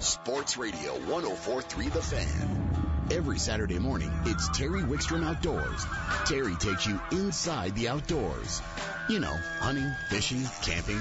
Sports 0.00 0.56
Radio 0.56 0.94
1043 0.94 1.88
The 1.88 2.00
Fan. 2.00 3.06
Every 3.10 3.38
Saturday 3.38 3.78
morning, 3.78 4.10
it's 4.24 4.48
Terry 4.48 4.80
Wickstrom 4.80 5.22
Outdoors. 5.22 5.84
Terry 6.24 6.54
takes 6.56 6.86
you 6.86 6.98
inside 7.12 7.74
the 7.74 7.88
outdoors. 7.88 8.62
You 9.10 9.20
know, 9.20 9.36
hunting, 9.58 9.92
fishing, 10.08 10.42
camping. 10.62 11.00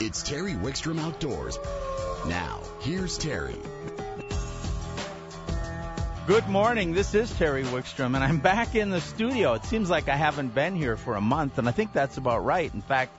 It's 0.00 0.22
Terry 0.22 0.52
Wickstrom 0.52 1.00
Outdoors. 1.00 1.58
Now, 2.26 2.60
here's 2.80 3.16
Terry. 3.16 3.56
Good 6.26 6.46
morning. 6.46 6.92
This 6.92 7.14
is 7.14 7.32
Terry 7.38 7.64
Wickstrom, 7.64 8.14
and 8.14 8.18
I'm 8.22 8.38
back 8.38 8.74
in 8.74 8.90
the 8.90 9.00
studio. 9.00 9.54
It 9.54 9.64
seems 9.64 9.88
like 9.88 10.10
I 10.10 10.16
haven't 10.16 10.54
been 10.54 10.76
here 10.76 10.98
for 10.98 11.16
a 11.16 11.22
month, 11.22 11.56
and 11.56 11.66
I 11.66 11.72
think 11.72 11.94
that's 11.94 12.18
about 12.18 12.44
right. 12.44 12.72
In 12.74 12.82
fact, 12.82 13.12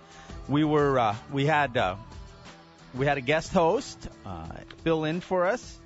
we 0.47 0.63
were 0.63 0.99
uh, 0.99 1.15
we 1.31 1.47
had 1.47 1.75
uh, 1.75 1.95
we 2.94 3.05
had 3.05 3.18
a 3.18 3.21
guest 3.21 3.54
host 3.54 4.08
uh, 4.26 4.48
fill 4.84 5.05
in 5.05 5.21
for 5.21 5.48
us. 5.48 5.80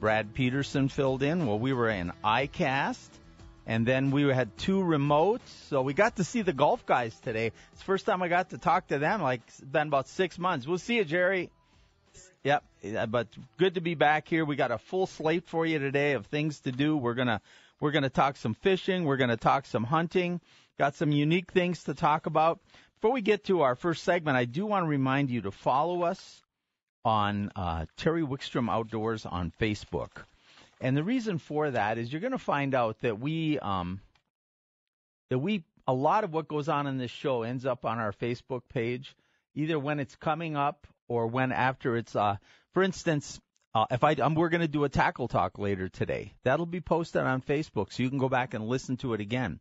Brad 0.00 0.34
Peterson 0.34 0.88
filled 0.88 1.22
in 1.22 1.46
Well, 1.46 1.58
we 1.58 1.72
were 1.72 1.88
in 1.88 2.12
ICAST. 2.24 3.08
And 3.64 3.86
then 3.86 4.10
we 4.10 4.24
had 4.24 4.56
two 4.58 4.80
remotes, 4.80 5.46
so 5.68 5.82
we 5.82 5.94
got 5.94 6.16
to 6.16 6.24
see 6.24 6.42
the 6.42 6.52
golf 6.52 6.84
guys 6.84 7.14
today. 7.20 7.52
It's 7.70 7.78
the 7.78 7.84
first 7.84 8.06
time 8.06 8.20
I 8.20 8.26
got 8.26 8.50
to 8.50 8.58
talk 8.58 8.88
to 8.88 8.98
them, 8.98 9.22
like 9.22 9.40
it's 9.46 9.60
been 9.60 9.86
about 9.86 10.08
six 10.08 10.36
months. 10.36 10.66
We'll 10.66 10.78
see 10.78 10.96
you, 10.96 11.04
Jerry. 11.04 11.48
Yep, 12.42 12.64
but 13.08 13.28
good 13.58 13.74
to 13.74 13.80
be 13.80 13.94
back 13.94 14.26
here. 14.26 14.44
We 14.44 14.56
got 14.56 14.72
a 14.72 14.78
full 14.78 15.06
slate 15.06 15.46
for 15.46 15.64
you 15.64 15.78
today 15.78 16.14
of 16.14 16.26
things 16.26 16.58
to 16.60 16.72
do. 16.72 16.96
We're 16.96 17.14
gonna 17.14 17.40
we're 17.78 17.92
gonna 17.92 18.10
talk 18.10 18.36
some 18.36 18.54
fishing. 18.54 19.04
We're 19.04 19.16
gonna 19.16 19.36
talk 19.36 19.64
some 19.64 19.84
hunting. 19.84 20.40
Got 20.76 20.96
some 20.96 21.12
unique 21.12 21.52
things 21.52 21.84
to 21.84 21.94
talk 21.94 22.26
about. 22.26 22.58
Before 23.00 23.12
we 23.12 23.20
get 23.20 23.44
to 23.44 23.62
our 23.62 23.76
first 23.76 24.02
segment, 24.02 24.36
I 24.36 24.44
do 24.44 24.66
want 24.66 24.84
to 24.84 24.88
remind 24.88 25.30
you 25.30 25.42
to 25.42 25.52
follow 25.52 26.02
us 26.02 26.41
on 27.04 27.50
uh, 27.56 27.86
Terry 27.96 28.22
Wickstrom 28.22 28.70
Outdoors 28.70 29.26
on 29.26 29.52
Facebook. 29.60 30.24
And 30.80 30.96
the 30.96 31.04
reason 31.04 31.38
for 31.38 31.70
that 31.70 31.98
is 31.98 32.12
you're 32.12 32.20
going 32.20 32.32
to 32.32 32.38
find 32.38 32.74
out 32.74 32.98
that 33.00 33.20
we 33.20 33.58
um, 33.58 34.00
that 35.30 35.38
we 35.38 35.64
a 35.86 35.94
lot 35.94 36.24
of 36.24 36.32
what 36.32 36.48
goes 36.48 36.68
on 36.68 36.86
in 36.86 36.98
this 36.98 37.10
show 37.10 37.42
ends 37.42 37.66
up 37.66 37.84
on 37.84 37.98
our 37.98 38.12
Facebook 38.12 38.62
page, 38.68 39.16
either 39.54 39.78
when 39.78 40.00
it's 40.00 40.16
coming 40.16 40.56
up 40.56 40.86
or 41.08 41.26
when 41.26 41.52
after 41.52 41.96
it's. 41.96 42.14
Uh, 42.14 42.36
for 42.72 42.82
instance, 42.82 43.40
uh, 43.74 43.86
if 43.90 44.04
I 44.04 44.14
um, 44.14 44.34
we're 44.34 44.48
going 44.48 44.60
to 44.60 44.68
do 44.68 44.84
a 44.84 44.88
tackle 44.88 45.28
talk 45.28 45.58
later 45.58 45.88
today, 45.88 46.34
that'll 46.44 46.66
be 46.66 46.80
posted 46.80 47.22
on 47.22 47.42
Facebook, 47.42 47.92
so 47.92 48.02
you 48.02 48.10
can 48.10 48.18
go 48.18 48.28
back 48.28 48.54
and 48.54 48.66
listen 48.66 48.96
to 48.98 49.14
it 49.14 49.20
again. 49.20 49.60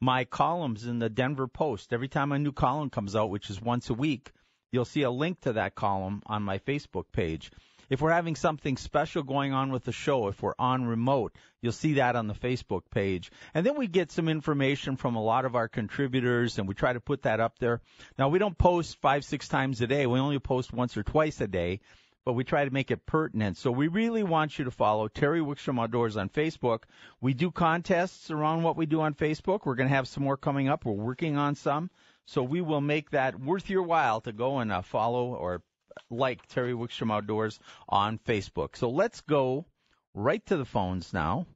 My 0.00 0.24
columns 0.24 0.86
in 0.86 0.98
the 0.98 1.08
Denver 1.08 1.46
Post, 1.46 1.92
every 1.92 2.08
time 2.08 2.32
a 2.32 2.38
new 2.38 2.52
column 2.52 2.90
comes 2.90 3.14
out, 3.14 3.30
which 3.30 3.48
is 3.50 3.60
once 3.60 3.90
a 3.90 3.94
week, 3.94 4.32
you'll 4.74 4.84
see 4.84 5.02
a 5.02 5.10
link 5.10 5.40
to 5.42 5.52
that 5.52 5.76
column 5.76 6.20
on 6.26 6.42
my 6.42 6.58
Facebook 6.58 7.04
page. 7.12 7.50
If 7.90 8.00
we're 8.00 8.12
having 8.12 8.34
something 8.34 8.76
special 8.76 9.22
going 9.22 9.52
on 9.52 9.70
with 9.70 9.84
the 9.84 9.92
show, 9.92 10.26
if 10.28 10.42
we're 10.42 10.54
on 10.58 10.84
remote, 10.84 11.36
you'll 11.60 11.72
see 11.72 11.94
that 11.94 12.16
on 12.16 12.26
the 12.26 12.34
Facebook 12.34 12.82
page. 12.90 13.30
And 13.52 13.64
then 13.64 13.76
we 13.76 13.86
get 13.86 14.10
some 14.10 14.28
information 14.28 14.96
from 14.96 15.14
a 15.14 15.22
lot 15.22 15.44
of 15.44 15.54
our 15.54 15.68
contributors 15.68 16.58
and 16.58 16.66
we 16.66 16.74
try 16.74 16.92
to 16.92 17.00
put 17.00 17.22
that 17.22 17.40
up 17.40 17.58
there. 17.58 17.82
Now 18.18 18.30
we 18.30 18.38
don't 18.38 18.58
post 18.58 19.00
five, 19.00 19.24
six 19.24 19.46
times 19.48 19.80
a 19.80 19.86
day. 19.86 20.06
We 20.06 20.18
only 20.18 20.38
post 20.40 20.72
once 20.72 20.96
or 20.96 21.02
twice 21.02 21.40
a 21.40 21.46
day, 21.46 21.80
but 22.24 22.32
we 22.32 22.42
try 22.42 22.64
to 22.64 22.72
make 22.72 22.90
it 22.90 23.06
pertinent. 23.06 23.58
So 23.58 23.70
we 23.70 23.88
really 23.88 24.22
want 24.22 24.58
you 24.58 24.64
to 24.64 24.70
follow 24.70 25.08
Terry 25.08 25.40
Wickstrom 25.40 25.80
Outdoors 25.80 26.16
on 26.16 26.30
Facebook. 26.30 26.80
We 27.20 27.34
do 27.34 27.50
contests 27.50 28.30
around 28.30 28.62
what 28.62 28.76
we 28.76 28.86
do 28.86 29.02
on 29.02 29.14
Facebook. 29.14 29.66
We're 29.66 29.76
going 29.76 29.90
to 29.90 29.94
have 29.94 30.08
some 30.08 30.24
more 30.24 30.38
coming 30.38 30.68
up. 30.68 30.84
We're 30.84 30.92
working 30.94 31.36
on 31.36 31.54
some. 31.54 31.90
So 32.26 32.42
we 32.42 32.60
will 32.60 32.80
make 32.80 33.10
that 33.10 33.38
worth 33.38 33.68
your 33.68 33.82
while 33.82 34.20
to 34.22 34.32
go 34.32 34.58
and 34.58 34.72
uh, 34.72 34.82
follow 34.82 35.34
or 35.34 35.62
like 36.10 36.46
Terry 36.46 36.72
Wickstrom 36.72 37.12
Outdoors 37.12 37.58
on 37.88 38.18
Facebook. 38.18 38.76
So 38.76 38.90
let's 38.90 39.20
go 39.20 39.66
right 40.14 40.44
to 40.46 40.56
the 40.56 40.64
phones 40.64 41.12
now. 41.12 41.46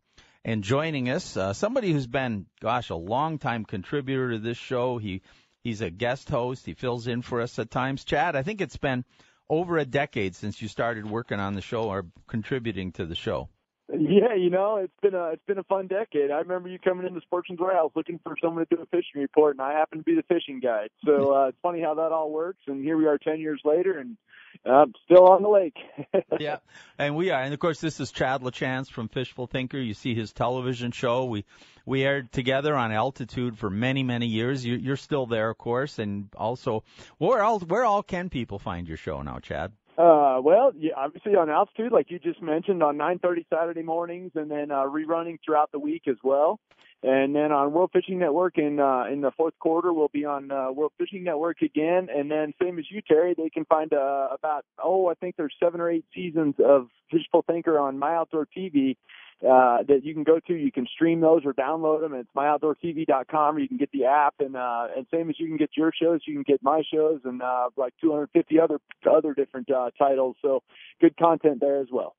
And 0.44 0.62
joining 0.62 1.10
us, 1.10 1.36
uh, 1.36 1.52
somebody 1.52 1.92
who's 1.92 2.06
been, 2.06 2.46
gosh, 2.60 2.90
a 2.90 2.96
long 2.96 3.38
time 3.38 3.64
contributor 3.64 4.32
to 4.32 4.38
this 4.38 4.56
show. 4.56 4.98
He 4.98 5.22
he's 5.62 5.80
a 5.80 5.90
guest 5.90 6.30
host. 6.30 6.64
He 6.64 6.74
fills 6.74 7.06
in 7.06 7.22
for 7.22 7.40
us 7.40 7.58
at 7.58 7.70
times. 7.70 8.04
Chad, 8.04 8.36
I 8.36 8.42
think 8.42 8.60
it's 8.60 8.76
been 8.76 9.04
over 9.50 9.78
a 9.78 9.84
decade 9.84 10.34
since 10.34 10.62
you 10.62 10.68
started 10.68 11.10
working 11.10 11.40
on 11.40 11.54
the 11.54 11.60
show 11.60 11.84
or 11.84 12.06
contributing 12.26 12.92
to 12.92 13.06
the 13.06 13.14
show. 13.14 13.48
Yeah, 13.90 14.34
you 14.34 14.50
know, 14.50 14.76
it's 14.76 14.92
been 15.00 15.14
a 15.14 15.30
it's 15.30 15.44
been 15.46 15.58
a 15.58 15.64
fun 15.64 15.86
decade. 15.86 16.30
I 16.30 16.40
remember 16.40 16.68
you 16.68 16.78
coming 16.78 17.06
into 17.06 17.22
Sportsman's 17.22 17.60
Warehouse 17.60 17.90
looking 17.96 18.20
for 18.22 18.36
someone 18.42 18.66
to 18.66 18.76
do 18.76 18.82
a 18.82 18.86
fishing 18.86 19.20
report, 19.22 19.56
and 19.56 19.62
I 19.62 19.72
happened 19.72 20.00
to 20.00 20.04
be 20.04 20.14
the 20.14 20.22
fishing 20.22 20.60
guide. 20.60 20.90
So 21.06 21.34
uh, 21.34 21.48
it's 21.48 21.58
funny 21.62 21.80
how 21.80 21.94
that 21.94 22.12
all 22.12 22.30
works. 22.30 22.60
And 22.66 22.84
here 22.84 22.98
we 22.98 23.06
are, 23.06 23.16
ten 23.16 23.40
years 23.40 23.62
later, 23.64 23.98
and 23.98 24.18
uh, 24.66 24.86
still 25.06 25.28
on 25.28 25.42
the 25.42 25.48
lake. 25.48 25.76
yeah, 26.40 26.58
and 26.98 27.16
we 27.16 27.30
are. 27.30 27.40
And 27.40 27.54
of 27.54 27.60
course, 27.60 27.80
this 27.80 27.98
is 27.98 28.12
Chad 28.12 28.42
LaChance 28.42 28.90
from 28.90 29.08
Fishful 29.08 29.46
Thinker. 29.46 29.78
You 29.78 29.94
see 29.94 30.14
his 30.14 30.34
television 30.34 30.90
show. 30.90 31.24
We 31.24 31.46
we 31.86 32.04
aired 32.04 32.30
together 32.30 32.76
on 32.76 32.92
Altitude 32.92 33.56
for 33.56 33.70
many 33.70 34.02
many 34.02 34.26
years. 34.26 34.66
You, 34.66 34.76
you're 34.76 34.96
still 34.96 35.24
there, 35.24 35.48
of 35.48 35.56
course, 35.56 35.98
and 35.98 36.28
also 36.36 36.84
where 37.16 37.42
all 37.42 37.60
where 37.60 37.84
all 37.84 38.02
can 38.02 38.28
people 38.28 38.58
find 38.58 38.86
your 38.86 38.98
show 38.98 39.22
now, 39.22 39.38
Chad? 39.38 39.72
Uh, 39.98 40.40
well, 40.40 40.72
yeah, 40.78 40.92
obviously 40.96 41.34
on 41.34 41.50
altitude, 41.50 41.90
like 41.90 42.08
you 42.08 42.20
just 42.20 42.40
mentioned, 42.40 42.84
on 42.84 42.96
9:30 42.96 43.44
Saturday 43.50 43.82
mornings, 43.82 44.30
and 44.36 44.48
then 44.48 44.70
uh, 44.70 44.84
rerunning 44.84 45.38
throughout 45.44 45.72
the 45.72 45.78
week 45.78 46.02
as 46.06 46.16
well. 46.22 46.60
And 47.02 47.34
then 47.34 47.52
on 47.52 47.72
World 47.72 47.90
Fishing 47.92 48.18
Network 48.20 48.58
in 48.58 48.78
uh, 48.78 49.04
in 49.10 49.22
the 49.22 49.32
fourth 49.36 49.58
quarter, 49.58 49.92
we'll 49.92 50.08
be 50.12 50.24
on 50.24 50.52
uh, 50.52 50.70
World 50.70 50.92
Fishing 50.98 51.24
Network 51.24 51.62
again. 51.62 52.08
And 52.14 52.30
then 52.30 52.54
same 52.62 52.78
as 52.78 52.84
you, 52.90 53.02
Terry, 53.02 53.34
they 53.36 53.50
can 53.50 53.64
find 53.64 53.92
uh, 53.92 54.28
about 54.30 54.64
oh, 54.82 55.08
I 55.08 55.14
think 55.14 55.34
there's 55.36 55.54
seven 55.60 55.80
or 55.80 55.90
eight 55.90 56.04
seasons 56.14 56.54
of 56.64 56.86
Fishful 57.10 57.42
Thinker 57.48 57.78
on 57.80 57.98
My 57.98 58.14
Outdoor 58.14 58.46
TV 58.56 58.96
uh, 59.42 59.82
that 59.86 60.00
you 60.02 60.14
can 60.14 60.24
go 60.24 60.40
to. 60.46 60.54
You 60.54 60.72
can 60.72 60.86
stream 60.94 61.20
those 61.20 61.42
or 61.44 61.52
download 61.52 62.00
them. 62.00 62.14
It's 62.14 62.28
myoutdoortv.com, 62.36 63.56
or 63.56 63.58
you 63.58 63.68
can 63.68 63.76
get 63.76 63.90
the 63.92 64.06
app. 64.06 64.34
And 64.40 64.56
uh, 64.56 64.88
and 64.96 65.06
same 65.12 65.30
as 65.30 65.36
you 65.38 65.46
can 65.46 65.56
get 65.56 65.70
your 65.76 65.92
shows, 66.00 66.20
you 66.26 66.34
can 66.34 66.42
get 66.42 66.62
my 66.62 66.82
shows 66.92 67.20
and 67.24 67.42
uh, 67.42 67.70
like 67.76 67.94
250 68.00 68.60
other 68.60 68.78
other 69.10 69.34
different 69.34 69.70
uh, 69.70 69.90
titles. 69.98 70.36
So 70.42 70.62
good 71.00 71.16
content 71.16 71.60
there 71.60 71.80
as 71.80 71.88
well. 71.92 72.14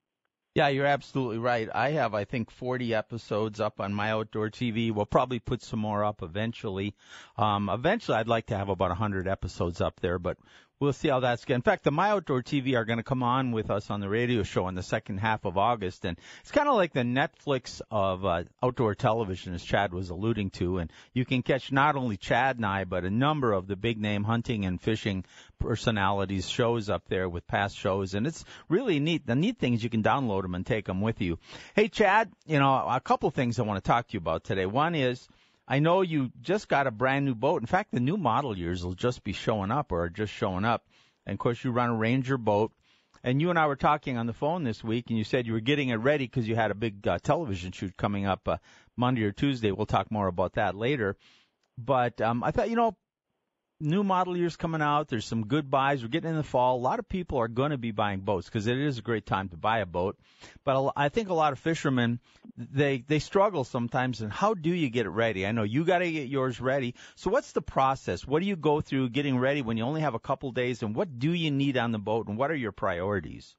Yeah, 0.55 0.69
you're 0.69 0.87
absolutely 0.87 1.37
right. 1.37 1.69
I 1.73 1.91
have, 1.91 2.15
I 2.15 2.25
think, 2.25 2.49
40 2.49 2.93
episodes 2.95 3.59
up 3.59 3.79
on 3.79 3.93
my 3.93 4.11
outdoor 4.11 4.49
TV. 4.49 4.91
We'll 4.91 5.05
probably 5.05 5.39
put 5.39 5.61
some 5.61 5.79
more 5.79 6.03
up 6.03 6.23
eventually. 6.23 6.95
Um, 7.37 7.69
eventually, 7.69 8.17
I'd 8.17 8.27
like 8.27 8.47
to 8.47 8.57
have 8.57 8.67
about 8.67 8.89
100 8.89 9.27
episodes 9.27 9.79
up 9.79 9.99
there, 9.99 10.17
but 10.17 10.37
we'll 10.79 10.93
see 10.93 11.09
how 11.09 11.19
that's 11.19 11.43
going. 11.43 11.57
In 11.57 11.61
fact, 11.61 11.83
the 11.83 11.91
My 11.91 12.11
Outdoor 12.11 12.41
TV 12.41 12.75
are 12.75 12.85
going 12.85 12.97
to 12.97 13.03
come 13.03 13.21
on 13.21 13.51
with 13.51 13.69
us 13.69 13.89
on 13.89 13.99
the 13.99 14.07
radio 14.07 14.43
show 14.43 14.67
in 14.69 14.75
the 14.75 14.83
second 14.83 15.17
half 15.17 15.43
of 15.43 15.57
August, 15.57 16.05
and 16.05 16.17
it's 16.41 16.51
kind 16.51 16.69
of 16.69 16.75
like 16.75 16.93
the 16.93 17.01
Netflix 17.01 17.81
of 17.91 18.25
uh, 18.25 18.43
outdoor 18.63 18.95
television, 18.95 19.53
as 19.53 19.63
Chad 19.63 19.93
was 19.93 20.09
alluding 20.09 20.51
to. 20.51 20.77
And 20.77 20.91
you 21.13 21.25
can 21.25 21.43
catch 21.43 21.71
not 21.71 21.95
only 21.95 22.15
Chad 22.15 22.55
and 22.55 22.65
I, 22.65 22.85
but 22.85 23.03
a 23.03 23.09
number 23.09 23.51
of 23.51 23.67
the 23.67 23.75
big 23.75 23.99
name 23.99 24.23
hunting 24.23 24.65
and 24.65 24.79
fishing 24.79 25.25
personalities 25.59 26.49
shows 26.49 26.89
up 26.89 27.03
there 27.09 27.27
with 27.27 27.45
past 27.45 27.77
shows, 27.77 28.13
and 28.13 28.25
it's 28.25 28.45
really 28.69 28.99
neat. 28.99 29.27
The 29.27 29.35
neat 29.35 29.57
thing 29.57 29.73
is 29.73 29.83
you 29.83 29.89
can 29.89 30.03
download 30.03 30.43
them 30.43 30.55
and 30.55 30.65
take 30.65 30.85
them 30.85 31.01
with 31.01 31.19
you. 31.19 31.39
Hey, 31.75 31.89
Chad, 31.89 32.31
you 32.45 32.59
know 32.59 32.73
a 32.73 33.01
couple 33.01 33.29
things 33.31 33.59
I 33.59 33.63
want 33.63 33.83
to 33.83 33.87
talk 33.87 34.07
to 34.07 34.13
you 34.13 34.19
about 34.19 34.45
today. 34.45 34.65
One 34.65 34.95
is 34.95 35.27
I 35.71 35.77
know 35.77 36.01
you 36.01 36.31
just 36.41 36.67
got 36.67 36.87
a 36.87 36.91
brand 36.91 37.25
new 37.25 37.35
boat. 37.35 37.61
In 37.61 37.67
fact, 37.67 37.91
the 37.91 37.99
new 37.99 38.17
model 38.17 38.57
years 38.57 38.83
will 38.83 38.95
just 38.95 39.23
be 39.23 39.33
showing 39.33 39.69
up 39.69 39.91
or 39.91 40.05
are 40.05 40.09
just 40.09 40.33
showing 40.33 40.65
up. 40.65 40.83
And 41.27 41.35
of 41.35 41.39
course, 41.39 41.63
you 41.63 41.69
run 41.69 41.91
a 41.91 41.95
Ranger 41.95 42.39
boat. 42.39 42.71
And 43.23 43.41
you 43.41 43.49
and 43.49 43.59
I 43.59 43.67
were 43.67 43.75
talking 43.75 44.17
on 44.17 44.27
the 44.27 44.33
phone 44.33 44.63
this 44.63 44.81
week, 44.81 45.09
and 45.09 45.17
you 45.17 45.25
said 45.25 45.45
you 45.45 45.51
were 45.51 45.59
getting 45.59 45.89
it 45.89 45.95
ready 45.95 46.25
because 46.25 46.47
you 46.47 46.55
had 46.55 46.71
a 46.71 46.75
big 46.75 47.05
uh, 47.05 47.19
television 47.19 47.73
shoot 47.73 47.97
coming 47.97 48.25
up 48.25 48.47
uh, 48.47 48.57
Monday 48.95 49.23
or 49.25 49.33
Tuesday. 49.33 49.71
We'll 49.71 49.85
talk 49.85 50.09
more 50.09 50.27
about 50.27 50.53
that 50.53 50.73
later. 50.73 51.17
But 51.77 52.21
um, 52.21 52.43
I 52.43 52.51
thought, 52.51 52.69
you 52.69 52.77
know, 52.77 52.95
new 53.81 54.03
model 54.03 54.35
years 54.35 54.55
coming 54.55 54.81
out. 54.81 55.07
There's 55.07 55.25
some 55.25 55.47
good 55.47 55.69
buys. 55.69 56.01
We're 56.01 56.09
getting 56.09 56.31
in 56.31 56.35
the 56.35 56.43
fall. 56.43 56.77
A 56.77 56.81
lot 56.81 56.99
of 56.99 57.07
people 57.07 57.37
are 57.39 57.47
going 57.47 57.71
to 57.71 57.77
be 57.77 57.91
buying 57.91 58.19
boats 58.19 58.47
because 58.47 58.67
it 58.67 58.77
is 58.77 58.97
a 58.97 59.01
great 59.01 59.25
time 59.25 59.49
to 59.49 59.57
buy 59.57 59.79
a 59.79 59.85
boat. 59.85 60.17
But 60.63 60.93
I 60.95 61.09
think 61.09 61.29
a 61.29 61.33
lot 61.33 61.53
of 61.53 61.59
fishermen 61.59 62.19
they 62.57 63.03
they 63.07 63.19
struggle 63.19 63.63
sometimes. 63.63 64.21
And 64.21 64.31
how 64.31 64.53
do 64.53 64.69
you 64.69 64.89
get 64.89 65.05
it 65.05 65.09
ready? 65.09 65.45
I 65.45 65.51
know 65.51 65.63
you 65.63 65.85
got 65.85 65.99
to 65.99 66.11
get 66.11 66.27
yours 66.27 66.59
ready. 66.59 66.95
So 67.15 67.29
what's 67.29 67.53
the 67.53 67.61
process? 67.61 68.27
What 68.27 68.41
do 68.41 68.45
you 68.45 68.55
go 68.55 68.81
through 68.81 69.09
getting 69.09 69.37
ready 69.37 69.61
when 69.61 69.77
you 69.77 69.83
only 69.83 70.01
have 70.01 70.15
a 70.15 70.19
couple 70.19 70.51
days? 70.51 70.83
And 70.83 70.95
what 70.95 71.19
do 71.19 71.31
you 71.31 71.51
need 71.51 71.77
on 71.77 71.91
the 71.91 71.99
boat? 71.99 72.27
And 72.27 72.37
what 72.37 72.51
are 72.51 72.55
your 72.55 72.71
priorities? 72.71 73.55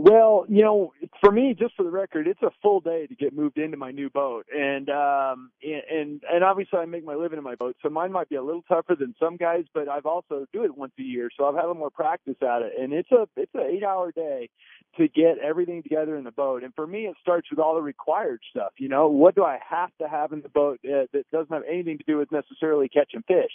Well, 0.00 0.46
you 0.48 0.62
know, 0.62 0.92
for 1.20 1.32
me, 1.32 1.56
just 1.58 1.74
for 1.74 1.82
the 1.82 1.90
record, 1.90 2.28
it's 2.28 2.40
a 2.42 2.52
full 2.62 2.78
day 2.78 3.08
to 3.08 3.16
get 3.16 3.34
moved 3.34 3.58
into 3.58 3.76
my 3.76 3.90
new 3.90 4.08
boat, 4.08 4.46
and 4.56 4.88
um, 4.90 5.50
and 5.60 6.22
and 6.32 6.44
obviously 6.44 6.78
I 6.78 6.84
make 6.84 7.04
my 7.04 7.16
living 7.16 7.36
in 7.36 7.42
my 7.42 7.56
boat, 7.56 7.74
so 7.82 7.88
mine 7.88 8.12
might 8.12 8.28
be 8.28 8.36
a 8.36 8.42
little 8.42 8.62
tougher 8.62 8.94
than 8.94 9.16
some 9.18 9.36
guys, 9.36 9.64
but 9.74 9.88
I've 9.88 10.06
also 10.06 10.46
do 10.52 10.62
it 10.62 10.78
once 10.78 10.92
a 11.00 11.02
year, 11.02 11.30
so 11.36 11.46
I've 11.46 11.56
had 11.56 11.64
a 11.64 11.66
little 11.66 11.80
more 11.80 11.90
practice 11.90 12.36
at 12.42 12.62
it, 12.62 12.74
and 12.80 12.92
it's 12.92 13.10
a 13.10 13.26
it's 13.36 13.52
an 13.54 13.62
eight 13.68 13.82
hour 13.82 14.12
day 14.12 14.50
to 14.98 15.08
get 15.08 15.38
everything 15.38 15.82
together 15.82 16.16
in 16.16 16.22
the 16.22 16.30
boat, 16.30 16.62
and 16.62 16.72
for 16.76 16.86
me, 16.86 17.06
it 17.06 17.16
starts 17.20 17.50
with 17.50 17.58
all 17.58 17.74
the 17.74 17.82
required 17.82 18.38
stuff. 18.52 18.70
You 18.78 18.88
know, 18.88 19.08
what 19.08 19.34
do 19.34 19.42
I 19.42 19.58
have 19.68 19.90
to 20.00 20.08
have 20.08 20.30
in 20.30 20.42
the 20.42 20.48
boat 20.48 20.78
uh, 20.84 21.10
that 21.12 21.24
doesn't 21.32 21.52
have 21.52 21.64
anything 21.68 21.98
to 21.98 22.04
do 22.06 22.18
with 22.18 22.30
necessarily 22.30 22.88
catching 22.88 23.22
fish? 23.26 23.50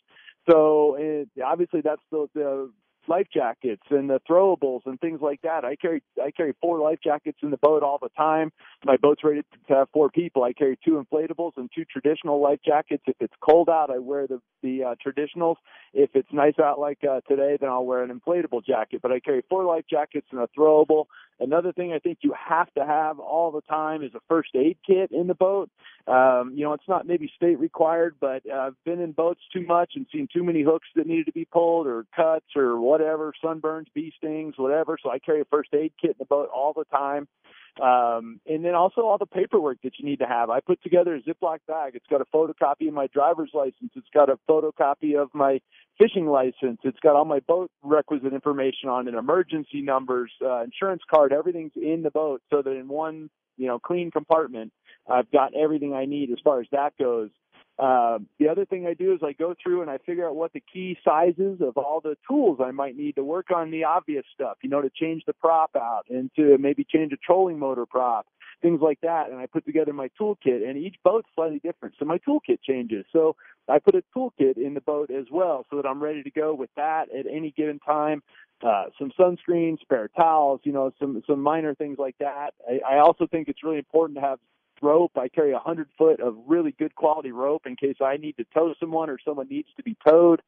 So 0.51 0.98
it, 1.00 1.30
obviously, 1.42 1.80
that's 1.80 2.01
the, 2.12 2.28
the 2.34 2.69
life 3.07 3.27
jackets 3.33 3.83
and 3.89 4.09
the 4.09 4.19
throwables 4.29 4.81
and 4.85 5.00
things 5.00 5.19
like 5.21 5.41
that. 5.41 5.65
I 5.65 5.75
carry 5.75 6.03
I 6.23 6.31
carry 6.31 6.53
four 6.61 6.79
life 6.79 7.00
jackets 7.03 7.38
in 7.41 7.51
the 7.51 7.57
boat 7.57 7.83
all 7.83 8.00
the 8.01 8.09
time. 8.09 8.51
My 8.85 8.97
boat's 8.97 9.23
rated 9.23 9.45
to 9.67 9.73
have 9.75 9.89
four 9.94 10.09
people. 10.09 10.44
I 10.44 10.53
carry 10.53 10.77
two 10.83 11.03
inflatables 11.03 11.51
and 11.57 11.69
two 11.73 11.85
traditional 11.85 12.41
life 12.41 12.59
jackets. 12.65 13.03
If 13.07 13.15
it's 13.19 13.33
cold 13.41 13.69
out, 13.69 13.89
I 13.89 14.00
wear 14.00 14.27
the 14.27 14.41
the 14.61 14.83
uh, 14.83 14.95
traditionals. 15.05 15.55
If 15.94 16.11
it's 16.13 16.31
nice 16.31 16.57
out 16.59 16.79
like 16.79 17.00
uh, 17.03 17.21
today, 17.27 17.57
then 17.59 17.69
I'll 17.69 17.85
wear 17.85 18.03
an 18.03 18.19
inflatable 18.19 18.65
jacket. 18.65 19.01
But 19.01 19.11
I 19.11 19.19
carry 19.19 19.44
four 19.50 19.65
life 19.65 19.85
jackets 19.89 20.27
and 20.31 20.41
a 20.41 20.47
throwable. 20.57 21.05
Another 21.44 21.74
thing 21.74 21.92
I 21.92 22.00
think 22.00 22.19
you 22.22 22.34
have 22.34 22.74
to 22.75 22.86
have 22.86 23.19
all 23.19 23.51
the 23.51 23.62
time 23.62 24.01
is 24.01 24.12
a 24.16 24.22
first 24.30 24.50
aid 24.56 24.78
kit 24.88 25.12
in 25.12 25.28
the 25.28 25.36
boat. 25.36 25.69
Um, 26.07 26.54
you 26.56 26.63
know, 26.63 26.74
it's 26.74 26.88
not 26.88 27.06
maybe 27.06 27.30
state 27.36 27.60
required, 27.60 28.16
but 28.22 28.44
uh, 28.50 28.56
I've 28.56 28.84
been 28.86 29.01
in 29.01 29.12
boats 29.12 29.42
too 29.51 29.66
much 29.66 29.92
and 29.95 30.06
seen 30.12 30.28
too 30.34 30.44
many 30.44 30.62
hooks 30.62 30.88
that 30.95 31.06
needed 31.06 31.25
to 31.25 31.34
be 31.34 31.45
pulled 31.45 31.86
or 31.86 32.06
cuts 32.16 32.45
or 32.56 32.80
whatever, 32.80 33.34
sunburns, 33.44 33.88
bee 33.94 34.13
stings, 34.18 34.56
whatever. 34.57 34.98
So 35.04 35.12
I 35.12 35.19
carry 35.19 35.42
a 35.42 35.45
first 35.45 35.74
aid 35.74 35.92
kit 36.01 36.12
in 36.12 36.16
the 36.19 36.25
boat 36.25 36.50
all 36.54 36.72
the 36.74 36.86
time. 36.86 37.28
Um, 37.81 38.40
and 38.46 38.64
then 38.64 38.75
also 38.75 39.02
all 39.02 39.18
the 39.18 39.25
paperwork 39.25 39.80
that 39.84 39.94
you 39.98 40.06
need 40.06 40.20
to 40.20 40.28
have. 40.28 40.50
I 40.52 40.60
put 40.60 40.81
together 40.84 41.16
a 41.16 41.22
Ziploc 41.22 41.60
bag. 41.68 41.96
It's 41.96 42.06
got 42.08 42.22
a 42.22 42.25
photocopy 42.25 42.88
of 42.88 42.94
my 42.94 43.08
driver's 43.08 43.50
license. 43.54 43.92
It's 43.96 44.10
got 44.14 44.30
a 44.30 44.38
photocopy 44.48 45.20
of 45.20 45.30
my 45.34 45.60
fishing 45.98 46.28
license. 46.28 46.80
It's 46.84 47.00
got 47.00 47.16
all 47.16 47.25
my 47.25 47.40
boat 47.40 47.72
requisite 47.81 48.34
information 48.34 48.90
on 48.90 49.08
it, 49.08 49.16
emergency 49.16 49.81
numbers, 49.81 50.31
uh, 50.44 50.64
insurance 50.64 51.02
card. 51.12 51.34
Everything's 51.34 51.74
in 51.75 52.04
the 52.04 52.12
boat 52.12 52.42
so 52.52 52.62
that 52.62 52.72
in 52.72 52.88
one, 52.88 53.30
you 53.58 53.68
know, 53.68 53.80
clean 53.80 54.12
compartment, 54.12 54.72
I've 55.10 55.31
got 55.31 55.56
everything 55.56 55.94
I 55.94 56.06
need 56.06 56.31
as 56.31 56.38
far 56.44 56.62
as 56.62 56.68
that 56.72 56.94
goes. 57.00 57.30
Uh, 57.80 58.20
the 58.40 58.48
other 58.48 58.66
thing 58.66 58.86
I 58.86 58.94
do 58.94 59.14
is 59.14 59.22
I 59.24 59.34
go 59.34 59.56
through 59.62 59.81
and 59.81 59.90
I 59.90 59.98
figure 59.98 60.28
out 60.28 60.36
what 60.36 60.54
the 60.54 60.62
key 60.62 60.96
sizes 61.04 61.60
of 61.60 61.75
all 61.75 62.02
the 62.02 62.16
tools 62.28 62.60
I 62.64 62.72
might 62.72 62.96
need 62.96 63.16
to 63.16 63.24
work 63.24 63.48
on 63.54 63.72
the 63.72 63.84
obvious 63.86 64.25
stuff, 64.34 64.58
you 64.62 64.70
know, 64.70 64.81
to 64.81 64.92
change 64.92 65.24
the 65.25 65.34
prop 65.34 65.72
out 65.75 66.04
and 66.10 66.30
to 66.36 66.58
maybe 66.60 66.84
change 66.84 67.14
a 67.14 67.18
trolling 67.18 67.58
motor 67.58 67.88
prop, 67.88 68.28
things 68.62 68.80
like 68.80 69.02
that. 69.02 69.31
And 69.31 69.40
I 69.40 69.48
put 69.48 69.66
together 69.66 69.92
my 69.92 70.10
toolkit 70.20 70.68
and 70.68 70.78
each 70.78 70.98
boat's 71.04 71.28
slightly 71.34 71.60
different. 71.60 71.96
So 71.98 72.06
my 72.06 72.20
toolkit 72.20 72.60
changes. 72.62 73.06
So 73.12 73.36
I 73.68 73.80
put 73.80 73.96
a 73.96 74.04
toolkit 74.16 74.58
in 74.58 74.75
the 74.75 74.81
boat 74.81 75.10
as 75.10 75.25
well 75.31 75.66
so 75.72 75.78
that 75.78 75.88
I'm 75.88 76.02
ready 76.02 76.22
to 76.22 76.31
go 76.31 76.54
with 76.54 76.70
that 76.75 77.08
at 77.18 77.25
any 77.25 77.52
given 77.52 77.80
time. 77.80 78.22
Uh, 78.62 78.86
some 79.00 79.12
sunscreen, 79.20 79.80
spare 79.81 80.10
towels, 80.16 80.62
you 80.64 80.72
know, 80.72 80.94
some 80.98 81.22
some 81.28 81.42
minor 81.42 81.75
things 81.75 81.98
like 81.98 82.16
that. 82.20 82.54
I, 82.70 82.96
I 82.96 83.00
also 83.00 83.28
think 83.28 83.50
it's 83.50 83.62
really 83.62 83.78
important 83.78 84.18
to 84.18 84.22
have 84.22 84.40
rope. 84.81 85.12
I 85.18 85.28
carry 85.28 85.52
a 85.54 85.60
hundred 85.60 85.88
foot 85.98 86.20
of 86.20 86.36
really 86.48 86.72
good 86.72 86.96
quality 86.96 87.31
rope 87.31 87.66
in 87.66 87.75
case 87.75 87.98
I 88.02 88.18
need 88.18 88.38
to 88.38 88.46
tow 88.54 88.74
someone 88.80 89.10
or 89.10 89.18
someone 89.24 89.48
needs 89.50 89.70
to 89.78 89.84
be 89.84 89.96
towed. 90.08 90.42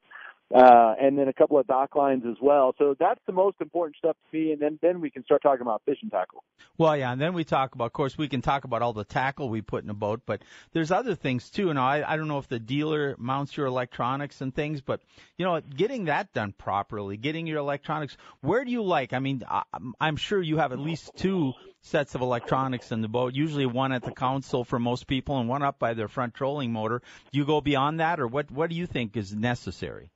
Uh, 0.53 0.93
and 1.01 1.17
then 1.17 1.27
a 1.27 1.33
couple 1.33 1.57
of 1.57 1.65
dock 1.65 1.95
lines 1.95 2.23
as 2.29 2.35
well. 2.39 2.75
So 2.77 2.95
that's 2.99 3.19
the 3.25 3.33
most 3.33 3.57
important 3.61 3.95
stuff 3.97 4.15
to 4.29 4.37
me. 4.37 4.51
And 4.51 4.61
then, 4.61 4.77
then 4.79 5.01
we 5.01 5.09
can 5.09 5.23
start 5.23 5.41
talking 5.41 5.63
about 5.63 5.81
fishing 5.85 6.11
tackle. 6.11 6.43
Well, 6.77 6.95
yeah. 6.95 7.11
And 7.11 7.19
then 7.19 7.33
we 7.33 7.43
talk 7.43 7.73
about, 7.73 7.85
of 7.85 7.93
course, 7.93 8.15
we 8.15 8.27
can 8.27 8.43
talk 8.43 8.63
about 8.63 8.83
all 8.83 8.93
the 8.93 9.03
tackle 9.03 9.49
we 9.49 9.61
put 9.63 9.83
in 9.83 9.89
a 9.89 9.95
boat, 9.95 10.21
but 10.25 10.43
there's 10.71 10.91
other 10.91 11.15
things 11.15 11.49
too. 11.49 11.73
Now, 11.73 11.87
I, 11.87 12.13
I 12.13 12.15
don't 12.15 12.27
know 12.27 12.37
if 12.37 12.47
the 12.47 12.59
dealer 12.59 13.15
mounts 13.17 13.57
your 13.57 13.65
electronics 13.65 14.39
and 14.41 14.53
things, 14.53 14.81
but 14.81 15.01
you 15.37 15.45
know, 15.45 15.59
getting 15.61 16.05
that 16.05 16.31
done 16.31 16.53
properly, 16.55 17.17
getting 17.17 17.47
your 17.47 17.57
electronics, 17.57 18.15
where 18.41 18.63
do 18.63 18.69
you 18.69 18.83
like? 18.83 19.13
I 19.13 19.19
mean, 19.19 19.43
I, 19.49 19.63
I'm 19.99 20.15
sure 20.15 20.39
you 20.39 20.57
have 20.57 20.73
at 20.73 20.79
least 20.79 21.11
two 21.15 21.53
sets 21.81 22.13
of 22.13 22.21
electronics 22.21 22.91
in 22.91 23.01
the 23.01 23.07
boat, 23.07 23.33
usually 23.33 23.65
one 23.65 23.91
at 23.91 24.03
the 24.03 24.11
console 24.11 24.63
for 24.63 24.79
most 24.79 25.07
people 25.07 25.39
and 25.39 25.49
one 25.49 25.63
up 25.63 25.79
by 25.79 25.95
their 25.95 26.07
front 26.07 26.35
trolling 26.35 26.71
motor. 26.71 27.01
You 27.31 27.45
go 27.45 27.61
beyond 27.61 27.99
that 27.99 28.19
or 28.19 28.27
what, 28.27 28.51
what 28.51 28.69
do 28.69 28.75
you 28.75 28.85
think 28.85 29.17
is 29.17 29.33
necessary? 29.33 30.11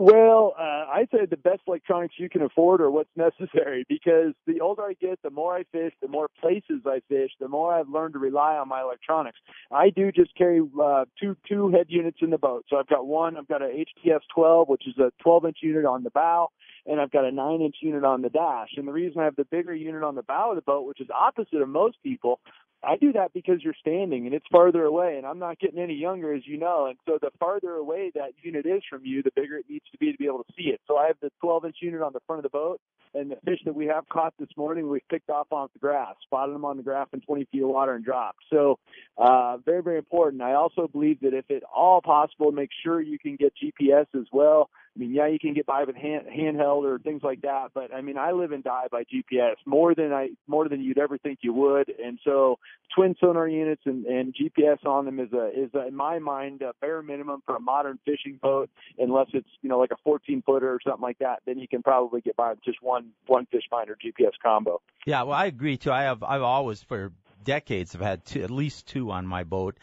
Well, 0.00 0.54
uh, 0.56 0.86
I'd 0.94 1.08
say 1.10 1.26
the 1.28 1.36
best 1.36 1.62
electronics 1.66 2.14
you 2.18 2.28
can 2.28 2.42
afford 2.42 2.80
are 2.80 2.88
what's 2.88 3.10
necessary 3.16 3.84
because 3.88 4.32
the 4.46 4.60
older 4.60 4.82
I 4.82 4.92
get, 4.92 5.18
the 5.24 5.30
more 5.30 5.56
I 5.56 5.64
fish, 5.72 5.92
the 6.00 6.06
more 6.06 6.28
places 6.40 6.82
I 6.86 7.00
fish, 7.08 7.32
the 7.40 7.48
more 7.48 7.74
I've 7.74 7.88
learned 7.88 8.12
to 8.12 8.20
rely 8.20 8.54
on 8.54 8.68
my 8.68 8.80
electronics. 8.80 9.38
I 9.72 9.90
do 9.90 10.12
just 10.12 10.36
carry 10.36 10.60
uh, 10.80 11.06
two 11.20 11.36
two 11.48 11.70
head 11.70 11.86
units 11.88 12.18
in 12.22 12.30
the 12.30 12.38
boat. 12.38 12.64
So 12.70 12.76
I've 12.76 12.86
got 12.86 13.08
one, 13.08 13.36
I've 13.36 13.48
got 13.48 13.60
a 13.60 13.84
HDS 14.06 14.20
12, 14.32 14.68
which 14.68 14.86
is 14.86 14.96
a 14.98 15.10
12 15.20 15.46
inch 15.46 15.58
unit 15.62 15.84
on 15.84 16.04
the 16.04 16.10
bow, 16.10 16.50
and 16.86 17.00
I've 17.00 17.10
got 17.10 17.24
a 17.24 17.32
nine 17.32 17.60
inch 17.60 17.76
unit 17.82 18.04
on 18.04 18.22
the 18.22 18.30
dash. 18.30 18.68
And 18.76 18.86
the 18.86 18.92
reason 18.92 19.20
I 19.20 19.24
have 19.24 19.34
the 19.34 19.46
bigger 19.46 19.74
unit 19.74 20.04
on 20.04 20.14
the 20.14 20.22
bow 20.22 20.50
of 20.50 20.56
the 20.56 20.62
boat, 20.62 20.86
which 20.86 21.00
is 21.00 21.08
opposite 21.10 21.60
of 21.60 21.68
most 21.68 21.96
people, 22.04 22.38
I 22.84 22.96
do 22.96 23.12
that 23.12 23.32
because 23.32 23.62
you're 23.62 23.74
standing 23.80 24.26
and 24.26 24.34
it's 24.34 24.46
farther 24.52 24.84
away 24.84 25.16
and 25.16 25.26
I'm 25.26 25.38
not 25.38 25.58
getting 25.58 25.80
any 25.80 25.94
younger 25.94 26.32
as 26.32 26.46
you 26.46 26.58
know. 26.58 26.86
And 26.86 26.98
so 27.06 27.18
the 27.20 27.30
farther 27.38 27.72
away 27.72 28.12
that 28.14 28.32
unit 28.42 28.66
is 28.66 28.82
from 28.88 29.04
you, 29.04 29.22
the 29.22 29.32
bigger 29.34 29.56
it 29.56 29.66
needs 29.68 29.84
to 29.92 29.98
be 29.98 30.12
to 30.12 30.18
be 30.18 30.26
able 30.26 30.44
to 30.44 30.52
see 30.56 30.68
it. 30.68 30.80
So 30.86 30.96
I 30.96 31.08
have 31.08 31.16
the 31.20 31.30
12 31.40 31.64
inch 31.66 31.76
unit 31.80 32.02
on 32.02 32.12
the 32.12 32.20
front 32.26 32.38
of 32.38 32.44
the 32.44 32.56
boat 32.56 32.80
and 33.14 33.30
the 33.30 33.36
fish 33.44 33.58
that 33.64 33.74
we 33.74 33.86
have 33.86 34.08
caught 34.08 34.34
this 34.38 34.48
morning, 34.56 34.88
we 34.88 35.00
picked 35.10 35.30
off 35.30 35.48
off 35.50 35.72
the 35.72 35.78
grass, 35.78 36.14
spotted 36.22 36.54
them 36.54 36.64
on 36.64 36.76
the 36.76 36.82
grass 36.82 37.08
in 37.12 37.20
20 37.20 37.46
feet 37.50 37.62
of 37.62 37.68
water 37.68 37.94
and 37.94 38.04
dropped. 38.04 38.38
So, 38.50 38.78
uh, 39.16 39.56
very, 39.58 39.82
very 39.82 39.98
important. 39.98 40.42
I 40.42 40.54
also 40.54 40.88
believe 40.88 41.20
that 41.20 41.34
if 41.34 41.50
at 41.50 41.62
all 41.74 42.00
possible, 42.00 42.52
make 42.52 42.70
sure 42.84 43.00
you 43.00 43.18
can 43.18 43.36
get 43.36 43.52
GPS 43.56 44.06
as 44.14 44.26
well. 44.32 44.70
I 44.98 45.00
mean, 45.00 45.14
yeah, 45.14 45.28
you 45.28 45.38
can 45.38 45.54
get 45.54 45.64
by 45.64 45.84
with 45.84 45.94
hand, 45.94 46.26
handheld 46.26 46.82
or 46.82 46.98
things 46.98 47.22
like 47.22 47.42
that, 47.42 47.68
but 47.72 47.94
I 47.94 48.00
mean, 48.00 48.18
I 48.18 48.32
live 48.32 48.50
and 48.50 48.64
die 48.64 48.86
by 48.90 49.04
GPS 49.04 49.54
more 49.64 49.94
than 49.94 50.12
I, 50.12 50.30
more 50.48 50.68
than 50.68 50.80
you'd 50.80 50.98
ever 50.98 51.18
think 51.18 51.38
you 51.42 51.52
would. 51.52 51.88
And 52.04 52.18
so 52.24 52.58
twin 52.96 53.14
sonar 53.20 53.46
units 53.46 53.82
and, 53.84 54.06
and 54.06 54.34
GPS 54.34 54.84
on 54.84 55.04
them 55.04 55.20
is 55.20 55.32
a, 55.32 55.50
is 55.54 55.70
a, 55.74 55.86
in 55.86 55.94
my 55.94 56.18
mind, 56.18 56.62
a 56.62 56.72
bare 56.80 57.00
minimum 57.00 57.42
for 57.46 57.54
a 57.54 57.60
modern 57.60 58.00
fishing 58.04 58.40
boat, 58.42 58.70
unless 58.98 59.28
it's, 59.34 59.48
you 59.62 59.68
know, 59.68 59.78
like 59.78 59.92
a 59.92 59.96
14 60.02 60.42
footer 60.44 60.68
or 60.68 60.80
something 60.84 61.02
like 61.02 61.18
that, 61.18 61.42
then 61.46 61.60
you 61.60 61.68
can 61.68 61.80
probably 61.80 62.20
get 62.20 62.34
by 62.34 62.50
with 62.50 62.64
just 62.64 62.82
one, 62.82 63.10
one 63.28 63.46
fish 63.52 63.64
finder 63.70 63.96
GPS 64.04 64.32
combo. 64.42 64.80
Yeah, 65.06 65.22
well, 65.22 65.38
I 65.38 65.46
agree 65.46 65.76
too. 65.76 65.92
I 65.92 66.02
have, 66.02 66.24
I've 66.24 66.42
always 66.42 66.82
for 66.82 67.12
decades 67.44 67.92
have 67.92 68.02
had 68.02 68.24
two, 68.24 68.42
at 68.42 68.50
least 68.50 68.88
two 68.88 69.12
on 69.12 69.28
my 69.28 69.44
boat 69.44 69.78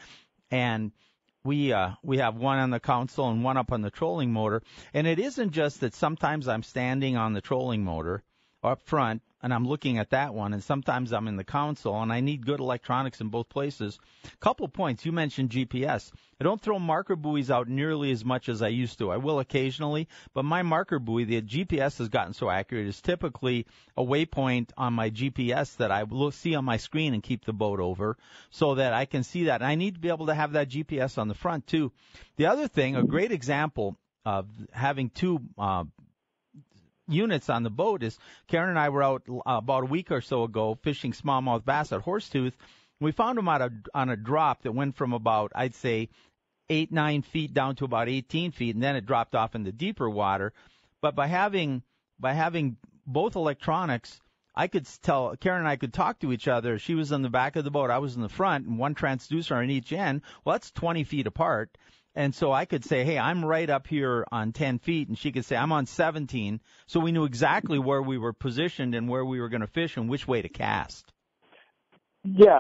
and, 0.52 0.92
we 1.46 1.72
uh, 1.72 1.92
we 2.04 2.18
have 2.18 2.36
one 2.36 2.58
on 2.58 2.72
the 2.72 2.80
console 2.80 3.30
and 3.30 3.44
one 3.44 3.58
up 3.58 3.72
on 3.72 3.82
the 3.82 3.92
trolling 3.92 4.34
motor. 4.34 4.62
And 4.94 5.08
it 5.08 5.20
isn't 5.20 5.52
just 5.52 5.80
that 5.82 5.94
sometimes 5.94 6.48
I'm 6.48 6.64
standing 6.64 7.16
on 7.16 7.34
the 7.34 7.42
trolling 7.42 7.84
motor 7.84 8.24
up 8.64 8.82
front 8.82 9.22
and 9.46 9.54
I'm 9.54 9.68
looking 9.68 10.00
at 10.00 10.10
that 10.10 10.34
one, 10.34 10.54
and 10.54 10.64
sometimes 10.64 11.14
I'm 11.14 11.28
in 11.28 11.36
the 11.36 11.44
console 11.44 12.02
and 12.02 12.12
I 12.12 12.20
need 12.20 12.48
good 12.48 12.60
electronics 12.60 13.22
in 13.22 13.28
both 13.28 13.48
places. 13.48 14.00
Couple 14.40 14.68
points. 14.68 15.06
You 15.06 15.12
mentioned 15.12 15.52
GPS. 15.52 16.12
I 16.42 16.44
don't 16.44 16.60
throw 16.60 16.80
marker 16.80 17.16
buoys 17.16 17.52
out 17.52 17.68
nearly 17.68 18.10
as 18.10 18.26
much 18.26 18.50
as 18.50 18.64
I 18.64 18.70
used 18.70 18.98
to. 18.98 19.12
I 19.12 19.18
will 19.18 19.38
occasionally, 19.38 20.08
but 20.34 20.46
my 20.46 20.64
marker 20.64 20.98
buoy, 20.98 21.26
the 21.26 21.44
GPS 21.44 22.00
has 22.00 22.10
gotten 22.10 22.34
so 22.34 22.50
accurate, 22.50 22.88
is 22.88 23.00
typically 23.02 23.68
a 23.96 24.04
waypoint 24.04 24.72
on 24.78 24.94
my 24.94 25.12
GPS 25.12 25.78
that 25.78 25.92
I 25.92 26.06
will 26.06 26.32
see 26.32 26.56
on 26.56 26.66
my 26.66 26.78
screen 26.78 27.14
and 27.14 27.22
keep 27.22 27.46
the 27.46 27.54
boat 27.54 27.80
over 27.80 28.18
so 28.50 28.74
that 28.74 28.94
I 28.94 29.06
can 29.06 29.22
see 29.22 29.44
that. 29.44 29.62
And 29.62 29.68
I 29.68 29.76
need 29.76 29.94
to 29.94 30.00
be 30.00 30.10
able 30.10 30.26
to 30.26 30.34
have 30.34 30.54
that 30.54 30.70
GPS 30.70 31.20
on 31.20 31.28
the 31.28 31.36
front 31.36 31.68
too. 31.68 31.92
The 32.38 32.48
other 32.48 32.68
thing, 32.68 32.96
a 32.96 33.04
great 33.04 33.32
example 33.32 33.96
of 34.26 34.48
having 34.72 35.12
two 35.12 35.40
uh, 35.56 35.84
units 37.08 37.50
on 37.50 37.64
the 37.64 37.70
boat 37.70 38.04
is 38.04 38.18
Karen 38.48 38.70
and 38.70 38.80
I 38.80 38.90
were 38.90 39.04
out 39.04 39.24
uh, 39.30 39.42
about 39.46 39.84
a 39.84 39.88
week 39.88 40.12
or 40.12 40.22
so 40.22 40.44
ago 40.44 40.78
fishing 40.82 41.14
smallmouth 41.14 41.66
bass 41.66 41.92
at 41.92 42.02
Horsetooth. 42.02 42.54
We 43.00 43.12
found 43.12 43.38
them 43.38 43.50
on 43.50 43.62
a 43.62 43.70
on 43.94 44.10
a 44.10 44.16
drop 44.16 44.64
that 44.64 44.72
went 44.72 44.96
from 44.96 45.14
about 45.14 45.52
I'd 45.56 45.76
say 45.76 46.10
eight 46.70 46.92
nine 46.92 47.22
feet 47.22 47.54
down 47.54 47.76
to 47.76 47.86
about 47.86 48.10
18 48.10 48.52
feet, 48.52 48.76
and 48.76 48.84
then 48.84 48.96
it 48.96 49.06
dropped 49.06 49.36
off 49.36 49.56
into 49.56 49.72
deeper 49.72 50.10
water. 50.10 50.54
But 51.02 51.16
by 51.16 51.28
having 51.28 51.84
by 52.20 52.34
having 52.34 52.78
both 53.06 53.36
electronics, 53.36 54.20
I 54.56 54.68
could 54.68 54.88
tell 55.02 55.36
Karen 55.36 55.60
and 55.60 55.68
I 55.68 55.76
could 55.76 55.94
talk 55.94 56.20
to 56.20 56.32
each 56.32 56.48
other. 56.48 56.80
She 56.80 56.96
was 56.96 57.12
in 57.12 57.22
the 57.22 57.30
back 57.30 57.56
of 57.56 57.64
the 57.66 57.72
boat, 57.72 57.92
I 57.92 57.98
was 58.00 58.16
in 58.16 58.22
the 58.22 58.30
front, 58.30 58.66
and 58.66 58.80
one 58.80 58.96
transducer 58.96 59.56
on 59.56 59.70
each 59.70 59.92
end. 59.92 60.22
Well, 60.44 60.54
that's 60.54 60.72
20 60.72 61.04
feet 61.04 61.28
apart. 61.28 61.78
And 62.16 62.34
so 62.34 62.52
I 62.52 62.66
could 62.66 62.86
say, 62.86 63.04
hey, 63.04 63.20
I'm 63.20 63.44
right 63.44 63.70
up 63.70 63.88
here 63.88 64.26
on 64.32 64.54
10 64.54 64.80
feet, 64.80 65.10
and 65.10 65.18
she 65.18 65.32
could 65.32 65.44
say, 65.44 65.58
I'm 65.58 65.72
on 65.72 65.86
17. 65.86 66.62
So 66.88 67.00
we 67.00 67.12
knew 67.12 67.26
exactly 67.26 67.78
where 67.78 68.02
we 68.02 68.18
were 68.18 68.34
positioned 68.34 68.96
and 68.96 69.10
where 69.10 69.26
we 69.26 69.42
were 69.42 69.50
going 69.50 69.62
to 69.62 69.68
fish 69.68 69.98
and 69.98 70.10
which 70.10 70.28
way 70.28 70.42
to 70.42 70.50
cast. 70.50 71.12
Yeah, 72.24 72.60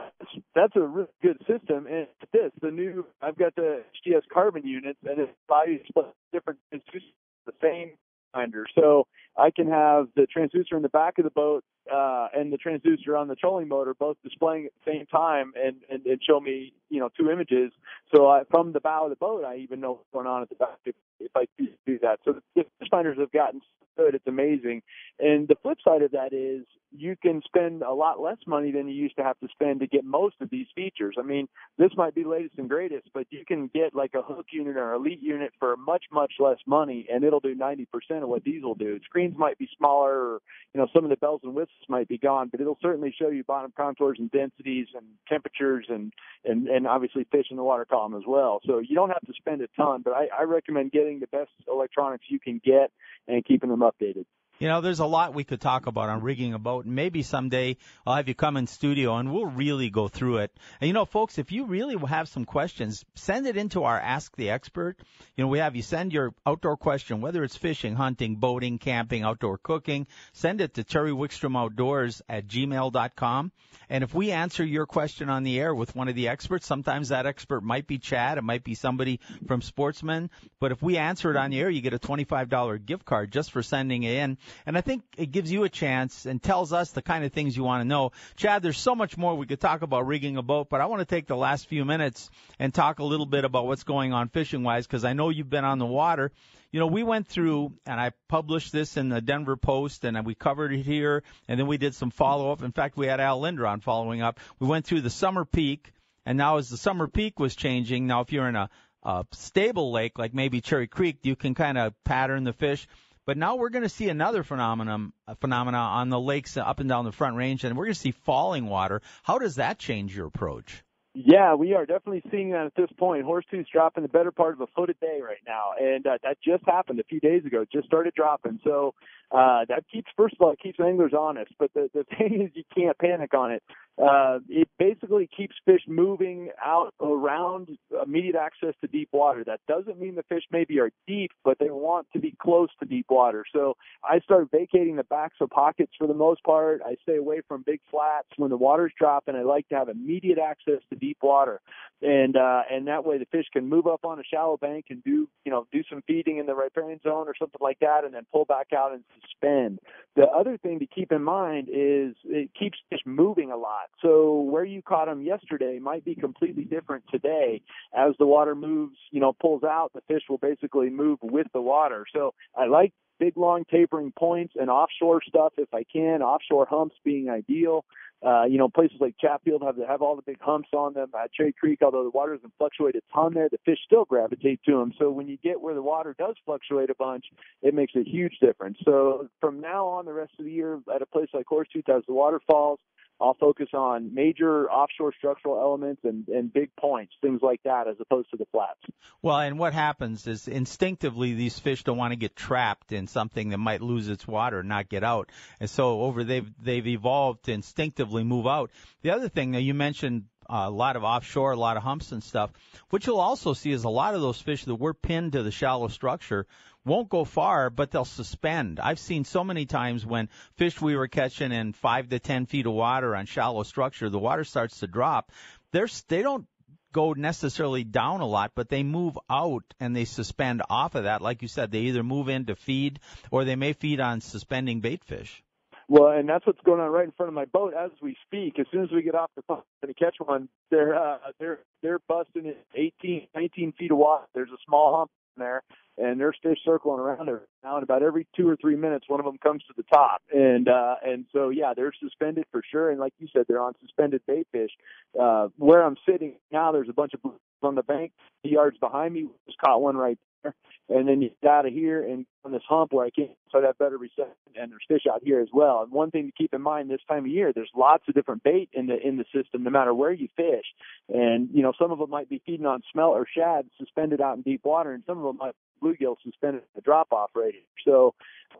that's 0.54 0.76
a 0.76 0.82
really 0.82 1.08
good 1.24 1.40
system. 1.40 1.88
And 1.88 2.08
this, 2.32 2.52
the 2.62 2.70
new, 2.70 3.06
I've 3.22 3.38
got 3.38 3.56
the 3.56 3.82
HDS 4.06 4.22
carbon 4.32 4.68
units, 4.68 5.00
and 5.04 5.20
it 5.20 5.36
allows 5.50 5.80
split 5.88 6.06
different 6.32 6.60
the 6.72 7.54
same 7.62 7.92
finder. 8.34 8.66
So 8.76 9.08
I 9.38 9.52
can 9.52 9.70
have 9.70 10.08
the 10.16 10.28
transducer 10.36 10.76
in 10.76 10.82
the 10.82 10.90
back 10.90 11.18
of 11.18 11.26
the 11.26 11.30
boat 11.30 11.64
uh, 11.94 12.28
and 12.34 12.54
the 12.54 12.58
transducer 12.58 13.20
on 13.20 13.28
the 13.28 13.36
trolling 13.36 13.68
motor 13.68 13.94
both 13.94 14.18
displaying 14.24 14.66
at 14.66 14.72
the 14.86 14.92
same 14.92 15.06
time 15.08 15.52
and, 15.62 15.78
and, 15.90 16.06
and 16.06 16.20
show 16.28 16.40
me, 16.40 16.74
you 16.90 17.00
know, 17.00 17.10
two 17.20 17.30
images. 17.30 17.72
So 18.14 18.28
I, 18.28 18.44
from 18.50 18.72
the 18.72 18.80
bow 18.80 19.04
of 19.04 19.10
the 19.10 19.18
boat, 19.18 19.44
I 19.44 19.58
even 19.58 19.82
know 19.82 19.92
what's 19.92 20.10
going 20.14 20.28
on 20.28 20.42
at 20.42 20.50
the 20.50 20.56
back 20.56 20.78
if, 20.86 20.96
if 21.20 21.32
I 21.36 21.46
do 21.58 22.00
that. 22.02 22.20
So 22.24 22.40
the 22.56 22.64
fish 22.80 22.90
finders 22.90 23.18
have 23.20 23.32
gotten 23.32 23.62
good. 23.98 24.16
It's 24.16 24.28
amazing. 24.28 24.82
And 25.20 25.48
the 25.48 25.56
flip 25.62 25.78
side 25.84 26.02
of 26.02 26.12
that 26.12 26.34
is 26.34 26.66
you 26.92 27.16
can 27.22 27.42
spend 27.46 27.82
a 27.82 27.94
lot 27.94 28.22
less 28.22 28.38
money 28.48 28.72
than 28.72 28.88
you 28.88 28.94
used 28.94 29.18
to 29.18 29.24
have 29.24 29.40
to 29.40 29.48
spend 29.52 29.82
to 29.82 29.88
get 29.88 30.06
most 30.06 30.36
of 30.42 30.50
these 30.50 30.68
features. 30.76 31.16
I 31.20 31.24
mean, 31.24 31.48
this 31.78 31.92
might 31.98 32.16
be 32.16 32.24
latest 32.24 32.56
and 32.58 32.70
greatest, 32.70 33.10
but 33.14 33.28
you 33.32 33.44
can 33.46 33.70
get 33.74 33.94
like 33.94 34.12
a 34.16 34.22
hook 34.22 34.48
unit 34.52 34.78
or 34.78 34.94
elite 34.94 35.22
unit 35.22 35.52
for 35.60 35.76
much, 35.78 36.06
much 36.12 36.34
less 36.40 36.58
money 36.66 37.08
and 37.12 37.24
it'll 37.24 37.40
do 37.40 37.56
90% 37.56 37.86
of 38.22 38.30
what 38.30 38.44
these 38.44 38.64
will 38.64 38.76
do. 38.76 39.00
Screen 39.04 39.26
screens 39.26 39.38
might 39.38 39.58
be 39.58 39.70
smaller, 39.78 40.14
or 40.14 40.40
you 40.74 40.80
know 40.80 40.88
some 40.94 41.04
of 41.04 41.10
the 41.10 41.16
bells 41.18 41.42
and 41.44 41.54
whistles 41.54 41.86
might 41.90 42.08
be 42.08 42.18
gone, 42.18 42.50
but 42.50 42.62
it'll 42.62 42.78
certainly 42.82 43.14
show 43.18 43.30
you 43.30 43.44
bottom 43.44 43.74
contours 43.76 44.18
and 44.20 44.32
densities 44.32 44.88
and 44.96 45.06
temperatures 45.28 45.86
and 45.90 46.14
and 46.44 46.68
and 46.68 46.88
obviously 46.88 47.26
fish 47.32 47.48
in 47.50 47.58
the 47.58 47.64
water 47.64 47.86
column 47.86 48.16
as 48.16 48.24
well. 48.28 48.60
So 48.66 48.80
you 48.80 48.96
don't 48.96 49.10
have 49.10 49.26
to 49.26 49.34
spend 49.38 49.62
a 49.62 49.68
ton, 49.76 50.02
but 50.04 50.14
I, 50.14 50.28
I 50.38 50.44
recommend 50.44 50.92
getting 50.92 51.05
the 51.14 51.28
best 51.28 51.52
electronics 51.68 52.26
you 52.30 52.40
can 52.40 52.62
get 52.64 52.92
and 53.28 53.44
keeping 53.46 53.70
them 53.70 53.82
updated. 53.82 54.26
You 54.58 54.70
know, 54.70 54.80
there's 54.80 55.02
a 55.02 55.06
lot 55.06 55.34
we 55.34 55.44
could 55.44 55.60
talk 55.60 55.86
about 55.86 56.08
on 56.08 56.22
rigging 56.22 56.54
a 56.54 56.60
boat. 56.60 56.86
And 56.86 56.96
maybe 56.96 57.24
someday 57.24 57.76
I'll 58.08 58.16
have 58.16 58.30
you 58.30 58.36
come 58.36 58.56
in 58.56 58.68
studio 58.68 59.18
and 59.18 59.34
we'll 59.34 59.48
really 59.48 59.90
go 59.90 60.08
through 60.08 60.38
it. 60.38 60.52
And 60.80 60.88
you 60.88 60.94
know, 60.94 61.04
folks, 61.04 61.38
if 61.38 61.52
you 61.52 61.66
really 61.66 61.98
have 62.08 62.30
some 62.30 62.46
questions, 62.46 63.04
send 63.16 63.48
it 63.48 63.58
into 63.58 63.84
our 63.84 64.00
Ask 64.00 64.34
the 64.38 64.52
Expert. 64.52 64.98
You 65.36 65.44
know, 65.44 65.50
we 65.50 65.60
have 65.60 65.76
you 65.76 65.82
send 65.82 66.14
your 66.14 66.34
outdoor 66.46 66.78
question, 66.78 67.20
whether 67.20 67.44
it's 67.44 67.58
fishing, 67.58 67.96
hunting, 67.96 68.38
boating, 68.38 68.78
camping, 68.78 69.24
outdoor 69.24 69.58
cooking, 69.58 70.08
send 70.32 70.62
it 70.62 70.76
to 70.76 70.86
Terry 70.86 71.12
Wickstrom 71.12 71.58
Outdoors 71.58 72.22
at 72.30 72.48
gmail.com. 72.48 73.52
And 73.90 74.04
if 74.04 74.14
we 74.14 74.32
answer 74.32 74.64
your 74.64 74.86
question 74.86 75.30
on 75.30 75.44
the 75.44 75.60
air 75.60 75.76
with 75.76 75.96
one 75.96 76.08
of 76.08 76.16
the 76.16 76.30
experts, 76.30 76.66
sometimes 76.66 77.10
that 77.10 77.26
expert 77.26 77.62
might 77.62 77.88
be 77.88 78.00
Chad, 78.00 78.38
it 78.38 78.44
might 78.44 78.64
be 78.64 78.74
somebody 78.74 79.20
from 79.48 79.62
Sportsman. 79.62 80.30
But 80.60 80.72
if 80.72 80.82
we 80.82 80.98
answer 80.98 81.30
it 81.30 81.38
on 81.38 81.52
the 81.52 81.60
air, 81.60 81.70
you 81.70 81.82
get 81.82 81.94
a 81.94 82.00
$25 82.00 82.86
gift 82.86 83.06
card 83.06 83.32
just 83.32 83.52
for 83.52 83.62
sending 83.62 84.04
it 84.04 84.16
in. 84.16 84.38
And 84.66 84.78
I 84.78 84.82
think 84.82 85.04
it 85.18 85.32
gives 85.32 85.52
you 85.52 85.64
a 85.64 85.70
chance 85.70 86.26
and 86.26 86.42
tells 86.42 86.74
us 86.74 86.92
the 86.92 87.02
kind 87.02 87.24
of 87.24 87.34
things 87.34 87.56
you 87.56 87.64
want 87.64 87.82
to 87.82 87.88
know. 87.88 88.12
Chad, 88.36 88.64
there's 88.64 88.78
so 88.78 88.96
much 88.96 89.18
more 89.18 89.36
we 89.36 89.46
could 89.46 89.60
talk 89.60 89.82
about 89.82 90.08
rigging 90.08 90.38
a 90.38 90.42
boat, 90.42 90.70
but 90.70 90.82
I 90.82 90.86
want 90.86 91.00
to 91.02 91.06
take 91.06 91.28
the 91.28 91.36
last 91.36 91.68
few 91.68 91.86
minutes 91.86 92.30
and 92.60 92.74
talk 92.74 93.00
a 93.00 93.04
little 93.04 93.26
bit 93.26 93.46
about 93.46 93.68
what's 93.68 93.84
going 93.84 94.14
on 94.14 94.30
fishing 94.30 94.64
wise 94.64 94.88
because 94.88 95.06
I 95.06 95.14
know 95.14 95.30
you've 95.30 95.50
been 95.50 95.66
on 95.66 95.80
the 95.80 95.86
water. 95.86 96.32
You 96.72 96.80
know, 96.80 96.88
we 96.88 97.04
went 97.04 97.28
through 97.28 97.74
and 97.86 98.00
I 98.00 98.12
published 98.28 98.74
this 98.74 98.98
in 98.98 99.10
the 99.10 99.22
Denver 99.22 99.56
Post 99.56 100.04
and 100.04 100.26
we 100.26 100.36
covered 100.36 100.74
it 100.74 100.82
here 100.82 101.24
and 101.48 101.60
then 101.60 101.68
we 101.68 101.78
did 101.78 101.96
some 101.96 102.12
follow 102.12 102.52
up. 102.52 102.64
In 102.64 102.72
fact, 102.72 102.98
we 102.98 103.08
had 103.08 103.20
Al 103.20 103.40
Lindner 103.40 103.66
on 103.66 103.80
following 103.80 104.22
up. 104.22 104.40
We 104.60 104.68
went 104.68 104.86
through 104.86 105.02
the 105.02 105.10
summer 105.10 105.46
peak 105.46 105.94
and 106.26 106.38
now 106.38 106.58
as 106.58 106.70
the 106.70 106.78
summer 106.78 107.08
peak 107.08 107.40
was 107.40 107.56
changing, 107.56 108.08
now 108.08 108.22
if 108.22 108.32
you're 108.32 108.50
in 108.50 108.56
a, 108.56 108.70
a 109.04 109.26
stable 109.32 109.92
lake 109.92 110.18
like 110.18 110.34
maybe 110.34 110.60
Cherry 110.60 110.88
Creek, 110.88 111.20
you 111.22 111.36
can 111.36 111.54
kind 111.54 111.78
of 111.78 111.94
pattern 112.04 112.44
the 112.44 112.54
fish. 112.54 112.88
But 113.26 113.38
now 113.38 113.56
we're 113.56 113.70
going 113.70 113.84
to 113.84 113.90
see 113.90 114.10
another 114.10 114.44
phenomenon, 114.44 115.14
phenomena 115.42 115.78
on 115.78 116.10
the 116.10 116.20
lakes 116.20 116.58
up 116.58 116.80
and 116.80 116.88
down 116.88 117.06
the 117.06 117.12
Front 117.12 117.38
Range, 117.38 117.64
and 117.64 117.76
we're 117.76 117.86
going 117.86 117.94
to 117.96 118.00
see 118.00 118.12
falling 118.12 118.68
water. 118.68 119.02
How 119.24 119.40
does 119.40 119.56
that 119.56 119.80
change 119.80 120.16
your 120.16 120.28
approach? 120.28 120.84
Yeah, 121.18 121.56
we 121.56 121.74
are 121.74 121.86
definitely 121.86 122.24
seeing 122.30 122.52
that 122.52 122.66
at 122.66 122.76
this 122.76 122.90
point. 122.98 123.26
Horsetooth's 123.26 123.70
dropping 123.72 124.04
the 124.04 124.10
better 124.10 124.32
part 124.32 124.54
of 124.54 124.60
a 124.60 124.68
foot 124.68 124.90
a 124.90 124.94
day 124.96 125.22
right 125.24 125.40
now, 125.48 125.72
and 125.80 126.06
uh, 126.06 126.18
that 126.24 126.38
just 126.44 126.66
happened 126.66 127.00
a 127.00 127.06
few 127.06 127.22
days 127.22 127.46
ago. 127.46 127.66
Just 127.72 127.88
started 127.88 128.14
dropping, 128.14 128.60
so 128.66 128.94
uh, 129.32 129.66
that 129.70 129.84
keeps 129.92 130.12
first 130.16 130.36
of 130.36 130.42
all 130.42 130.52
it 130.52 130.60
keeps 130.60 130.80
anglers 130.80 131.14
honest. 131.18 131.52
But 131.58 131.72
the 131.74 131.90
the 131.94 132.04
thing 132.18 132.42
is, 132.42 132.52
you 132.54 132.64
can't 132.76 132.98
panic 132.98 133.34
on 133.34 133.52
it. 133.52 133.64
Uh, 133.98 134.40
it 134.50 134.68
basically 134.78 135.30
keeps 135.36 135.56
fish 135.64 135.82
moving 135.88 136.50
out 136.64 136.94
around 137.00 137.78
immediate 138.06 138.36
access 138.36 138.74
to 138.82 138.88
deep 138.88 139.08
water. 139.14 139.44
That 139.46 139.62
doesn't 139.70 139.98
mean 139.98 140.16
the 140.16 140.24
fish 140.24 140.44
maybe 140.52 140.80
are 140.80 140.92
deep, 141.08 141.32
but 141.46 141.60
they 141.60 141.70
want 141.70 142.08
to 142.12 142.20
be 142.20 142.36
close 142.42 142.68
to 142.82 142.86
deep 142.86 143.06
water. 143.10 143.46
So 143.54 143.78
I 144.04 144.20
start 144.20 144.50
vacating 144.52 144.98
the 144.98 145.06
backs 145.06 145.38
of 145.40 145.50
pockets 145.50 145.94
for 145.98 146.08
the 146.08 146.14
most 146.14 146.44
part. 146.44 146.82
I 146.86 146.98
stay 147.04 147.16
away 147.16 147.42
from 147.48 147.64
big 147.66 147.80
flats 147.90 148.28
when 148.36 148.50
the 148.50 148.58
water's 148.58 148.92
dropping. 149.00 149.36
I 149.36 149.44
like 149.44 149.70
to 149.70 149.76
have 149.76 149.88
immediate 149.88 150.40
access 150.40 150.82
to 150.90 150.96
deep 150.98 151.18
water, 151.22 151.62
and 152.02 152.36
uh, 152.36 152.64
and 152.70 152.88
that 152.88 153.06
way 153.06 153.18
the 153.18 153.26
fish 153.32 153.46
can 153.54 153.68
move 153.70 153.88
up 153.88 154.04
on 154.04 154.20
a 154.20 154.24
shallow 154.24 154.58
bank 154.58 154.88
and 154.90 155.02
do 155.06 155.30
you 155.46 155.52
know 155.52 155.68
do 155.72 155.84
some 155.90 156.04
feeding 156.06 156.38
in 156.38 156.46
the 156.48 156.56
riparian 156.56 157.00
zone 157.02 157.30
or 157.30 157.34
something 157.40 157.62
like 157.62 157.80
that, 157.80 158.04
and 158.04 158.14
then 158.14 158.26
pull 158.34 158.44
back 158.44 158.68
out 158.76 158.92
and 158.92 159.06
suspend. 159.22 159.80
The 160.16 160.28
other 160.28 160.58
thing 160.58 160.80
to 160.80 160.86
keep 160.86 161.12
in 161.12 161.24
mind 161.24 161.68
is 161.70 162.16
it 162.24 162.52
keeps 162.58 162.78
fish 162.90 163.02
moving 163.06 163.52
a 163.52 163.58
lot. 163.58 163.90
So 164.02 164.40
where 164.40 164.64
you 164.64 164.82
caught 164.82 165.08
them 165.08 165.22
yesterday 165.22 165.80
might 165.80 166.06
be 166.06 166.16
completely 166.16 166.64
different 166.64 167.04
today. 167.12 167.62
As 167.94 168.14
the 168.18 168.26
water 168.26 168.56
moves, 168.56 168.98
you 169.12 169.20
know, 169.20 169.34
pulls 169.34 169.64
out, 169.64 169.92
the 169.94 170.02
fish 170.08 170.24
will 170.30 170.38
basically 170.38 170.90
move 170.90 171.20
with 171.22 171.48
the 171.54 171.62
water. 171.62 172.06
So 172.14 172.34
I 172.56 172.66
like 172.68 172.94
big 173.20 173.38
long 173.38 173.64
tapering 173.70 174.12
points 174.18 174.54
and 174.60 174.70
offshore 174.70 175.22
stuff 175.28 175.54
if 175.58 175.74
I 175.74 175.84
can, 175.84 176.22
offshore 176.22 176.68
humps 176.70 176.96
being 177.04 177.30
ideal. 177.30 177.86
Uh, 178.26 178.46
you 178.46 178.58
know, 178.58 178.70
places 178.70 178.98
like 179.00 179.16
Chatfield 179.20 179.62
have 179.64 179.76
have 179.88 180.02
all 180.02 180.16
the 180.16 180.22
big 180.22 180.40
humps 180.40 180.70
on 180.74 180.94
them. 180.94 181.12
At 181.22 181.34
Cherry 181.34 181.54
Creek, 181.54 181.80
although 181.84 182.04
the 182.04 182.10
water 182.10 182.36
doesn't 182.36 182.54
fluctouate 182.60 182.96
a 182.96 183.02
ton 183.14 183.34
there, 183.34 183.50
the 183.50 183.60
fish 183.66 183.78
still 183.86 184.06
gravitate 184.06 184.62
to 184.66 184.78
them. 184.78 184.94
So 184.98 185.12
when 185.12 185.28
you 185.28 185.38
get 185.38 185.62
where 185.62 185.76
the 185.76 185.82
water 185.82 186.16
does 186.18 186.36
fluctuate 186.46 186.90
a 186.90 186.96
bunch, 186.96 187.26
it 187.62 187.74
makes 187.74 187.94
a 187.96 188.04
huge 188.04 188.38
difference. 188.42 188.78
So 188.84 189.28
from 189.42 189.60
now 189.62 189.86
on, 189.88 190.06
the 190.06 190.14
rest 190.14 190.32
of 190.40 190.46
the 190.46 190.52
year, 190.52 190.80
at 190.94 191.02
a 191.02 191.06
place 191.06 191.30
like 191.34 191.46
Horsetooth, 191.46 191.90
as 191.90 192.04
the 192.08 192.14
water 192.14 192.42
falls, 192.48 192.80
I'll 193.20 193.36
focus 193.36 193.70
on 193.74 194.14
major 194.14 194.70
offshore 194.70 195.14
structural 195.18 195.60
elements 195.60 196.02
and, 196.04 196.28
and 196.28 196.52
big 196.52 196.76
points, 196.76 197.14
things 197.22 197.42
like 197.42 197.62
that, 197.64 197.88
as 197.88 197.96
opposed 198.00 198.30
to 198.32 198.38
the 198.38 198.46
flats. 198.52 198.80
Well, 199.22 199.40
and 199.40 199.58
what 199.58 199.74
happens 199.74 200.28
is 200.28 200.48
instinctively 200.48 201.34
these 201.34 201.58
fish 201.58 201.84
don't 201.84 201.98
want 201.98 202.12
to 202.12 202.18
get 202.18 202.36
trapped 202.36 202.92
in 202.92 203.08
something 203.08 203.50
that 203.50 203.58
might 203.58 203.82
lose 203.82 204.10
its 204.10 204.28
water 204.28 204.60
and 204.60 204.70
not 204.70 204.90
get 204.90 205.04
out, 205.04 205.32
and 205.60 205.70
so 205.70 206.02
over 206.02 206.24
they've 206.24 206.52
they've 206.62 206.88
evolved 206.88 207.46
to 207.46 207.54
instinctively 207.54 208.24
move 208.24 208.48
out. 208.48 208.72
The 209.02 209.12
other 209.12 209.30
thing 209.30 209.52
that 209.52 209.62
you 209.62 209.74
mentioned 209.74 210.26
a 210.48 210.70
lot 210.70 210.96
of 210.96 211.04
offshore, 211.04 211.54
a 211.54 211.58
lot 211.58 211.78
of 211.78 211.84
humps 211.84 212.12
and 212.12 212.24
stuff. 212.24 212.52
What 212.90 213.08
you'll 213.08 213.20
also 213.20 213.54
see 213.54 213.72
is 213.72 213.84
a 213.84 213.90
lot 213.90 214.14
of 214.14 214.22
those 214.22 214.40
fish 214.40 214.66
that 214.66 214.76
were 214.76 214.94
pinned 214.94 215.32
to 215.32 215.44
the 215.44 215.52
shallow 215.52 215.88
structure 215.88 216.46
won't 216.86 217.10
go 217.10 217.26
far, 217.26 217.70
but 217.70 217.92
they'll 217.92 218.06
suspend. 218.06 218.80
I've 218.80 219.00
seen 219.00 219.26
so 219.26 219.44
many 219.44 219.66
times 219.66 220.06
when 220.06 220.30
fish 220.56 220.80
we 220.80 220.96
were 220.96 221.08
catching 221.08 221.52
in 221.52 221.74
five 221.74 222.10
to 222.10 222.20
ten 222.20 222.46
feet 222.46 222.66
of 222.66 222.74
water 222.74 223.16
on 223.16 223.26
shallow 223.26 223.64
structure, 223.64 224.10
the 224.10 224.20
water 224.20 224.44
starts 224.44 224.80
to 224.80 224.88
drop. 224.88 225.32
They're, 225.72 225.88
they 226.08 226.22
don't 226.22 226.48
go 226.94 227.12
necessarily 227.12 227.84
down 227.84 228.22
a 228.22 228.26
lot, 228.26 228.52
but 228.56 228.70
they 228.70 228.84
move 228.84 229.20
out 229.30 229.66
and 229.82 229.94
they 229.94 230.06
suspend 230.06 230.62
off 230.70 230.96
of 230.96 231.04
that. 231.04 231.22
Like 231.22 231.42
you 231.42 231.50
said, 231.50 231.70
they 231.70 231.80
either 231.80 232.04
move 232.04 232.30
in 232.30 232.46
to 232.46 232.56
feed 232.56 233.00
or 233.32 233.44
they 233.44 233.58
may 233.58 233.74
feed 233.74 234.00
on 234.00 234.22
suspending 234.22 234.80
bait 234.80 235.04
fish. 235.04 235.44
Well, 235.88 236.10
and 236.10 236.28
that's 236.28 236.48
what's 236.48 236.62
going 236.62 236.80
on 236.80 236.90
right 236.90 237.06
in 237.06 237.12
front 237.12 237.28
of 237.28 237.34
my 237.34 237.46
boat 237.46 237.74
as 237.74 237.92
we 238.02 238.16
speak. 238.26 238.58
As 238.60 238.66
soon 238.72 238.84
as 238.84 238.92
we 238.92 239.04
get 239.04 239.14
off 239.14 239.30
the 239.36 239.44
phone 239.44 239.62
and 239.84 239.96
catch 239.96 240.16
one, 240.20 240.50
they're 240.72 240.96
uh, 240.96 241.18
they're 241.40 241.60
they're 241.84 242.00
busting 242.08 242.48
at 242.48 242.58
18, 242.74 243.28
19 243.36 243.74
feet 243.74 243.92
of 243.92 243.98
water. 243.98 244.26
There's 244.34 244.50
a 244.50 244.58
small 244.66 244.98
hump 244.98 245.12
in 245.38 245.44
there, 245.44 245.62
and 245.98 246.20
there's 246.20 246.38
fish 246.42 246.60
circling 246.66 247.00
around 247.00 247.28
there 247.28 247.44
now. 247.64 247.76
And 247.76 247.84
about 247.84 248.04
every 248.04 248.28
two 248.36 248.48
or 248.48 248.56
three 248.56 248.76
minutes, 248.76 249.06
one 249.08 249.20
of 249.20 249.26
them 249.26 249.38
comes 249.38 249.64
to 249.64 249.74
the 249.76 249.84
top, 249.84 250.22
and 250.34 250.68
uh, 250.68 250.96
and 251.04 251.26
so 251.32 251.50
yeah, 251.50 251.74
they're 251.76 251.94
suspended 252.00 252.46
for 252.52 252.62
sure. 252.70 252.92
And 252.92 253.00
like 253.00 253.14
you 253.20 253.28
said, 253.34 253.46
they're 253.48 253.62
on 253.62 253.74
suspended 253.82 254.22
bait 254.28 254.48
fish. 254.52 254.72
Uh, 255.20 255.48
where 255.58 255.84
I'm 255.84 255.98
sitting 256.08 256.36
now, 256.52 256.72
there's 256.72 256.90
a 256.90 256.94
bunch 256.94 257.14
of 257.14 257.22
blues 257.22 257.40
on 257.62 257.76
the 257.76 257.84
bank, 257.84 258.12
yards 258.44 258.78
behind 258.78 259.14
me. 259.14 259.28
Just 259.46 259.58
caught 259.60 259.82
one 259.82 259.98
right 259.98 260.18
there, 260.44 260.56
and 260.90 261.08
then 261.08 261.22
you 261.22 261.32
get 261.42 261.52
out 261.52 261.66
of 261.66 261.74
here 261.74 262.04
and 262.04 262.26
on 262.44 262.52
this 262.52 262.62
hump 262.68 262.94
where 262.94 263.06
I 263.06 263.10
can't 263.10 263.32
so 263.52 263.62
that 263.62 263.78
better 263.78 263.98
reception 263.98 264.36
and 264.56 264.72
there's 264.72 264.84
fish 264.88 265.04
out 265.12 265.22
here 265.24 265.40
as 265.42 265.50
well. 265.54 265.82
And 265.84 265.92
one 265.92 266.12
thing 266.12 266.28
to 266.28 266.32
keep 266.32 266.54
in 266.54 266.62
mind 266.62 266.90
this 266.90 267.02
time 267.08 267.26
of 267.26 267.28
year, 267.28 267.52
there's 267.54 267.72
lots 267.76 268.04
of 268.08 268.14
different 268.14 268.44
bait 268.44 268.70
in 268.74 268.88
the 268.88 268.96
in 268.96 269.18
the 269.18 269.26
system, 269.34 269.64
no 269.64 269.70
matter 269.70 269.94
where 269.94 270.12
you 270.12 270.28
fish. 270.36 270.66
And 271.10 271.50
you 271.54 271.64
know, 271.64 271.74
some 271.80 271.92
of 271.92 272.00
them 272.00 272.10
might 272.10 272.30
be 272.30 272.42
feeding 272.46 272.66
on 272.66 272.82
smelt 272.92 273.16
or 273.16 273.26
shad 273.26 273.66
suspended 273.78 274.22
out 274.22 274.38
in 274.38 274.44
deep 274.44 274.62
water, 274.64 274.92
and 274.92 275.04
some 275.06 275.18
of 275.18 275.24
them 275.24 275.38
might 275.38 275.56
bluegill 275.82 276.16
suspended 276.24 276.64
at 276.64 276.76
the 276.76 276.82
drop 276.82 277.08
off 277.12 277.32
rate. 277.36 277.66
So 277.86 278.14
you 278.52 278.60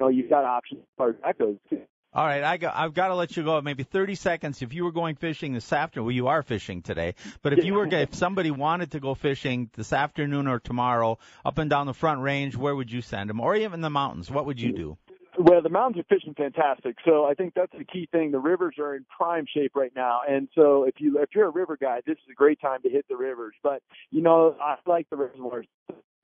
know, 0.00 0.08
you've 0.08 0.30
got 0.30 0.44
options 0.44 0.80
as 0.80 0.96
far 0.96 1.10
as 1.10 1.16
that 1.24 1.38
goes 1.38 1.56
too. 1.68 1.82
All 2.14 2.26
right, 2.26 2.44
I 2.44 2.58
got, 2.58 2.76
I've 2.76 2.92
got 2.92 3.08
to 3.08 3.14
let 3.14 3.38
you 3.38 3.42
go. 3.42 3.58
Maybe 3.62 3.84
30 3.84 4.16
seconds. 4.16 4.60
If 4.60 4.74
you 4.74 4.84
were 4.84 4.92
going 4.92 5.16
fishing 5.16 5.54
this 5.54 5.72
afternoon, 5.72 6.04
well, 6.04 6.14
you 6.14 6.26
are 6.26 6.42
fishing 6.42 6.82
today. 6.82 7.14
But 7.40 7.54
if 7.54 7.64
you 7.64 7.72
were, 7.72 7.86
if 7.86 8.14
somebody 8.14 8.50
wanted 8.50 8.90
to 8.90 9.00
go 9.00 9.14
fishing 9.14 9.70
this 9.74 9.94
afternoon 9.94 10.46
or 10.46 10.60
tomorrow, 10.60 11.18
up 11.42 11.56
and 11.56 11.70
down 11.70 11.86
the 11.86 11.94
Front 11.94 12.20
Range, 12.20 12.54
where 12.54 12.76
would 12.76 12.92
you 12.92 13.00
send 13.00 13.30
them? 13.30 13.40
Or 13.40 13.56
even 13.56 13.80
the 13.80 13.88
mountains, 13.88 14.30
what 14.30 14.44
would 14.44 14.60
you 14.60 14.74
do? 14.74 14.98
Well, 15.38 15.62
the 15.62 15.70
mountains 15.70 16.04
are 16.04 16.14
fishing 16.14 16.34
fantastic, 16.34 16.96
so 17.06 17.24
I 17.24 17.32
think 17.32 17.54
that's 17.54 17.72
the 17.72 17.84
key 17.84 18.06
thing. 18.12 18.32
The 18.32 18.38
rivers 18.38 18.74
are 18.78 18.94
in 18.94 19.06
prime 19.08 19.46
shape 19.52 19.72
right 19.74 19.92
now, 19.96 20.20
and 20.28 20.48
so 20.54 20.84
if 20.84 20.96
you 20.98 21.18
if 21.18 21.30
you're 21.34 21.46
a 21.46 21.50
river 21.50 21.78
guy, 21.80 22.02
this 22.06 22.18
is 22.18 22.30
a 22.30 22.34
great 22.34 22.60
time 22.60 22.82
to 22.82 22.90
hit 22.90 23.06
the 23.08 23.16
rivers. 23.16 23.54
But 23.62 23.82
you 24.10 24.20
know, 24.20 24.54
I 24.60 24.76
like 24.84 25.08
the 25.08 25.16
reservoirs, 25.16 25.66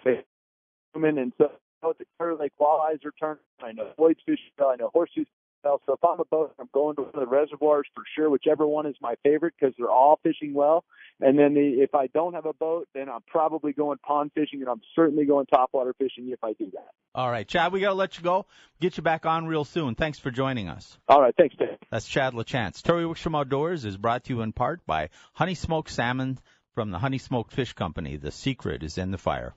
and 0.05 1.33
so 1.39 1.51
the 1.83 2.05
Clear 2.19 2.35
Lake 2.35 2.53
walleyes 2.61 3.05
are 3.05 3.13
turning. 3.19 3.43
I 3.63 3.73
know 3.73 3.91
Floyd's 3.97 4.21
fishing. 4.27 4.51
I 4.59 4.77
know 4.77 4.91
horseshoes 4.93 5.27
well. 5.65 5.81
So 5.87 5.95
if 5.95 6.05
I'm 6.05 6.21
a 6.21 6.25
boat, 6.25 6.55
I'm 6.59 6.69
going 6.73 6.97
to 6.97 7.03
one 7.03 7.11
of 7.15 7.21
the 7.21 7.27
reservoirs 7.27 7.87
for 7.95 8.03
sure, 8.15 8.31
whichever 8.31 8.67
one 8.67 8.87
is 8.87 8.97
my 9.01 9.15
favorite 9.23 9.55
because 9.59 9.75
they're 9.79 9.91
all 9.91 10.19
fishing 10.23 10.55
well. 10.55 10.85
And 11.21 11.39
then 11.39 11.55
the, 11.55 11.83
if 11.83 11.95
I 11.95 12.07
don't 12.09 12.35
have 12.35 12.47
a 12.47 12.53
boat, 12.53 12.89
then 12.95 13.09
I'm 13.09 13.23
probably 13.27 13.73
going 13.73 13.99
pond 13.99 14.33
fishing, 14.35 14.61
and 14.61 14.69
I'm 14.69 14.81
certainly 14.95 15.25
going 15.25 15.47
topwater 15.47 15.93
fishing 15.99 16.31
if 16.31 16.43
I 16.43 16.53
do 16.53 16.71
that. 16.73 16.89
All 17.15 17.31
right, 17.31 17.47
Chad, 17.47 17.73
we 17.73 17.81
got 17.81 17.89
to 17.89 17.95
let 17.95 18.17
you 18.17 18.25
go. 18.25 18.47
Get 18.81 18.97
you 18.97 19.03
back 19.03 19.27
on 19.27 19.47
real 19.47 19.65
soon. 19.65 19.95
Thanks 19.95 20.19
for 20.19 20.31
joining 20.31 20.69
us. 20.69 20.99
All 21.09 21.21
right, 21.21 21.35
thanks, 21.37 21.57
Dave. 21.57 21.79
That's 21.91 22.07
Chad 22.07 22.35
LaChance. 22.35 22.83
Terry 22.83 23.05
Wickstrom 23.05 23.39
Outdoors 23.39 23.85
is 23.85 23.97
brought 23.97 24.25
to 24.25 24.35
you 24.35 24.43
in 24.43 24.53
part 24.53 24.87
by 24.87 25.11
Honey 25.33 25.55
Smoked 25.55 25.91
Salmon 25.91 26.39
from 26.75 26.91
the 26.91 26.99
Honey 26.99 27.19
Smoked 27.19 27.53
Fish 27.53 27.73
Company. 27.73 28.17
The 28.17 28.31
secret 28.31 28.85
is 28.85 28.99
in 28.99 29.11
the 29.11 29.19
fire. 29.19 29.55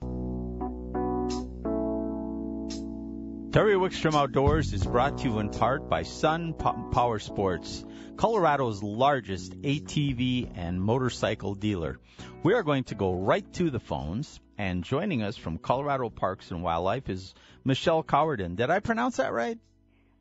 Terry 3.52 3.74
Wickstrom 3.74 4.14
Outdoors 4.14 4.72
is 4.72 4.82
brought 4.82 5.18
to 5.18 5.24
you 5.24 5.38
in 5.38 5.50
part 5.50 5.86
by 5.86 6.04
Sun 6.04 6.54
Power 6.54 7.18
Sports, 7.18 7.84
Colorado's 8.16 8.82
largest 8.82 9.52
ATV 9.60 10.50
and 10.56 10.80
motorcycle 10.80 11.54
dealer. 11.54 11.98
We 12.42 12.54
are 12.54 12.62
going 12.62 12.84
to 12.84 12.94
go 12.94 13.12
right 13.12 13.44
to 13.52 13.68
the 13.68 13.78
phones, 13.78 14.40
and 14.56 14.82
joining 14.82 15.22
us 15.22 15.36
from 15.36 15.58
Colorado 15.58 16.08
Parks 16.08 16.50
and 16.50 16.62
Wildlife 16.62 17.10
is 17.10 17.34
Michelle 17.62 18.02
Cowardin. 18.02 18.56
Did 18.56 18.70
I 18.70 18.80
pronounce 18.80 19.18
that 19.18 19.34
right? 19.34 19.58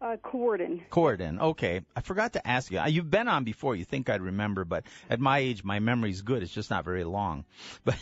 Uh, 0.01 0.17
Corden. 0.17 0.81
Corden. 0.89 1.39
Okay. 1.39 1.81
I 1.95 2.01
forgot 2.01 2.33
to 2.33 2.45
ask 2.45 2.69
you. 2.69 2.79
Uh, 2.79 2.87
you've 2.87 3.09
been 3.09 3.29
on 3.29 3.45
before. 3.45 3.77
You 3.77 3.85
think 3.85 4.09
I'd 4.09 4.21
remember, 4.21 4.65
but 4.65 4.83
at 5.09 5.21
my 5.21 5.39
age, 5.39 5.63
my 5.63 5.79
memory's 5.79 6.21
good. 6.21 6.43
It's 6.43 6.51
just 6.51 6.69
not 6.69 6.83
very 6.83 7.05
long. 7.05 7.45
But 7.85 7.95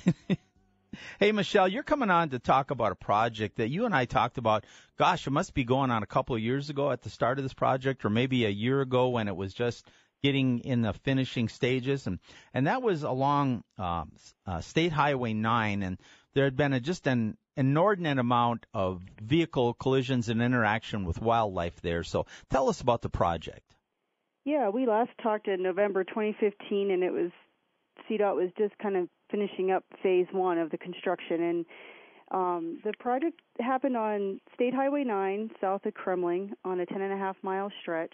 hey, 1.20 1.32
Michelle, 1.32 1.68
you're 1.68 1.84
coming 1.84 2.10
on 2.10 2.30
to 2.30 2.40
talk 2.40 2.72
about 2.72 2.92
a 2.92 2.96
project 2.96 3.58
that 3.58 3.70
you 3.70 3.86
and 3.86 3.96
I 3.96 4.06
talked 4.06 4.38
about. 4.38 4.66
Gosh, 4.98 5.28
it 5.28 5.32
must 5.32 5.54
be 5.54 5.64
going 5.64 5.92
on 5.92 6.04
a 6.04 6.08
couple 6.08 6.36
of 6.36 6.42
years 6.42 6.70
ago 6.70 6.92
at 6.92 7.02
the 7.02 7.10
start 7.10 7.38
of 7.38 7.44
this 7.44 7.54
project, 7.54 8.06
or 8.06 8.10
maybe 8.10 8.46
a 8.46 8.50
year 8.50 8.82
ago 8.82 9.10
when 9.10 9.28
it 9.28 9.36
was 9.36 9.54
just 9.54 9.88
getting 10.22 10.60
in 10.60 10.82
the 10.82 10.94
finishing 10.94 11.48
stages, 11.48 12.08
and 12.08 12.20
and 12.54 12.68
that 12.68 12.82
was 12.82 13.04
along 13.04 13.64
uh, 13.78 14.04
uh, 14.46 14.62
State 14.62 14.92
Highway 14.92 15.34
9, 15.34 15.84
and 15.84 15.98
there 16.34 16.44
had 16.44 16.56
been 16.56 16.74
a, 16.74 16.80
just 16.80 17.08
an 17.08 17.38
inordinate 17.56 18.20
amount 18.20 18.66
of 18.74 19.02
vehicle 19.22 19.74
collisions 19.74 20.30
and 20.30 20.42
interaction 20.42 21.06
with 21.06 21.22
wildlife 21.22 21.82
there. 21.82 22.04
So 22.04 22.26
tell 22.50 22.70
us 22.70 22.82
about 22.82 23.02
the 23.02 23.10
project. 23.10 23.76
Yeah, 24.46 24.70
we 24.70 24.86
last 24.88 25.12
talked 25.22 25.48
in 25.48 25.62
November 25.62 26.04
2015, 26.04 26.92
and 26.92 27.04
it 27.04 27.12
was 27.12 27.32
CDOT 28.10 28.36
was 28.36 28.50
just 28.58 28.78
kind 28.78 28.96
of 28.96 29.10
finishing 29.32 29.72
up 29.72 29.84
phase 30.02 30.28
one 30.32 30.58
of 30.58 30.72
the 30.72 30.78
construction, 30.78 31.42
and 31.42 31.66
um, 32.32 32.80
the 32.84 32.94
project 33.00 33.40
happened 33.60 33.98
on 33.98 34.40
State 34.54 34.74
Highway 34.74 35.04
9 35.04 35.52
south 35.60 35.86
of 35.86 35.94
Kremmling 35.94 36.52
on 36.64 36.80
a 36.80 36.86
10 36.86 37.02
and 37.02 37.14
a 37.14 37.18
half 37.18 37.36
mile 37.42 37.72
stretch, 37.82 38.14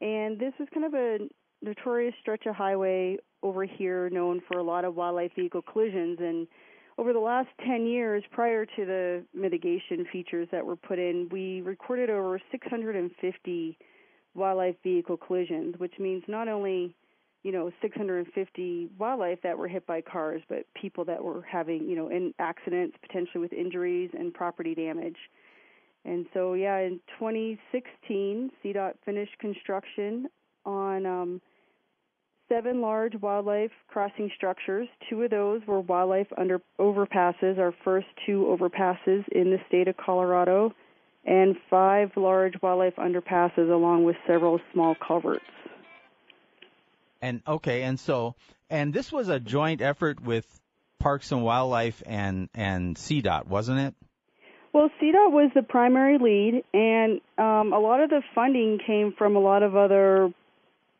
and 0.00 0.38
this 0.38 0.52
is 0.58 0.68
kind 0.72 0.86
of 0.86 0.94
a 0.94 1.18
notorious 1.62 2.14
stretch 2.20 2.46
of 2.46 2.54
highway 2.54 3.16
over 3.42 3.64
here 3.64 4.10
known 4.10 4.40
for 4.48 4.58
a 4.58 4.62
lot 4.62 4.84
of 4.84 4.94
wildlife 4.94 5.32
vehicle 5.34 5.62
collisions. 5.62 6.18
And 6.20 6.46
over 6.98 7.12
the 7.12 7.18
last 7.18 7.48
10 7.66 7.86
years 7.86 8.22
prior 8.30 8.64
to 8.64 8.84
the 8.84 9.24
mitigation 9.34 10.06
features 10.12 10.48
that 10.52 10.64
were 10.64 10.76
put 10.76 10.98
in, 10.98 11.28
we 11.30 11.60
recorded 11.62 12.10
over 12.10 12.40
650 12.50 13.78
wildlife 14.34 14.76
vehicle 14.82 15.16
collisions, 15.16 15.74
which 15.78 15.94
means 15.98 16.22
not 16.28 16.48
only 16.48 16.94
you 17.42 17.52
know 17.52 17.70
650 17.80 18.88
wildlife 18.98 19.38
that 19.42 19.56
were 19.56 19.68
hit 19.68 19.86
by 19.86 20.00
cars, 20.00 20.42
but 20.48 20.66
people 20.74 21.04
that 21.06 21.22
were 21.22 21.42
having 21.42 21.88
you 21.88 21.96
know 21.96 22.08
in 22.08 22.34
accidents, 22.38 22.96
potentially 23.00 23.40
with 23.40 23.52
injuries 23.52 24.10
and 24.18 24.32
property 24.32 24.74
damage. 24.74 25.16
And 26.04 26.26
so 26.32 26.54
yeah, 26.54 26.78
in 26.78 27.00
2016, 27.18 28.50
CDOT 28.64 28.92
finished 29.04 29.38
construction 29.38 30.26
on 30.64 31.06
um, 31.06 31.40
seven 32.50 32.80
large 32.80 33.14
wildlife 33.20 33.70
crossing 33.88 34.30
structures. 34.36 34.88
Two 35.08 35.22
of 35.22 35.30
those 35.30 35.62
were 35.66 35.80
wildlife 35.80 36.26
under 36.36 36.60
overpasses, 36.78 37.58
our 37.58 37.74
first 37.84 38.06
two 38.26 38.44
overpasses 38.58 39.26
in 39.32 39.50
the 39.50 39.58
state 39.68 39.88
of 39.88 39.96
Colorado, 39.96 40.74
and 41.24 41.56
five 41.68 42.10
large 42.16 42.54
wildlife 42.62 42.96
underpasses 42.96 43.70
along 43.72 44.04
with 44.04 44.16
several 44.26 44.58
small 44.72 44.94
culverts. 45.06 45.44
And 47.22 47.42
okay, 47.46 47.82
and 47.82 47.98
so 47.98 48.34
and 48.68 48.94
this 48.94 49.12
was 49.12 49.28
a 49.28 49.40
joint 49.40 49.82
effort 49.82 50.22
with 50.22 50.46
Parks 50.98 51.32
and 51.32 51.42
Wildlife 51.42 52.02
and 52.06 52.48
and 52.54 52.96
CDOT, 52.96 53.46
wasn't 53.46 53.80
it? 53.80 53.94
Well, 54.72 54.88
CDOT 55.02 55.32
was 55.32 55.50
the 55.54 55.62
primary 55.62 56.18
lead, 56.18 56.62
and 56.72 57.20
um, 57.38 57.72
a 57.72 57.80
lot 57.80 58.00
of 58.00 58.10
the 58.10 58.22
funding 58.34 58.78
came 58.86 59.12
from 59.12 59.34
a 59.34 59.40
lot 59.40 59.64
of 59.64 59.76
other 59.76 60.32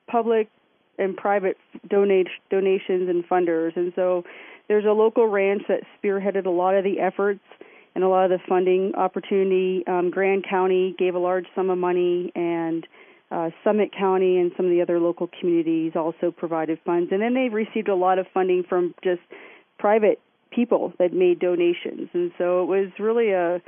public 0.09 0.49
and 0.99 1.17
private 1.17 1.57
donate 1.89 2.27
donations 2.51 3.09
and 3.09 3.27
funders. 3.29 3.77
And 3.77 3.93
so 3.95 4.25
there's 4.67 4.85
a 4.85 4.93
local 4.93 5.27
ranch 5.27 5.63
that 5.69 5.83
spearheaded 5.97 6.47
a 6.47 6.51
lot 6.51 6.75
of 6.75 6.85
the 6.85 6.99
efforts 7.01 7.41
and 7.95 8.05
a 8.05 8.09
lot 8.09 8.25
of 8.25 8.31
the 8.31 8.47
funding 8.49 8.95
opportunity. 8.97 9.85
Um, 9.87 10.11
Grand 10.11 10.45
County 10.49 10.95
gave 10.99 11.15
a 11.15 11.19
large 11.19 11.47
sum 11.55 11.71
of 11.71 11.79
money, 11.79 12.33
and 12.35 12.87
uh, 13.31 13.51
Summit 13.63 13.91
County 13.97 14.39
and 14.39 14.53
some 14.57 14.67
of 14.67 14.71
the 14.71 14.83
other 14.83 14.99
local 14.99 15.29
communities 15.39 15.93
also 15.95 16.31
provided 16.31 16.79
funds. 16.85 17.11
And 17.13 17.23
then 17.23 17.35
they 17.35 17.49
received 17.49 17.89
a 17.89 17.95
lot 17.95 18.19
of 18.19 18.27
funding 18.35 18.65
from 18.69 18.95
just 19.05 19.21
private 19.79 20.21
people 20.51 20.93
that 20.99 21.13
made 21.13 21.39
donations. 21.39 22.09
And 22.13 22.33
so 22.39 22.63
it 22.63 22.67
was 22.67 22.89
really 22.99 23.31
a 23.31 23.61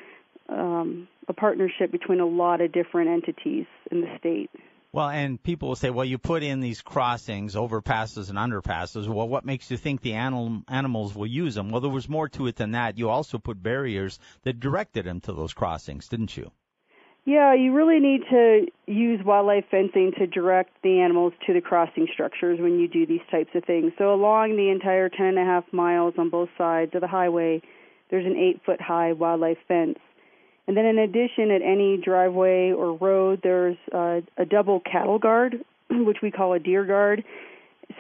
um, 0.49 1.09
a 1.29 1.33
partnership 1.33 1.93
between 1.93 2.21
a 2.21 2.27
lot 2.27 2.61
of 2.61 2.73
different 2.73 3.09
entities 3.09 3.67
in 3.91 4.01
the 4.01 4.09
state. 4.19 4.51
Well, 4.93 5.09
and 5.09 5.43
people 5.43 5.69
will 5.69 5.77
say, 5.77 5.89
well, 5.89 6.05
you 6.05 6.19
put 6.19 6.43
in 6.43 6.61
these 6.61 6.83
crossings, 6.83 7.55
overpasses 7.55 8.29
and 8.29 8.37
underpasses. 8.37 9.09
Well, 9.09 9.27
what 9.27 9.45
makes 9.45 9.71
you 9.71 9.79
think 9.79 10.03
the 10.03 10.15
animal, 10.15 10.63
animals 10.69 11.15
will 11.15 11.27
use 11.27 11.55
them? 11.55 11.71
Well, 11.71 11.81
there 11.81 11.91
was 11.91 12.11
more 12.11 12.29
to 12.31 12.47
it 12.49 12.57
than 12.57 12.73
that. 12.73 12.99
You 12.99 13.09
also 13.09 13.39
put 13.39 13.63
barriers 13.63 14.19
that 14.43 14.61
directed 14.61 15.07
them 15.07 15.21
to 15.21 15.33
those 15.33 15.55
crossings, 15.55 16.09
didn't 16.09 16.37
you? 16.37 16.51
Yeah, 17.25 17.55
you 17.55 17.73
really 17.73 18.01
need 18.01 18.23
to 18.31 18.67
use 18.87 19.21
wildlife 19.25 19.65
fencing 19.71 20.13
to 20.19 20.27
direct 20.27 20.71
the 20.83 21.01
animals 21.01 21.33
to 21.47 21.53
the 21.53 21.61
crossing 21.61 22.09
structures 22.13 22.59
when 22.61 22.81
you 22.81 22.89
do 22.89 23.07
these 23.07 23.21
types 23.31 23.51
of 23.55 23.65
things. 23.65 23.93
So 23.97 24.13
along 24.13 24.57
the 24.57 24.71
entire 24.71 25.09
ten 25.09 25.27
and 25.27 25.39
a 25.39 25.45
half 25.45 25.65
miles 25.73 26.15
on 26.19 26.31
both 26.31 26.49
sides 26.59 26.93
of 26.95 27.01
the 27.01 27.07
highway, 27.07 27.63
there's 28.11 28.27
an 28.27 28.37
eight 28.37 28.61
foot 28.67 28.81
high 28.81 29.13
wildlife 29.13 29.59
fence 29.69 29.99
and 30.67 30.77
then 30.77 30.87
in 30.87 30.99
addition, 30.99 31.51
at 31.51 31.63
any 31.63 31.97
driveway 31.97 32.73
or 32.73 32.97
road, 32.97 33.41
there's 33.43 33.77
uh, 33.93 34.21
a 34.37 34.45
double 34.45 34.81
cattle 34.81 35.19
guard, 35.19 35.57
which 35.91 36.19
we 36.23 36.31
call 36.31 36.53
a 36.53 36.59
deer 36.59 36.85
guard. 36.85 37.25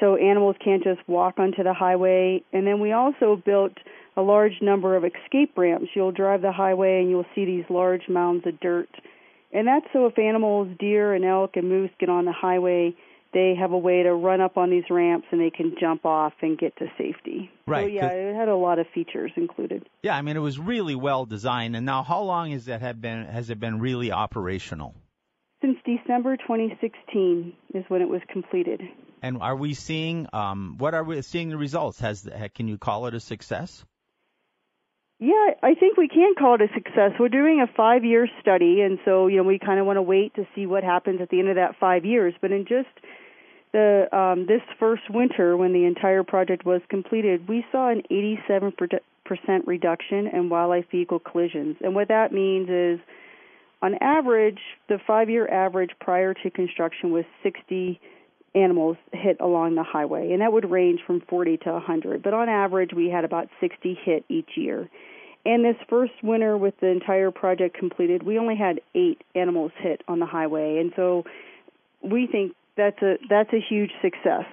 So 0.01 0.17
animals 0.17 0.57
can't 0.65 0.83
just 0.83 1.07
walk 1.09 1.39
onto 1.39 1.65
the 1.65 1.75
highway. 1.75 2.43
And 2.53 2.67
then 2.67 2.81
we 2.81 2.93
also 2.93 3.41
built 3.45 3.73
a 4.17 4.23
large 4.23 4.63
number 4.63 4.97
of 4.97 5.05
escape 5.05 5.57
ramps. 5.57 5.89
You'll 5.95 6.13
drive 6.13 6.43
the 6.43 6.53
highway 6.53 7.01
and 7.01 7.11
you'll 7.11 7.27
see 7.35 7.45
these 7.45 7.65
large 7.69 8.09
mounds 8.09 8.47
of 8.47 8.59
dirt. 8.61 8.89
And 9.53 9.69
that's 9.69 9.87
so 9.93 10.07
if 10.07 10.19
animals, 10.19 10.69
deer 10.79 11.15
and 11.15 11.25
elk 11.25 11.57
and 11.57 11.69
moose 11.69 11.91
get 11.99 12.09
on 12.09 12.25
the 12.25 12.33
highway, 12.33 12.95
they 13.33 13.55
have 13.59 13.73
a 13.73 13.79
way 13.79 14.03
to 14.03 14.13
run 14.13 14.41
up 14.41 14.57
on 14.57 14.71
these 14.71 14.85
ramps 14.91 15.27
and 15.31 15.41
they 15.41 15.51
can 15.51 15.75
jump 15.81 16.05
off 16.05 16.33
and 16.43 16.59
get 16.59 16.77
to 16.77 16.87
safety. 16.99 17.51
Right. 17.67 17.85
So 17.85 17.87
yeah, 17.89 18.09
it 18.09 18.37
had 18.37 18.49
a 18.49 18.57
lot 18.57 18.79
of 18.79 18.87
features 18.95 19.33
included. 19.37 19.89
Yeah, 20.03 20.17
I 20.17 20.23
mean 20.23 20.37
it 20.37 20.41
was 20.41 20.59
really 20.59 20.95
well 20.95 21.25
designed. 21.25 21.77
And 21.77 21.87
now, 21.87 22.03
how 22.03 22.23
long 22.23 22.51
has 22.53 22.67
that 22.67 22.81
have 22.81 23.01
been? 23.01 23.27
Has 23.27 23.51
it 23.51 23.59
been 23.59 23.81
really 23.81 24.13
operational? 24.13 24.95
Since 25.61 25.79
December 25.85 26.37
2016 26.37 27.53
is 27.75 27.85
when 27.89 28.03
it 28.03 28.09
was 28.09 28.21
completed. 28.33 28.83
And 29.23 29.39
are 29.41 29.55
we 29.55 29.75
seeing? 29.75 30.27
Um, 30.33 30.77
what 30.79 30.95
are 30.95 31.05
we 31.05 31.23
seeing 31.23 31.51
the 31.51 31.57
results? 31.57 32.01
Has 32.01 32.29
can 32.55 32.69
you 32.69 32.79
call 32.79 33.07
it 33.07 33.15
a 33.15 33.21
success? 33.21 33.85
Yeah, 35.23 35.55
I 35.63 35.75
think 35.75 35.97
we 35.97 36.09
can 36.09 36.35
call 36.37 36.57
it 36.57 36.63
a 36.63 36.75
success. 36.75 37.13
We're 37.21 37.29
doing 37.29 37.61
a 37.61 37.73
five 37.77 38.05
year 38.05 38.27
study, 38.41 38.81
and 38.81 38.99
so, 39.05 39.29
you 39.29 39.37
know, 39.37 39.45
we 39.45 39.57
kind 39.57 39.79
of 39.79 39.87
want 39.87 39.99
to 39.99 40.03
wait 40.03 40.35
to 40.35 40.45
see 40.53 40.67
what 40.67 40.83
happens 40.83 41.21
at 41.21 41.29
the 41.29 41.39
end 41.39 41.49
of 41.49 41.55
that 41.55 41.77
five 41.79 42.05
years. 42.05 42.35
But 42.41 42.51
in 42.51 42.65
just 42.65 42.89
the 43.73 44.09
um, 44.11 44.47
this 44.49 44.63
first 44.81 45.03
winter, 45.09 45.57
when 45.57 45.73
the 45.73 45.85
entire 45.85 46.25
project 46.25 46.67
was 46.67 46.81
completed, 46.89 47.47
we 47.49 47.65
saw 47.71 47.89
an 47.89 48.03
87% 48.11 48.73
reduction 49.65 50.27
in 50.27 50.49
wildlife 50.49 50.87
vehicle 50.91 51.21
collisions. 51.21 51.77
And 51.83 51.95
what 51.95 52.09
that 52.09 52.33
means 52.33 52.69
is, 52.69 52.99
on 53.81 53.95
average, 54.01 54.59
the 54.89 54.99
five 55.07 55.31
year 55.31 55.47
average 55.47 55.91
prior 56.01 56.35
to 56.35 56.51
construction 56.51 57.13
was 57.13 57.25
60 57.45 58.01
animals 58.57 58.97
hit 59.13 59.37
along 59.39 59.77
the 59.77 59.85
highway, 59.85 60.33
and 60.33 60.41
that 60.41 60.53
would 60.53 60.69
range 60.69 60.99
from 61.07 61.21
40 61.29 61.59
to 61.59 61.73
100. 61.75 62.25
But 62.25 62.35
on 62.35 62.49
average, 62.49 62.91
we 62.93 63.09
had 63.09 63.25
about 63.25 63.47
60 63.61 63.97
hit 64.05 64.25
each 64.29 64.51
year. 64.57 64.91
And 65.45 65.65
this 65.65 65.77
first 65.89 66.13
winter, 66.23 66.57
with 66.57 66.75
the 66.81 66.87
entire 66.87 67.31
project 67.31 67.77
completed, 67.77 68.23
we 68.23 68.39
only 68.39 68.57
had 68.57 68.81
eight 68.95 69.23
animals 69.35 69.73
hit 69.77 70.03
on 70.07 70.21
the 70.21 70.27
highway, 70.27 70.79
and 70.79 70.93
so 70.95 71.25
we 72.01 72.27
think 72.27 72.55
that's 72.77 73.01
a 73.03 73.19
that's 73.29 73.53
a 73.53 73.61
huge 73.61 73.91
success. 74.01 74.45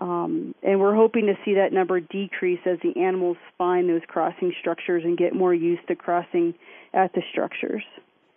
Um, 0.00 0.56
and 0.62 0.80
we're 0.80 0.94
hoping 0.94 1.26
to 1.26 1.34
see 1.44 1.54
that 1.54 1.72
number 1.72 2.00
decrease 2.00 2.58
as 2.66 2.78
the 2.82 3.00
animals 3.00 3.36
find 3.56 3.88
those 3.88 4.02
crossing 4.08 4.52
structures 4.58 5.04
and 5.04 5.16
get 5.16 5.34
more 5.34 5.54
used 5.54 5.86
to 5.86 5.94
crossing 5.94 6.54
at 6.92 7.12
the 7.12 7.22
structures. 7.30 7.84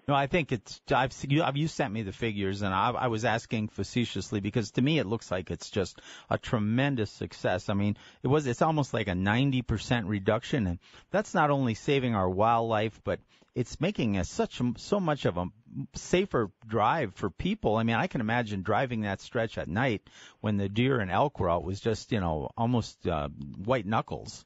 No, 0.07 0.15
I 0.15 0.27
think 0.27 0.53
it's. 0.53 0.79
I've 0.89 1.13
you, 1.27 1.43
you 1.53 1.67
sent 1.67 1.93
me 1.93 2.01
the 2.01 2.13
figures, 2.13 2.61
and 2.61 2.73
I, 2.73 2.91
I 2.91 3.07
was 3.07 3.25
asking 3.25 3.67
facetiously 3.67 4.39
because 4.39 4.71
to 4.71 4.81
me 4.81 4.99
it 4.99 5.05
looks 5.05 5.29
like 5.29 5.51
it's 5.51 5.69
just 5.69 5.99
a 6.29 6.37
tremendous 6.37 7.11
success. 7.11 7.67
I 7.67 7.73
mean, 7.73 7.97
it 8.23 8.27
was. 8.29 8.47
It's 8.47 8.61
almost 8.61 8.93
like 8.93 9.09
a 9.09 9.13
90% 9.13 10.07
reduction, 10.07 10.65
and 10.67 10.79
that's 11.11 11.33
not 11.33 11.51
only 11.51 11.73
saving 11.73 12.15
our 12.15 12.29
wildlife, 12.29 13.01
but 13.03 13.19
it's 13.53 13.81
making 13.81 14.17
a, 14.17 14.23
such 14.23 14.61
so 14.77 14.99
much 15.01 15.25
of 15.25 15.35
a 15.35 15.47
safer 15.93 16.51
drive 16.65 17.13
for 17.15 17.29
people. 17.29 17.75
I 17.75 17.83
mean, 17.83 17.97
I 17.97 18.07
can 18.07 18.21
imagine 18.21 18.61
driving 18.61 19.01
that 19.01 19.19
stretch 19.19 19.57
at 19.57 19.67
night 19.67 20.09
when 20.39 20.55
the 20.55 20.69
deer 20.69 21.01
and 21.01 21.11
elk 21.11 21.41
were 21.41 21.49
out 21.49 21.65
was 21.65 21.81
just 21.81 22.13
you 22.13 22.21
know 22.21 22.49
almost 22.55 23.05
uh, 23.05 23.27
white 23.27 23.85
knuckles. 23.85 24.45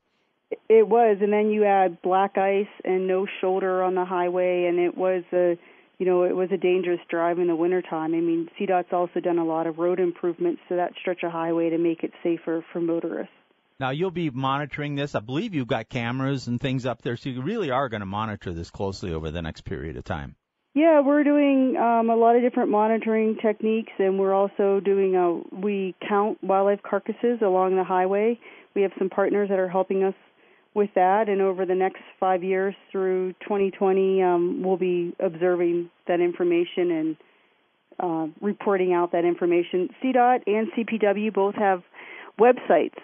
It 0.69 0.87
was, 0.87 1.17
and 1.21 1.31
then 1.31 1.49
you 1.49 1.65
add 1.65 2.01
black 2.01 2.37
ice 2.37 2.67
and 2.83 3.07
no 3.07 3.25
shoulder 3.39 3.83
on 3.83 3.95
the 3.95 4.05
highway, 4.05 4.65
and 4.65 4.79
it 4.79 4.97
was 4.97 5.23
a, 5.31 5.57
you 5.97 6.05
know, 6.05 6.23
it 6.23 6.35
was 6.35 6.49
a 6.51 6.57
dangerous 6.57 6.99
drive 7.09 7.39
in 7.39 7.47
the 7.47 7.55
wintertime. 7.55 8.13
I 8.13 8.19
mean, 8.19 8.49
CDOT's 8.59 8.91
also 8.91 9.19
done 9.19 9.37
a 9.37 9.45
lot 9.45 9.67
of 9.67 9.77
road 9.77 9.99
improvements 9.99 10.61
to 10.69 10.75
that 10.75 10.93
stretch 10.99 11.23
of 11.23 11.31
highway 11.31 11.69
to 11.69 11.77
make 11.77 12.03
it 12.03 12.11
safer 12.23 12.65
for 12.71 12.81
motorists. 12.81 13.33
Now 13.79 13.89
you'll 13.89 14.11
be 14.11 14.29
monitoring 14.29 14.93
this. 14.93 15.15
I 15.15 15.21
believe 15.21 15.55
you've 15.55 15.67
got 15.67 15.89
cameras 15.89 16.47
and 16.47 16.61
things 16.61 16.85
up 16.85 17.01
there, 17.01 17.17
so 17.17 17.29
you 17.29 17.41
really 17.41 17.71
are 17.71 17.89
going 17.89 18.01
to 18.01 18.05
monitor 18.05 18.53
this 18.53 18.69
closely 18.69 19.11
over 19.11 19.31
the 19.31 19.41
next 19.41 19.61
period 19.61 19.97
of 19.97 20.03
time. 20.03 20.35
Yeah, 20.73 21.01
we're 21.01 21.23
doing 21.23 21.75
um, 21.77 22.09
a 22.09 22.15
lot 22.15 22.35
of 22.35 22.43
different 22.43 22.69
monitoring 22.69 23.37
techniques, 23.41 23.91
and 23.97 24.19
we're 24.19 24.33
also 24.33 24.79
doing 24.79 25.15
a 25.15 25.55
we 25.55 25.95
count 26.07 26.41
wildlife 26.43 26.83
carcasses 26.83 27.41
along 27.41 27.75
the 27.75 27.83
highway. 27.83 28.39
We 28.75 28.83
have 28.83 28.91
some 28.99 29.09
partners 29.09 29.49
that 29.49 29.57
are 29.57 29.67
helping 29.67 30.03
us 30.03 30.13
with 30.73 30.89
that, 30.95 31.27
and 31.27 31.41
over 31.41 31.65
the 31.65 31.75
next 31.75 32.01
five 32.19 32.43
years 32.43 32.75
through 32.91 33.33
2020, 33.41 34.23
um, 34.23 34.63
we'll 34.63 34.77
be 34.77 35.13
observing 35.19 35.89
that 36.07 36.21
information 36.21 36.91
and 36.91 37.17
uh, 37.99 38.27
reporting 38.41 38.93
out 38.93 39.11
that 39.11 39.25
information. 39.25 39.89
CDOT 40.01 40.43
and 40.47 40.71
CPW 40.71 41.33
both 41.33 41.55
have 41.55 41.83
websites 42.39 42.97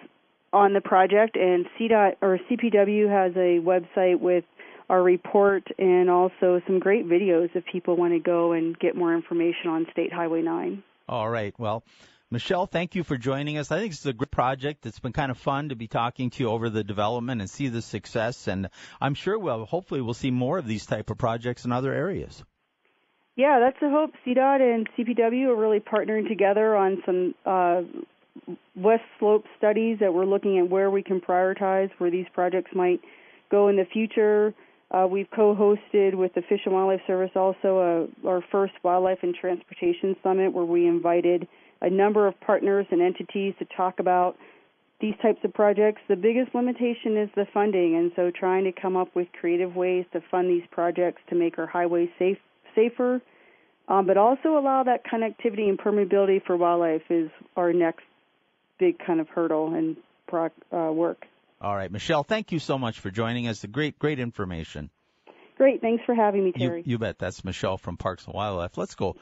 on 0.52 0.72
the 0.72 0.80
project, 0.80 1.36
and 1.36 1.66
CDOT 1.78 2.16
or 2.22 2.38
CPW 2.50 3.08
has 3.08 3.32
a 3.36 3.60
website 3.60 4.18
with 4.20 4.44
our 4.88 5.02
report 5.02 5.64
and 5.78 6.08
also 6.08 6.62
some 6.66 6.78
great 6.78 7.06
videos 7.06 7.50
if 7.54 7.64
people 7.66 7.96
want 7.96 8.14
to 8.14 8.18
go 8.18 8.52
and 8.52 8.78
get 8.78 8.96
more 8.96 9.14
information 9.14 9.68
on 9.68 9.86
State 9.92 10.12
Highway 10.12 10.40
9. 10.40 10.82
All 11.08 11.28
right. 11.28 11.54
Well, 11.58 11.82
Michelle, 12.30 12.66
thank 12.66 12.94
you 12.94 13.04
for 13.04 13.16
joining 13.16 13.56
us. 13.56 13.72
I 13.72 13.78
think 13.78 13.92
this 13.92 14.00
is 14.00 14.06
a 14.06 14.12
great 14.12 14.30
project. 14.30 14.84
It's 14.84 14.98
been 14.98 15.14
kind 15.14 15.30
of 15.30 15.38
fun 15.38 15.70
to 15.70 15.76
be 15.76 15.88
talking 15.88 16.28
to 16.30 16.42
you 16.42 16.50
over 16.50 16.68
the 16.68 16.84
development 16.84 17.40
and 17.40 17.48
see 17.48 17.68
the 17.68 17.80
success. 17.80 18.48
And 18.48 18.68
I'm 19.00 19.14
sure 19.14 19.38
we'll 19.38 19.64
hopefully 19.64 20.02
we'll 20.02 20.12
see 20.12 20.30
more 20.30 20.58
of 20.58 20.66
these 20.66 20.84
type 20.84 21.08
of 21.08 21.16
projects 21.16 21.64
in 21.64 21.72
other 21.72 21.92
areas. 21.92 22.44
Yeah, 23.34 23.60
that's 23.60 23.80
the 23.80 23.88
hope. 23.88 24.12
CDOT 24.26 24.60
and 24.60 24.88
CPW 24.98 25.46
are 25.46 25.56
really 25.56 25.80
partnering 25.80 26.28
together 26.28 26.76
on 26.76 27.02
some 27.06 27.34
uh, 27.46 27.82
West 28.76 29.04
Slope 29.18 29.44
studies 29.56 29.98
that 30.00 30.12
we're 30.12 30.26
looking 30.26 30.58
at 30.58 30.68
where 30.68 30.90
we 30.90 31.02
can 31.02 31.22
prioritize 31.22 31.90
where 31.96 32.10
these 32.10 32.26
projects 32.34 32.72
might 32.74 33.00
go 33.50 33.68
in 33.68 33.76
the 33.76 33.86
future. 33.86 34.52
Uh, 34.90 35.06
we've 35.10 35.30
co-hosted 35.34 36.14
with 36.14 36.34
the 36.34 36.42
Fish 36.42 36.60
and 36.66 36.74
Wildlife 36.74 37.00
Service 37.06 37.30
also 37.34 38.08
a, 38.24 38.28
our 38.28 38.42
first 38.52 38.74
Wildlife 38.82 39.18
and 39.22 39.34
Transportation 39.34 40.14
Summit 40.22 40.52
where 40.52 40.64
we 40.64 40.86
invited 40.86 41.48
a 41.80 41.90
number 41.90 42.26
of 42.26 42.38
partners 42.40 42.86
and 42.90 43.00
entities 43.00 43.54
to 43.58 43.66
talk 43.76 44.00
about 44.00 44.36
these 45.00 45.14
types 45.22 45.38
of 45.44 45.54
projects. 45.54 46.00
The 46.08 46.16
biggest 46.16 46.54
limitation 46.54 47.16
is 47.16 47.30
the 47.36 47.46
funding, 47.54 47.96
and 47.96 48.10
so 48.16 48.30
trying 48.30 48.64
to 48.64 48.72
come 48.72 48.96
up 48.96 49.14
with 49.14 49.28
creative 49.40 49.76
ways 49.76 50.04
to 50.12 50.20
fund 50.30 50.50
these 50.50 50.66
projects 50.70 51.22
to 51.30 51.36
make 51.36 51.58
our 51.58 51.66
highways 51.66 52.08
safe, 52.18 52.38
safer, 52.74 53.20
um, 53.88 54.06
but 54.06 54.16
also 54.16 54.58
allow 54.58 54.82
that 54.82 55.06
connectivity 55.06 55.68
and 55.68 55.78
permeability 55.78 56.44
for 56.44 56.56
wildlife 56.56 57.02
is 57.10 57.30
our 57.56 57.72
next 57.72 58.02
big 58.78 58.98
kind 59.04 59.20
of 59.20 59.28
hurdle 59.28 59.74
and 59.74 59.96
pro- 60.26 60.50
uh, 60.72 60.92
work. 60.92 61.24
All 61.60 61.74
right, 61.74 61.90
Michelle, 61.90 62.22
thank 62.22 62.52
you 62.52 62.58
so 62.58 62.78
much 62.78 63.00
for 63.00 63.10
joining 63.10 63.48
us. 63.48 63.60
The 63.60 63.68
great, 63.68 63.98
great 63.98 64.20
information. 64.20 64.90
Great, 65.56 65.80
thanks 65.80 66.04
for 66.04 66.14
having 66.14 66.44
me, 66.44 66.52
Terry. 66.52 66.82
You, 66.86 66.92
you 66.92 66.98
bet. 66.98 67.18
That's 67.18 67.44
Michelle 67.44 67.78
from 67.78 67.96
Parks 67.96 68.26
and 68.26 68.34
Wildlife. 68.34 68.78
Let's 68.78 68.94
go 68.94 69.16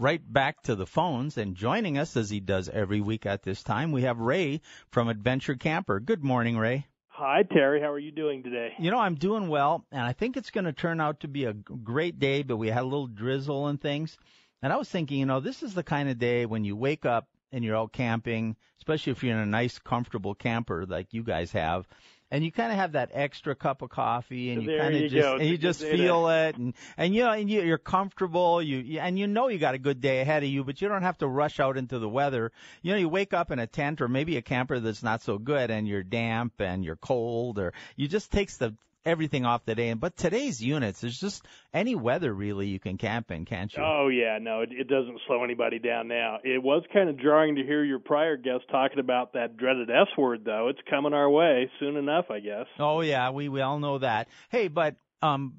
right 0.00 0.32
back 0.32 0.62
to 0.62 0.74
the 0.74 0.86
phones 0.86 1.36
and 1.36 1.54
joining 1.54 1.98
us 1.98 2.16
as 2.16 2.30
he 2.30 2.40
does 2.40 2.70
every 2.70 3.02
week 3.02 3.26
at 3.26 3.42
this 3.42 3.62
time. 3.62 3.92
We 3.92 4.02
have 4.02 4.18
Ray 4.18 4.62
from 4.90 5.08
Adventure 5.08 5.56
Camper. 5.56 6.00
Good 6.00 6.24
morning, 6.24 6.56
Ray. 6.56 6.86
Hi, 7.08 7.42
Terry. 7.42 7.82
How 7.82 7.90
are 7.90 7.98
you 7.98 8.10
doing 8.10 8.42
today? 8.42 8.72
You 8.78 8.90
know, 8.90 8.98
I'm 8.98 9.16
doing 9.16 9.48
well, 9.48 9.84
and 9.92 10.00
I 10.00 10.14
think 10.14 10.38
it's 10.38 10.50
going 10.50 10.64
to 10.64 10.72
turn 10.72 11.02
out 11.02 11.20
to 11.20 11.28
be 11.28 11.44
a 11.44 11.52
great 11.52 12.18
day, 12.18 12.42
but 12.42 12.56
we 12.56 12.68
had 12.68 12.82
a 12.82 12.84
little 12.84 13.08
drizzle 13.08 13.66
and 13.66 13.78
things. 13.78 14.16
And 14.62 14.72
I 14.72 14.76
was 14.76 14.88
thinking, 14.88 15.18
you 15.18 15.26
know, 15.26 15.40
this 15.40 15.62
is 15.62 15.74
the 15.74 15.82
kind 15.82 16.08
of 16.08 16.18
day 16.18 16.46
when 16.46 16.64
you 16.64 16.76
wake 16.76 17.04
up 17.04 17.28
and 17.52 17.62
you're 17.62 17.76
out 17.76 17.92
camping, 17.92 18.56
especially 18.78 19.12
if 19.12 19.22
you're 19.22 19.36
in 19.36 19.42
a 19.42 19.46
nice, 19.46 19.78
comfortable 19.78 20.34
camper 20.34 20.86
like 20.86 21.12
you 21.12 21.22
guys 21.22 21.52
have, 21.52 21.86
and 22.30 22.44
you 22.44 22.52
kind 22.52 22.70
of 22.70 22.78
have 22.78 22.92
that 22.92 23.10
extra 23.12 23.54
cup 23.54 23.82
of 23.82 23.90
coffee, 23.90 24.50
and 24.50 24.62
you 24.62 24.78
kind 24.78 24.94
of 24.94 25.10
just 25.10 25.40
and 25.40 25.44
you 25.44 25.58
just 25.58 25.80
feel 25.80 26.28
it, 26.28 26.56
and 26.56 26.74
and 26.96 27.14
you 27.14 27.22
know, 27.22 27.32
and 27.32 27.50
you, 27.50 27.62
you're 27.62 27.78
comfortable, 27.78 28.62
you, 28.62 28.78
you 28.78 29.00
and 29.00 29.18
you 29.18 29.26
know 29.26 29.48
you 29.48 29.58
got 29.58 29.74
a 29.74 29.78
good 29.78 30.00
day 30.00 30.20
ahead 30.20 30.42
of 30.42 30.48
you, 30.48 30.62
but 30.64 30.80
you 30.80 30.88
don't 30.88 31.02
have 31.02 31.18
to 31.18 31.26
rush 31.26 31.58
out 31.58 31.76
into 31.76 31.98
the 31.98 32.08
weather. 32.08 32.52
You 32.82 32.92
know, 32.92 32.98
you 32.98 33.08
wake 33.08 33.34
up 33.34 33.50
in 33.50 33.58
a 33.58 33.66
tent 33.66 34.00
or 34.00 34.08
maybe 34.08 34.36
a 34.36 34.42
camper 34.42 34.78
that's 34.78 35.02
not 35.02 35.22
so 35.22 35.38
good, 35.38 35.70
and 35.70 35.88
you're 35.88 36.02
damp 36.02 36.60
and 36.60 36.84
you're 36.84 36.96
cold, 36.96 37.58
or 37.58 37.72
you 37.96 38.08
just 38.08 38.30
takes 38.30 38.56
the 38.56 38.74
everything 39.04 39.44
off 39.44 39.64
the 39.64 39.74
day. 39.74 39.88
And 39.88 40.00
but 40.00 40.16
today's 40.16 40.62
units, 40.62 41.00
there's 41.00 41.18
just 41.18 41.44
any 41.72 41.94
weather 41.94 42.32
really 42.32 42.66
you 42.68 42.78
can 42.78 42.98
camp 42.98 43.30
in, 43.30 43.44
can't 43.44 43.72
you? 43.74 43.82
Oh 43.82 44.08
yeah, 44.08 44.38
no, 44.40 44.60
it, 44.60 44.70
it 44.72 44.88
doesn't 44.88 45.20
slow 45.26 45.42
anybody 45.44 45.78
down 45.78 46.08
now. 46.08 46.38
It 46.44 46.62
was 46.62 46.82
kind 46.92 47.08
of 47.08 47.18
jarring 47.18 47.56
to 47.56 47.62
hear 47.62 47.84
your 47.84 47.98
prior 47.98 48.36
guest 48.36 48.64
talking 48.70 48.98
about 48.98 49.32
that 49.34 49.56
dreaded 49.56 49.90
S 49.90 50.08
word, 50.18 50.44
though. 50.44 50.68
It's 50.68 50.80
coming 50.88 51.12
our 51.14 51.30
way 51.30 51.70
soon 51.80 51.96
enough, 51.96 52.26
I 52.30 52.40
guess. 52.40 52.66
Oh 52.78 53.00
yeah, 53.00 53.30
we 53.30 53.48
we 53.48 53.60
all 53.60 53.78
know 53.78 53.98
that. 53.98 54.28
Hey, 54.50 54.68
but 54.68 54.96
um. 55.22 55.54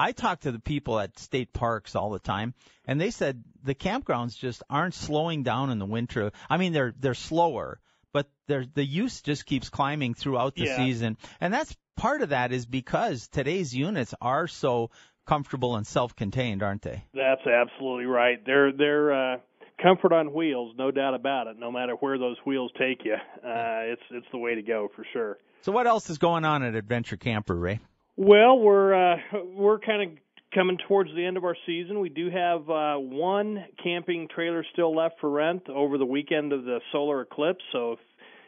I 0.00 0.12
talk 0.12 0.42
to 0.42 0.52
the 0.52 0.60
people 0.60 1.00
at 1.00 1.18
state 1.18 1.52
parks 1.52 1.96
all 1.96 2.10
the 2.10 2.20
time, 2.20 2.54
and 2.86 3.00
they 3.00 3.10
said 3.10 3.42
the 3.64 3.74
campgrounds 3.74 4.38
just 4.38 4.62
aren't 4.70 4.94
slowing 4.94 5.42
down 5.42 5.70
in 5.70 5.80
the 5.80 5.86
winter. 5.86 6.30
I 6.48 6.56
mean, 6.56 6.72
they're 6.72 6.94
they're 7.00 7.14
slower, 7.14 7.80
but 8.12 8.28
the 8.46 8.68
use 8.76 9.22
just 9.22 9.44
keeps 9.44 9.70
climbing 9.70 10.14
throughout 10.14 10.54
the 10.54 10.66
Yeah. 10.66 10.76
season, 10.76 11.16
and 11.40 11.52
that's 11.52 11.76
part 11.98 12.22
of 12.22 12.30
that 12.30 12.52
is 12.52 12.64
because 12.64 13.28
today's 13.28 13.74
units 13.74 14.14
are 14.20 14.46
so 14.46 14.90
comfortable 15.26 15.76
and 15.76 15.86
self-contained, 15.86 16.62
aren't 16.62 16.82
they? 16.82 17.04
That's 17.12 17.46
absolutely 17.46 18.06
right. 18.06 18.38
They're 18.46 18.72
they're 18.72 19.34
uh, 19.34 19.36
comfort 19.82 20.12
on 20.12 20.32
wheels, 20.32 20.74
no 20.78 20.90
doubt 20.90 21.14
about 21.14 21.48
it. 21.48 21.56
No 21.58 21.70
matter 21.70 21.94
where 21.94 22.18
those 22.18 22.36
wheels 22.46 22.70
take 22.78 23.04
you, 23.04 23.14
uh, 23.14 23.92
it's 23.92 24.02
it's 24.10 24.26
the 24.32 24.38
way 24.38 24.54
to 24.54 24.62
go 24.62 24.88
for 24.96 25.04
sure. 25.12 25.38
So 25.60 25.72
what 25.72 25.86
else 25.86 26.08
is 26.08 26.18
going 26.18 26.44
on 26.44 26.62
at 26.62 26.74
Adventure 26.74 27.16
Camper, 27.16 27.54
Ray? 27.54 27.80
Well, 28.16 28.58
we're 28.58 29.12
uh, 29.12 29.16
we're 29.54 29.80
kind 29.80 30.02
of 30.02 30.18
coming 30.54 30.78
towards 30.88 31.10
the 31.14 31.24
end 31.24 31.36
of 31.36 31.44
our 31.44 31.56
season. 31.66 32.00
We 32.00 32.08
do 32.08 32.30
have 32.30 32.70
uh, 32.70 32.94
one 32.96 33.64
camping 33.82 34.28
trailer 34.34 34.64
still 34.72 34.96
left 34.96 35.16
for 35.20 35.28
rent 35.28 35.68
over 35.68 35.98
the 35.98 36.06
weekend 36.06 36.52
of 36.52 36.64
the 36.64 36.78
solar 36.90 37.20
eclipse. 37.20 37.62
So 37.72 37.92
if 37.92 37.98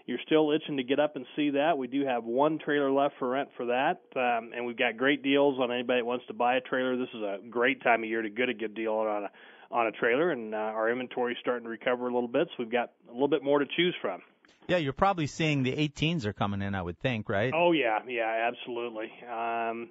you're 0.06 0.18
still 0.26 0.52
itching 0.52 0.76
to 0.76 0.82
get 0.82 0.98
up 0.98 1.16
and 1.16 1.26
see 1.36 1.50
that, 1.50 1.78
we 1.78 1.86
do 1.86 2.04
have 2.04 2.24
one 2.24 2.58
trailer 2.58 2.90
left 2.90 3.14
for 3.18 3.28
rent 3.30 3.48
for 3.56 3.66
that, 3.66 4.00
um, 4.16 4.50
and 4.54 4.66
we've 4.66 4.78
got 4.78 4.96
great 4.96 5.22
deals 5.22 5.58
on 5.60 5.70
anybody 5.70 6.00
that 6.00 6.06
wants 6.06 6.26
to 6.26 6.34
buy 6.34 6.56
a 6.56 6.60
trailer. 6.60 6.96
This 6.96 7.08
is 7.14 7.22
a 7.22 7.38
great 7.48 7.82
time 7.82 8.02
of 8.02 8.08
year 8.08 8.22
to 8.22 8.30
get 8.30 8.48
a 8.48 8.54
good 8.54 8.74
deal 8.74 8.94
on 8.94 9.24
a 9.24 9.30
on 9.72 9.86
a 9.86 9.92
trailer, 9.92 10.32
and 10.32 10.52
uh, 10.52 10.58
our 10.58 10.90
inventory 10.90 11.32
is 11.32 11.38
starting 11.40 11.62
to 11.62 11.70
recover 11.70 12.08
a 12.08 12.12
little 12.12 12.28
bit, 12.28 12.48
so 12.48 12.54
we've 12.58 12.72
got 12.72 12.90
a 13.08 13.12
little 13.12 13.28
bit 13.28 13.44
more 13.44 13.60
to 13.60 13.66
choose 13.76 13.94
from. 14.00 14.20
Yeah, 14.66 14.78
you're 14.78 14.92
probably 14.92 15.26
seeing 15.26 15.62
the 15.62 15.72
18s 15.72 16.24
are 16.26 16.32
coming 16.32 16.62
in, 16.62 16.74
I 16.74 16.82
would 16.82 16.98
think, 16.98 17.28
right? 17.28 17.52
Oh 17.54 17.72
yeah, 17.72 18.00
yeah, 18.06 18.50
absolutely. 18.50 19.12
Um, 19.30 19.90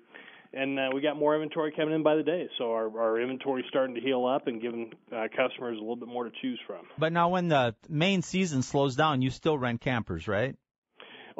and 0.53 0.79
uh, 0.79 0.89
we 0.93 1.01
got 1.01 1.17
more 1.17 1.35
inventory 1.35 1.71
coming 1.75 1.93
in 1.93 2.03
by 2.03 2.15
the 2.15 2.23
day, 2.23 2.49
so 2.57 2.71
our 2.71 2.99
our 2.99 3.19
inventory's 3.19 3.65
starting 3.69 3.95
to 3.95 4.01
heal 4.01 4.25
up 4.25 4.47
and 4.47 4.61
giving 4.61 4.93
uh, 5.11 5.27
customers 5.35 5.77
a 5.77 5.81
little 5.81 5.95
bit 5.95 6.07
more 6.07 6.23
to 6.23 6.31
choose 6.41 6.59
from. 6.65 6.85
But 6.97 7.13
now 7.13 7.29
when 7.29 7.47
the 7.49 7.75
main 7.87 8.21
season 8.21 8.61
slows 8.61 8.95
down, 8.95 9.21
you 9.21 9.29
still 9.29 9.57
rent 9.57 9.81
campers, 9.81 10.27
right? 10.27 10.55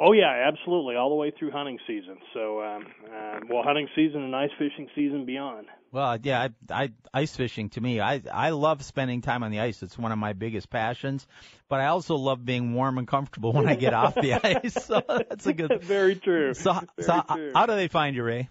Oh 0.02 0.12
yeah, 0.12 0.48
absolutely, 0.48 0.96
all 0.96 1.10
the 1.10 1.14
way 1.14 1.30
through 1.38 1.50
hunting 1.50 1.78
season. 1.86 2.16
So, 2.32 2.62
um, 2.62 2.86
uh, 3.04 3.40
well, 3.50 3.62
hunting 3.62 3.86
season 3.94 4.22
and 4.22 4.34
ice 4.34 4.50
fishing 4.58 4.88
season 4.94 5.26
beyond. 5.26 5.66
Well, 5.92 6.16
yeah, 6.22 6.48
I, 6.70 6.84
I 6.84 6.90
ice 7.12 7.36
fishing 7.36 7.68
to 7.70 7.80
me, 7.80 8.00
I 8.00 8.22
I 8.32 8.50
love 8.50 8.82
spending 8.82 9.20
time 9.20 9.42
on 9.42 9.50
the 9.50 9.60
ice. 9.60 9.82
It's 9.82 9.98
one 9.98 10.10
of 10.10 10.18
my 10.18 10.32
biggest 10.32 10.70
passions. 10.70 11.26
But 11.68 11.80
I 11.80 11.86
also 11.86 12.16
love 12.16 12.44
being 12.44 12.72
warm 12.72 12.96
and 12.96 13.06
comfortable 13.06 13.52
when 13.52 13.68
I 13.68 13.74
get 13.74 13.92
off 13.92 14.14
the 14.14 14.34
ice. 14.44 14.74
So 14.90 15.02
that's 15.06 15.46
a 15.46 15.52
good. 15.52 15.82
Very 15.82 16.16
true. 16.16 16.54
So, 16.54 16.72
Very 16.72 17.06
so 17.06 17.22
true. 17.34 17.52
how 17.54 17.66
do 17.66 17.74
they 17.74 17.88
find 17.88 18.16
you, 18.16 18.22
Ray? 18.22 18.48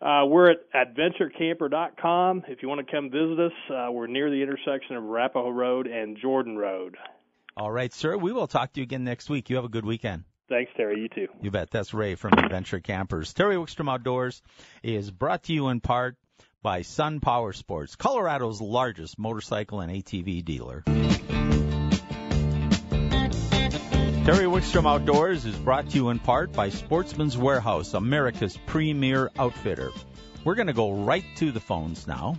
Uh, 0.00 0.24
we're 0.26 0.50
at 0.50 0.58
adventurecamper.com. 0.72 2.44
If 2.48 2.62
you 2.62 2.68
want 2.68 2.86
to 2.86 2.90
come 2.90 3.10
visit 3.10 3.38
us, 3.38 3.52
uh, 3.70 3.92
we're 3.92 4.06
near 4.06 4.30
the 4.30 4.42
intersection 4.42 4.96
of 4.96 5.04
Arapahoe 5.04 5.50
Road 5.50 5.86
and 5.86 6.16
Jordan 6.20 6.56
Road. 6.56 6.96
All 7.56 7.70
right, 7.70 7.92
sir. 7.92 8.16
We 8.16 8.32
will 8.32 8.46
talk 8.46 8.72
to 8.72 8.80
you 8.80 8.84
again 8.84 9.04
next 9.04 9.28
week. 9.28 9.50
You 9.50 9.56
have 9.56 9.64
a 9.66 9.68
good 9.70 9.84
weekend. 9.84 10.24
Thanks, 10.48 10.72
Terry. 10.76 11.00
You 11.00 11.08
too. 11.08 11.28
You 11.42 11.50
bet. 11.50 11.70
That's 11.70 11.92
Ray 11.92 12.14
from 12.14 12.32
Adventure 12.32 12.80
Campers. 12.80 13.34
Terry 13.34 13.56
Wickstrom 13.56 13.92
Outdoors 13.92 14.42
is 14.82 15.10
brought 15.10 15.44
to 15.44 15.52
you 15.52 15.68
in 15.68 15.80
part 15.80 16.16
by 16.62 16.82
Sun 16.82 17.20
Power 17.20 17.52
Sports, 17.52 17.96
Colorado's 17.96 18.60
largest 18.60 19.18
motorcycle 19.18 19.80
and 19.80 19.92
ATV 19.92 20.44
dealer. 20.44 20.82
Terry 24.24 24.44
Wickstrom 24.44 24.86
Outdoors 24.86 25.46
is 25.46 25.56
brought 25.56 25.88
to 25.90 25.96
you 25.96 26.10
in 26.10 26.18
part 26.18 26.52
by 26.52 26.68
Sportsman's 26.68 27.38
Warehouse, 27.38 27.94
America's 27.94 28.58
premier 28.66 29.30
outfitter. 29.38 29.90
We're 30.44 30.54
going 30.54 30.66
to 30.66 30.74
go 30.74 30.92
right 30.92 31.24
to 31.36 31.50
the 31.50 31.58
phones 31.58 32.06
now. 32.06 32.38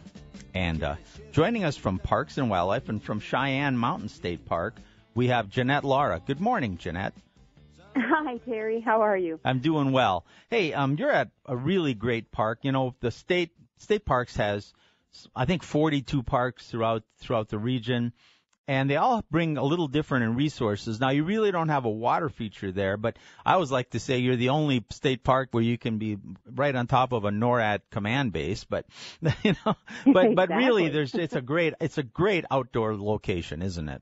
And 0.54 0.84
uh, 0.84 0.96
joining 1.32 1.64
us 1.64 1.76
from 1.76 1.98
Parks 1.98 2.38
and 2.38 2.52
Wildlife 2.52 2.88
and 2.88 3.04
from 3.04 3.20
Cheyenne 3.20 3.78
Mountain 3.78 4.10
State 4.10 4.46
Park, 4.46 4.76
we 5.16 5.28
have 5.28 5.50
Jeanette 5.50 5.84
Lara. 5.84 6.22
Good 6.26 6.40
morning, 6.40 6.78
Jeanette. 6.78 7.14
Hi, 7.96 8.38
Terry. 8.38 8.80
How 8.80 9.02
are 9.02 9.18
you? 9.18 9.40
I'm 9.44 9.60
doing 9.60 9.92
well. 9.92 10.26
Hey, 10.52 10.74
um, 10.74 10.96
you're 10.98 11.12
at 11.12 11.32
a 11.48 11.58
really 11.58 11.96
great 11.96 12.32
park. 12.32 12.60
You 12.62 12.72
know, 12.72 12.96
the 13.02 13.10
state 13.12 13.50
state 13.80 14.06
parks 14.06 14.36
has, 14.38 14.72
I 15.36 15.46
think, 15.46 15.64
42 15.64 16.22
parks 16.22 16.68
throughout 16.68 17.04
throughout 17.18 17.50
the 17.50 17.58
region, 17.58 18.14
and 18.72 18.90
they 18.90 18.96
all 18.96 19.22
bring 19.30 19.58
a 19.58 19.64
little 19.66 19.90
different 19.90 20.24
in 20.24 20.36
resources. 20.36 20.98
Now, 20.98 21.10
you 21.10 21.26
really 21.26 21.52
don't 21.52 21.68
have 21.68 21.84
a 21.84 21.90
water 21.90 22.30
feature 22.30 22.72
there, 22.72 22.96
but 22.96 23.18
I 23.46 23.56
always 23.56 23.70
like 23.70 23.90
to 23.90 24.00
say 24.00 24.20
you're 24.20 24.38
the 24.38 24.48
only 24.48 24.86
state 24.92 25.26
park 25.26 25.50
where 25.52 25.62
you 25.62 25.78
can 25.78 25.98
be 25.98 26.18
right 26.50 26.74
on 26.74 26.88
top 26.88 27.12
of 27.12 27.26
a 27.26 27.32
NORAD 27.32 27.82
command 27.92 28.32
base. 28.32 28.64
But 28.64 28.86
you 29.44 29.56
know, 29.66 29.76
but 30.06 30.36
but 30.36 30.50
really, 30.56 30.88
there's 30.88 31.14
it's 31.14 31.36
a 31.36 31.42
great 31.42 31.74
it's 31.82 31.98
a 31.98 32.04
great 32.04 32.46
outdoor 32.50 32.96
location, 32.96 33.62
isn't 33.62 33.90
it? 33.90 34.02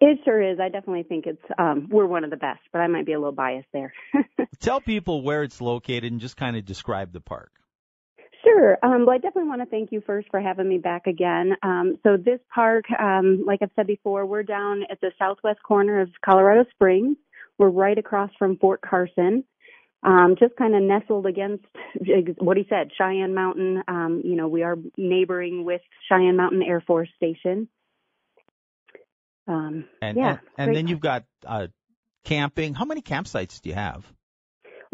It 0.00 0.18
sure 0.24 0.42
is. 0.42 0.58
I 0.58 0.68
definitely 0.68 1.04
think 1.04 1.26
it's 1.26 1.44
um 1.56 1.86
we're 1.88 2.06
one 2.06 2.24
of 2.24 2.30
the 2.30 2.36
best, 2.36 2.62
but 2.72 2.80
I 2.80 2.88
might 2.88 3.06
be 3.06 3.12
a 3.12 3.20
little 3.20 3.30
biased 3.30 3.68
there. 3.72 3.94
Tell 4.58 4.80
people 4.80 5.22
where 5.22 5.44
it's 5.44 5.60
located 5.60 6.10
and 6.10 6.20
just 6.20 6.36
kind 6.36 6.56
of 6.56 6.64
describe 6.64 7.12
the 7.12 7.20
park. 7.20 7.52
Sure. 8.56 8.78
Um, 8.82 9.04
well, 9.04 9.14
I 9.14 9.18
definitely 9.18 9.48
want 9.48 9.60
to 9.60 9.66
thank 9.66 9.92
you 9.92 10.02
first 10.06 10.28
for 10.30 10.40
having 10.40 10.68
me 10.68 10.78
back 10.78 11.06
again. 11.06 11.52
Um, 11.62 11.98
so 12.02 12.16
this 12.16 12.40
park, 12.54 12.84
um, 12.98 13.44
like 13.46 13.60
I've 13.62 13.70
said 13.76 13.86
before, 13.86 14.24
we're 14.24 14.42
down 14.42 14.84
at 14.90 15.00
the 15.00 15.12
southwest 15.18 15.62
corner 15.62 16.00
of 16.00 16.08
Colorado 16.24 16.64
Springs. 16.70 17.18
We're 17.58 17.68
right 17.68 17.98
across 17.98 18.30
from 18.38 18.56
Fort 18.56 18.80
Carson. 18.80 19.44
Um, 20.02 20.36
just 20.38 20.56
kind 20.56 20.74
of 20.74 20.82
nestled 20.82 21.26
against 21.26 21.64
what 22.38 22.56
he 22.56 22.66
said, 22.68 22.90
Cheyenne 22.96 23.34
Mountain. 23.34 23.82
Um, 23.88 24.22
you 24.24 24.36
know, 24.36 24.48
we 24.48 24.62
are 24.62 24.76
neighboring 24.96 25.64
with 25.64 25.82
Cheyenne 26.08 26.36
Mountain 26.36 26.62
Air 26.62 26.80
Force 26.80 27.08
Station. 27.16 27.68
Um, 29.48 29.84
And 30.00 30.16
yeah, 30.16 30.38
and, 30.56 30.68
and 30.68 30.76
then 30.76 30.86
you've 30.86 31.00
got 31.00 31.24
uh, 31.44 31.66
camping. 32.24 32.74
How 32.74 32.84
many 32.84 33.02
campsites 33.02 33.60
do 33.60 33.68
you 33.68 33.74
have? 33.74 34.04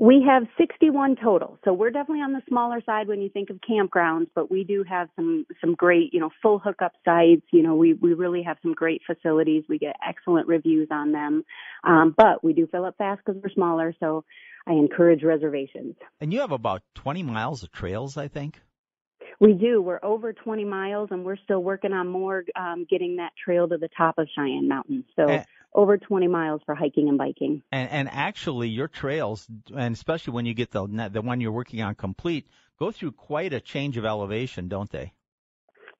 We 0.03 0.21
have 0.27 0.49
61 0.59 1.15
total, 1.23 1.61
so 1.65 1.73
we're 1.73 1.93
definitely 1.93 2.23
on 2.23 2.33
the 2.33 2.43
smaller 2.49 2.83
side 2.85 3.07
when 3.07 3.23
you 3.23 3.29
think 3.29 3.51
of 3.51 3.61
campgrounds. 3.61 4.27
But 4.35 4.51
we 4.51 4.65
do 4.65 4.83
have 4.83 5.09
some 5.15 5.47
some 5.61 5.77
great, 5.77 6.12
you 6.12 6.19
know, 6.19 6.31
full 6.43 6.59
hookup 6.59 6.91
sites. 7.05 7.47
You 7.53 7.62
know, 7.62 7.77
we 7.77 7.95
we 7.95 8.12
really 8.12 8.43
have 8.43 8.57
some 8.62 8.75
great 8.75 9.03
facilities. 9.07 9.62
We 9.69 9.79
get 9.79 9.95
excellent 10.05 10.49
reviews 10.49 10.88
on 10.91 11.12
them, 11.12 11.45
um, 11.85 12.17
but 12.17 12.43
we 12.43 12.53
do 12.53 12.67
fill 12.67 12.85
up 12.85 12.97
fast 12.99 13.21
because 13.25 13.41
we're 13.41 13.51
smaller. 13.51 13.95
So 14.01 14.25
I 14.67 14.73
encourage 14.73 15.23
reservations. 15.23 15.95
And 16.21 16.33
you 16.33 16.41
have 16.41 16.51
about 16.51 16.83
20 16.97 17.23
miles 17.23 17.62
of 17.62 17.71
trails, 17.71 18.17
I 18.17 18.27
think. 18.27 18.61
We 19.40 19.55
do. 19.55 19.83
We're 19.83 20.01
over 20.03 20.33
20 20.33 20.64
miles, 20.64 21.09
and 21.11 21.25
we're 21.25 21.37
still 21.37 21.62
working 21.62 21.92
on 21.92 22.09
more, 22.09 22.45
um, 22.57 22.87
getting 22.88 23.16
that 23.16 23.33
trail 23.42 23.68
to 23.68 23.79
the 23.79 23.88
top 23.97 24.18
of 24.18 24.29
Cheyenne 24.35 24.68
Mountain. 24.68 25.05
So 25.16 25.29
Eh. 25.29 25.45
over 25.75 25.97
20 25.99 26.29
miles 26.29 26.61
for 26.64 26.75
hiking 26.75 27.09
and 27.09 27.18
biking. 27.18 27.62
And, 27.73 27.90
and 27.90 28.09
actually, 28.11 28.68
your 28.68 28.88
trails, 28.88 29.49
and 29.75 29.95
especially 29.95 30.35
when 30.35 30.47
you 30.47 30.55
get 30.55 30.71
the 30.71 30.87
the 31.12 31.23
one 31.23 31.40
you're 31.40 31.53
working 31.53 31.81
on 31.83 31.95
complete, 31.95 32.47
go 32.79 32.90
through 32.90 33.12
quite 33.12 33.53
a 33.53 33.61
change 33.61 33.97
of 33.97 34.05
elevation, 34.05 34.68
don't 34.68 34.90
they? 34.90 35.12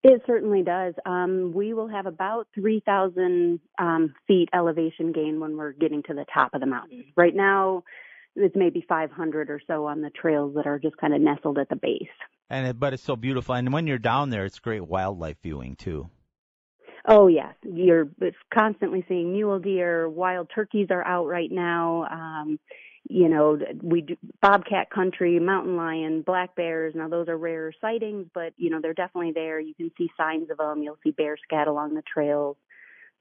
It 0.05 0.21
certainly 0.27 0.62
does. 0.62 0.95
Um, 1.07 1.53
we 1.55 1.75
will 1.75 1.87
have 1.87 2.07
about 2.07 2.49
3,000 2.55 3.61
um, 3.79 4.14
feet 4.27 4.49
elevation 4.53 5.12
gain 5.12 5.38
when 5.38 5.57
we're 5.57 5.73
getting 5.73 6.03
to 6.05 6.14
the 6.14 6.27
top 6.35 6.55
of 6.55 6.61
the 6.61 6.66
mountain. 6.66 7.05
Right 7.16 7.35
now, 7.35 7.85
it's 8.35 8.57
maybe 8.57 8.85
500 8.88 9.49
or 9.49 9.61
so 9.66 9.87
on 9.87 10.01
the 10.01 10.11
trails 10.11 10.55
that 10.57 10.66
are 10.66 10.81
just 10.81 10.97
kind 10.97 11.14
of 11.14 11.21
nestled 11.21 11.59
at 11.59 11.68
the 11.68 11.77
base. 11.77 12.09
And 12.53 12.67
it, 12.67 12.79
but 12.79 12.93
it's 12.93 13.03
so 13.03 13.17
beautiful. 13.17 13.55
And 13.55 13.73
when 13.73 13.87
you're 13.87 13.97
down 13.97 14.29
there, 14.29 14.45
it's 14.45 14.59
great 14.59 14.87
wildlife 14.87 15.38
viewing 15.43 15.75
too. 15.75 16.11
Oh 17.09 17.27
yes, 17.27 17.55
you're 17.62 18.11
constantly 18.53 19.05
seeing 19.09 19.33
mule 19.33 19.59
deer, 19.59 20.07
wild 20.07 20.51
turkeys 20.55 20.88
are 20.91 21.05
out 21.05 21.27
right 21.27 21.51
now. 21.51 22.07
Um, 22.11 22.61
you 23.09 23.29
know, 23.29 23.59
we 23.83 24.03
do 24.03 24.17
bobcat 24.43 24.91
country, 24.91 25.41
mountain 25.41 25.77
lion, 25.77 26.23
black 26.23 26.55
bears. 26.55 26.95
Now 26.95 27.09
those 27.09 27.27
are 27.29 27.38
rare 27.38 27.73
sightings, 27.81 28.27
but 28.35 28.53
you 28.59 28.69
know 28.69 28.81
they're 28.83 28.93
definitely 28.93 29.33
there. 29.33 29.59
You 29.59 29.75
can 29.75 29.91
see 29.97 30.11
signs 30.17 30.51
of 30.51 30.59
them. 30.59 30.83
You'll 30.83 30.99
see 31.03 31.11
bear 31.11 31.37
scat 31.43 31.69
along 31.69 31.95
the 31.95 32.03
trails. 32.03 32.59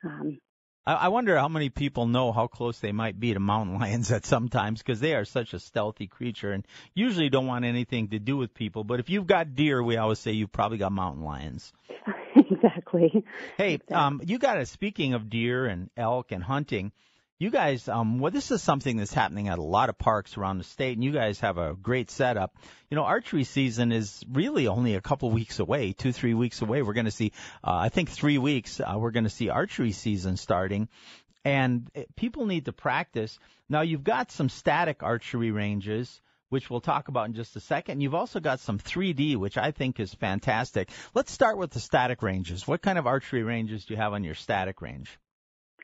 Um, 0.04 0.40
I, 0.86 0.94
I 0.94 1.08
wonder 1.10 1.38
how 1.38 1.48
many 1.48 1.70
people 1.70 2.08
know 2.08 2.32
how 2.32 2.48
close 2.48 2.80
they 2.80 2.92
might 2.92 3.20
be 3.20 3.34
to 3.34 3.40
mountain 3.40 3.80
lions 3.80 4.12
at 4.12 4.26
sometimes 4.26 4.80
because 4.82 5.00
they 5.00 5.14
are 5.16 5.26
such 5.26 5.54
a 5.54 5.60
stealthy 5.60 6.08
creature 6.08 6.52
and 6.52 6.66
usually 6.94 7.30
don't 7.30 7.48
want 7.48 7.66
anything 7.66 8.10
to 8.10 8.20
do 8.20 8.38
with 8.38 8.54
people. 8.54 8.84
But 8.84 9.00
if 9.00 9.10
you've 9.10 9.28
got 9.28 9.56
deer, 9.56 9.82
we 9.82 9.98
always 9.98 10.20
say 10.20 10.32
you've 10.32 10.52
probably 10.52 10.78
got 10.78 10.92
mountain 10.92 11.24
lions. 11.24 11.72
exactly. 12.36 13.24
Hey, 13.58 13.80
um, 13.92 14.22
you 14.26 14.40
got 14.40 14.58
a 14.58 14.66
speaking 14.66 15.14
of 15.14 15.30
deer 15.30 15.66
and 15.66 15.90
elk 15.98 16.32
and 16.32 16.44
hunting. 16.44 16.92
You 17.42 17.50
guys, 17.50 17.90
um, 17.90 18.20
well, 18.20 18.30
this 18.30 18.52
is 18.52 18.62
something 18.62 18.98
that's 18.98 19.16
happening 19.16 19.48
at 19.48 19.58
a 19.58 19.64
lot 19.64 19.90
of 19.90 19.98
parks 19.98 20.38
around 20.38 20.60
the 20.60 20.64
state, 20.64 20.96
and 20.96 21.04
you 21.04 21.12
guys 21.12 21.40
have 21.40 21.58
a 21.58 21.74
great 21.74 22.12
setup. 22.12 22.56
You 22.92 22.96
know, 22.96 23.04
archery 23.04 23.46
season 23.46 23.92
is 23.92 24.24
really 24.32 24.68
only 24.68 24.94
a 24.94 25.02
couple 25.02 25.32
weeks 25.32 25.58
away, 25.58 25.94
two, 25.94 26.12
three 26.12 26.36
weeks 26.36 26.62
away. 26.62 26.84
We're 26.84 26.94
going 26.94 27.06
to 27.06 27.12
see, 27.12 27.32
uh, 27.64 27.74
I 27.74 27.90
think, 27.90 28.10
three 28.10 28.38
weeks. 28.38 28.80
Uh, 28.80 28.94
we're 29.00 29.10
going 29.10 29.24
to 29.24 29.32
see 29.32 29.50
archery 29.50 29.92
season 29.92 30.38
starting, 30.38 30.88
and 31.44 31.90
uh, 31.96 32.02
people 32.16 32.46
need 32.46 32.66
to 32.66 32.74
practice. 32.74 33.40
Now, 33.68 33.82
you've 33.82 34.04
got 34.04 34.32
some 34.32 34.48
static 34.48 35.02
archery 35.02 35.50
ranges 35.50 36.22
which 36.50 36.70
we'll 36.70 36.82
talk 36.82 37.08
about 37.08 37.28
in 37.28 37.34
just 37.34 37.56
a 37.56 37.62
second. 37.62 38.02
You've 38.02 38.14
also 38.14 38.42
got 38.42 38.60
some 38.60 38.78
3D, 38.78 39.38
which 39.38 39.58
I 39.58 39.72
think 39.72 40.02
is 40.02 40.14
fantastic. 40.14 40.92
Let's 41.16 41.32
start 41.32 41.58
with 41.58 41.72
the 41.72 41.80
static 41.80 42.22
ranges. 42.22 42.68
What 42.68 42.82
kind 42.82 43.00
of 43.00 43.08
archery 43.08 43.42
ranges 43.42 43.86
do 43.86 43.94
you 43.94 43.98
have 44.00 44.12
on 44.12 44.26
your 44.26 44.36
static 44.36 44.82
range? 44.82 45.18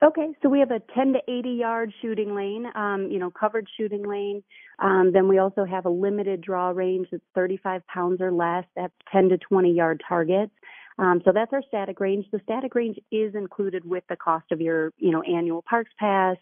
Okay, 0.03 0.27
so 0.43 0.49
we 0.49 0.59
have 0.59 0.69
a 0.69 0.79
10 0.93 1.13
to 1.13 1.19
80 1.27 1.49
yard 1.49 1.93
shooting 2.01 2.35
lane, 2.35 2.67
um, 2.75 3.07
you 3.09 3.17
know, 3.17 3.31
covered 3.31 3.67
shooting 3.77 4.07
lane. 4.07 4.43
Um, 4.77 5.11
then 5.11 5.27
we 5.27 5.39
also 5.39 5.65
have 5.65 5.85
a 5.85 5.89
limited 5.89 6.41
draw 6.41 6.69
range 6.69 7.07
that's 7.11 7.23
35 7.33 7.81
pounds 7.87 8.21
or 8.21 8.31
less. 8.31 8.65
That's 8.75 8.93
10 9.11 9.29
to 9.29 9.37
20 9.39 9.73
yard 9.73 10.03
targets. 10.07 10.51
Um, 10.99 11.21
so 11.25 11.31
that's 11.33 11.51
our 11.51 11.63
static 11.67 11.99
range. 11.99 12.25
The 12.31 12.39
static 12.43 12.75
range 12.75 12.99
is 13.11 13.33
included 13.33 13.85
with 13.85 14.03
the 14.07 14.15
cost 14.15 14.51
of 14.51 14.61
your, 14.61 14.93
you 14.97 15.11
know, 15.11 15.23
annual 15.23 15.63
parks 15.67 15.91
pass. 15.97 16.37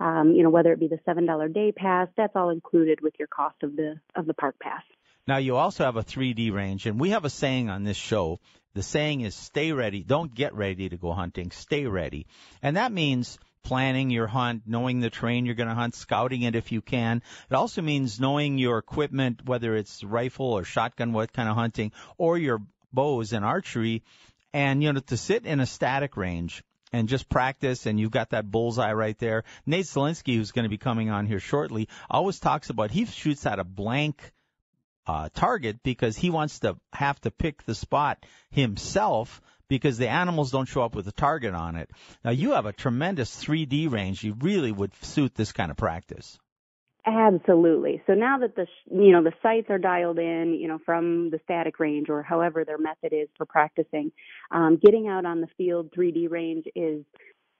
Um, 0.00 0.32
you 0.32 0.42
know, 0.42 0.50
whether 0.50 0.72
it 0.72 0.78
be 0.78 0.86
the 0.86 1.00
seven 1.04 1.26
dollar 1.26 1.48
day 1.48 1.72
pass, 1.72 2.08
that's 2.16 2.36
all 2.36 2.50
included 2.50 3.00
with 3.00 3.14
your 3.18 3.28
cost 3.28 3.56
of 3.62 3.74
the 3.74 3.96
of 4.14 4.26
the 4.26 4.34
park 4.34 4.56
pass. 4.60 4.82
Now 5.26 5.38
you 5.38 5.56
also 5.56 5.84
have 5.84 5.96
a 5.96 6.04
3D 6.04 6.52
range, 6.52 6.86
and 6.86 7.00
we 7.00 7.10
have 7.10 7.24
a 7.24 7.30
saying 7.30 7.68
on 7.68 7.84
this 7.84 7.96
show. 7.96 8.38
The 8.78 8.84
saying 8.84 9.22
is 9.22 9.34
stay 9.34 9.72
ready. 9.72 10.04
Don't 10.04 10.32
get 10.32 10.54
ready 10.54 10.88
to 10.88 10.96
go 10.96 11.12
hunting. 11.12 11.50
Stay 11.50 11.86
ready. 11.86 12.28
And 12.62 12.76
that 12.76 12.92
means 12.92 13.36
planning 13.64 14.08
your 14.08 14.28
hunt, 14.28 14.62
knowing 14.66 15.00
the 15.00 15.10
terrain 15.10 15.46
you're 15.46 15.56
going 15.56 15.68
to 15.68 15.74
hunt, 15.74 15.96
scouting 15.96 16.42
it 16.42 16.54
if 16.54 16.70
you 16.70 16.80
can. 16.80 17.20
It 17.50 17.54
also 17.56 17.82
means 17.82 18.20
knowing 18.20 18.56
your 18.56 18.78
equipment, 18.78 19.44
whether 19.44 19.74
it's 19.74 20.04
rifle 20.04 20.52
or 20.52 20.62
shotgun, 20.62 21.12
what 21.12 21.32
kind 21.32 21.48
of 21.48 21.56
hunting, 21.56 21.90
or 22.18 22.38
your 22.38 22.62
bows 22.92 23.32
and 23.32 23.44
archery. 23.44 24.04
And, 24.52 24.80
you 24.80 24.92
know, 24.92 25.00
to 25.00 25.16
sit 25.16 25.44
in 25.44 25.58
a 25.58 25.66
static 25.66 26.16
range 26.16 26.62
and 26.92 27.08
just 27.08 27.28
practice 27.28 27.84
and 27.84 27.98
you've 27.98 28.12
got 28.12 28.30
that 28.30 28.48
bullseye 28.48 28.92
right 28.92 29.18
there. 29.18 29.42
Nate 29.66 29.86
Zelinsky, 29.86 30.36
who's 30.36 30.52
going 30.52 30.66
to 30.66 30.68
be 30.68 30.78
coming 30.78 31.10
on 31.10 31.26
here 31.26 31.40
shortly, 31.40 31.88
always 32.08 32.38
talks 32.38 32.70
about 32.70 32.92
he 32.92 33.06
shoots 33.06 33.44
at 33.44 33.58
a 33.58 33.64
blank 33.64 34.32
uh, 35.08 35.30
target 35.34 35.82
because 35.82 36.16
he 36.16 36.28
wants 36.28 36.60
to 36.60 36.76
have 36.92 37.18
to 37.22 37.30
pick 37.30 37.64
the 37.64 37.74
spot 37.74 38.24
himself 38.50 39.40
because 39.68 39.98
the 39.98 40.08
animals 40.08 40.50
don't 40.50 40.68
show 40.68 40.82
up 40.82 40.94
with 40.94 41.08
a 41.08 41.12
target 41.12 41.54
on 41.54 41.76
it. 41.76 41.90
Now 42.24 42.30
you 42.30 42.52
have 42.52 42.66
a 42.66 42.72
tremendous 42.72 43.42
3D 43.42 43.90
range. 43.90 44.22
You 44.22 44.36
really 44.40 44.70
would 44.70 44.94
suit 45.02 45.34
this 45.34 45.52
kind 45.52 45.70
of 45.70 45.78
practice. 45.78 46.38
Absolutely. 47.06 48.02
So 48.06 48.12
now 48.12 48.38
that 48.38 48.54
the 48.54 48.66
you 48.90 49.12
know 49.12 49.22
the 49.22 49.32
sites 49.42 49.68
are 49.70 49.78
dialed 49.78 50.18
in, 50.18 50.58
you 50.60 50.68
know 50.68 50.78
from 50.84 51.30
the 51.30 51.40
static 51.44 51.80
range 51.80 52.10
or 52.10 52.22
however 52.22 52.64
their 52.66 52.76
method 52.76 53.14
is 53.14 53.28
for 53.38 53.46
practicing, 53.46 54.12
um, 54.50 54.78
getting 54.82 55.08
out 55.08 55.24
on 55.24 55.40
the 55.40 55.46
field 55.56 55.90
3D 55.96 56.30
range 56.30 56.66
is 56.74 57.04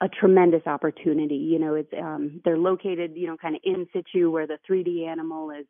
a 0.03 0.09
tremendous 0.09 0.67
opportunity. 0.67 1.37
You 1.37 1.59
know, 1.59 1.75
it's 1.77 1.93
um, 1.99 2.43
they're 2.45 2.59
located 2.59 3.13
you 3.15 3.27
know 3.27 3.39
kind 3.39 3.55
of 3.55 3.63
in 3.65 3.87
situ 3.95 4.31
where 4.31 4.47
the 4.47 4.59
3D 4.69 5.07
animal 5.07 5.51
is 5.51 5.65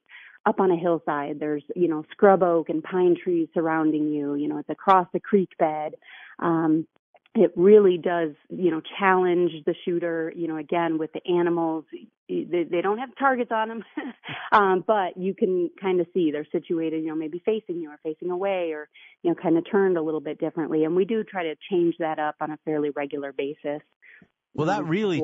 up 0.47 0.61
on 0.61 0.71
a 0.71 0.77
hillside. 0.77 1.41
There's 1.41 1.65
you 1.75 1.89
know 1.89 2.05
scrub 2.11 2.43
oak 2.43 2.69
and 2.69 2.83
pine 2.83 3.17
trees 3.23 3.49
surrounding 3.55 4.09
you. 4.09 4.35
You 4.35 4.49
know, 4.49 4.59
it's 4.59 4.71
across 4.71 5.07
the 5.13 5.21
creek 5.21 5.51
bed. 5.59 5.95
Um, 6.39 6.87
it 7.35 7.53
really 7.57 7.99
does, 7.99 8.31
you 8.49 8.71
know, 8.71 8.81
challenge 8.99 9.53
the 9.67 9.75
shooter. 9.85 10.33
You 10.35 10.49
know, 10.49 10.57
again 10.57 10.99
with 10.99 11.13
the 11.13 11.25
animals, 11.31 11.85
they, 12.29 12.67
they 12.71 12.81
don't 12.81 12.99
have 12.99 13.11
targets 13.19 13.51
on 13.53 13.69
them, 13.69 13.85
um, 14.53 14.85
but 14.87 15.17
you 15.17 15.35
can 15.35 15.71
kind 15.81 16.01
of 16.01 16.07
see 16.13 16.31
they're 16.31 16.47
situated, 16.51 17.03
you 17.03 17.09
know, 17.09 17.15
maybe 17.15 17.43
facing 17.45 17.81
you 17.81 17.91
or 17.91 17.99
facing 18.03 18.31
away, 18.31 18.73
or 18.73 18.89
you 19.23 19.31
know, 19.31 19.37
kind 19.41 19.57
of 19.57 19.65
turned 19.71 19.97
a 19.97 20.03
little 20.03 20.21
bit 20.21 20.39
differently. 20.39 20.85
And 20.85 20.97
we 20.97 21.05
do 21.05 21.25
try 21.25 21.45
to 21.45 21.55
change 21.71 21.95
that 21.99 22.19
up 22.19 22.37
on 22.41 22.51
a 22.51 22.59
fairly 22.65 22.91
regular 22.91 23.33
basis. 23.33 23.83
Well, 24.55 24.67
that 24.67 24.87
really 24.87 25.23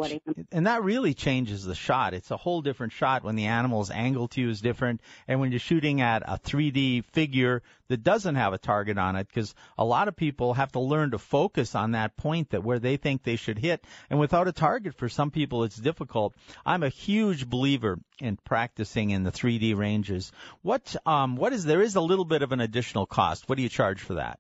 and 0.52 0.66
that 0.66 0.84
really 0.84 1.12
changes 1.14 1.64
the 1.64 1.74
shot. 1.74 2.14
It's 2.14 2.30
a 2.30 2.37
whole 2.37 2.62
different 2.62 2.92
shot 2.92 3.24
when 3.24 3.34
the 3.34 3.46
animal's 3.46 3.90
angle 3.90 4.28
to 4.28 4.40
you 4.40 4.48
is 4.50 4.60
different, 4.60 5.00
and 5.26 5.40
when 5.40 5.50
you're 5.50 5.58
shooting 5.58 6.00
at 6.00 6.22
a 6.24 6.38
3D 6.38 7.04
figure 7.06 7.62
that 7.88 8.02
doesn't 8.02 8.37
have 8.37 8.52
a 8.52 8.58
target 8.58 8.96
on 8.96 9.16
it, 9.16 9.26
because 9.26 9.54
a 9.76 9.84
lot 9.84 10.08
of 10.08 10.16
people 10.16 10.54
have 10.54 10.72
to 10.72 10.80
learn 10.80 11.10
to 11.10 11.18
focus 11.18 11.74
on 11.74 11.92
that 11.92 12.16
point 12.16 12.50
that 12.50 12.62
where 12.62 12.78
they 12.78 12.96
think 12.96 13.22
they 13.22 13.37
should 13.37 13.58
hit, 13.58 13.84
and 14.08 14.20
without 14.20 14.46
a 14.46 14.52
target, 14.52 14.94
for 14.94 15.08
some 15.08 15.30
people 15.30 15.64
it's 15.64 15.76
difficult. 15.76 16.34
I'm 16.64 16.82
a 16.82 16.88
huge 16.88 17.48
believer 17.48 17.98
in 18.20 18.37
practicing 18.37 19.10
in 19.10 19.24
the 19.24 19.32
3D 19.32 19.76
ranges. 19.76 20.32
What 20.62 20.94
um 21.06 21.37
what 21.37 21.52
is 21.52 21.64
there 21.64 21.82
is 21.82 21.96
a 21.96 22.00
little 22.00 22.24
bit 22.24 22.42
of 22.42 22.52
an 22.52 22.60
additional 22.60 23.06
cost. 23.06 23.48
What 23.48 23.56
do 23.56 23.62
you 23.62 23.68
charge 23.68 24.00
for 24.00 24.14
that? 24.14 24.38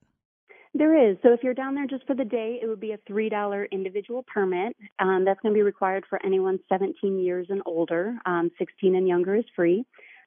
There 0.76 1.08
is. 1.08 1.16
So 1.22 1.32
if 1.32 1.44
you're 1.44 1.54
down 1.54 1.76
there 1.76 1.86
just 1.86 2.04
for 2.04 2.16
the 2.16 2.24
day, 2.24 2.58
it 2.60 2.66
would 2.66 2.80
be 2.80 2.92
a 2.92 2.98
$3 3.08 3.70
individual 3.70 4.24
permit. 4.24 4.76
Um, 4.98 5.24
that's 5.24 5.38
going 5.40 5.54
to 5.54 5.58
be 5.58 5.62
required 5.62 6.04
for 6.10 6.20
anyone 6.26 6.58
17 6.68 7.20
years 7.20 7.46
and 7.48 7.62
older. 7.64 8.16
Um, 8.26 8.50
16 8.58 8.96
and 8.96 9.06
younger 9.06 9.36
is 9.36 9.44
free. 9.54 9.84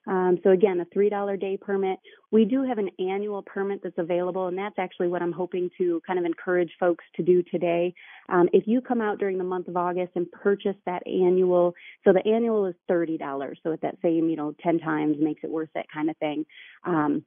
Um, 0.08 0.40
so 0.42 0.52
again, 0.52 0.80
a 0.80 0.86
$3 0.98 1.38
day 1.38 1.58
permit. 1.58 2.00
We 2.32 2.46
do 2.46 2.64
have 2.64 2.78
an 2.78 2.90
annual 2.98 3.42
permit 3.42 3.82
that's 3.84 3.98
available, 3.98 4.48
and 4.48 4.58
that's 4.58 4.80
actually 4.80 5.10
what 5.10 5.22
I'm 5.22 5.34
hoping 5.34 5.70
to 5.80 6.02
kind 6.08 6.18
of 6.18 6.24
encourage 6.24 6.72
folks 6.80 7.04
to 7.18 7.24
do 7.24 7.44
today. 7.44 7.94
Um, 8.30 8.48
if 8.54 8.66
you 8.68 8.80
come 8.80 9.02
out 9.02 9.20
during 9.20 9.38
the 9.38 9.44
month 9.44 9.68
of 9.68 9.76
August 9.76 10.14
and 10.16 10.32
purchase 10.32 10.78
that 10.86 11.06
annual, 11.06 11.74
so 12.06 12.14
the 12.14 12.26
annual 12.26 12.68
is 12.68 12.76
$30. 12.90 13.56
So 13.64 13.74
at 13.74 13.82
that 13.82 13.98
same, 14.02 14.30
you 14.30 14.38
know, 14.38 14.56
10 14.64 14.80
times 14.80 15.18
makes 15.20 15.44
it 15.44 15.50
worth 15.50 15.72
it 15.76 15.88
kind 15.94 16.10
of 16.10 16.16
thing. 16.18 16.46
Um, 16.86 17.26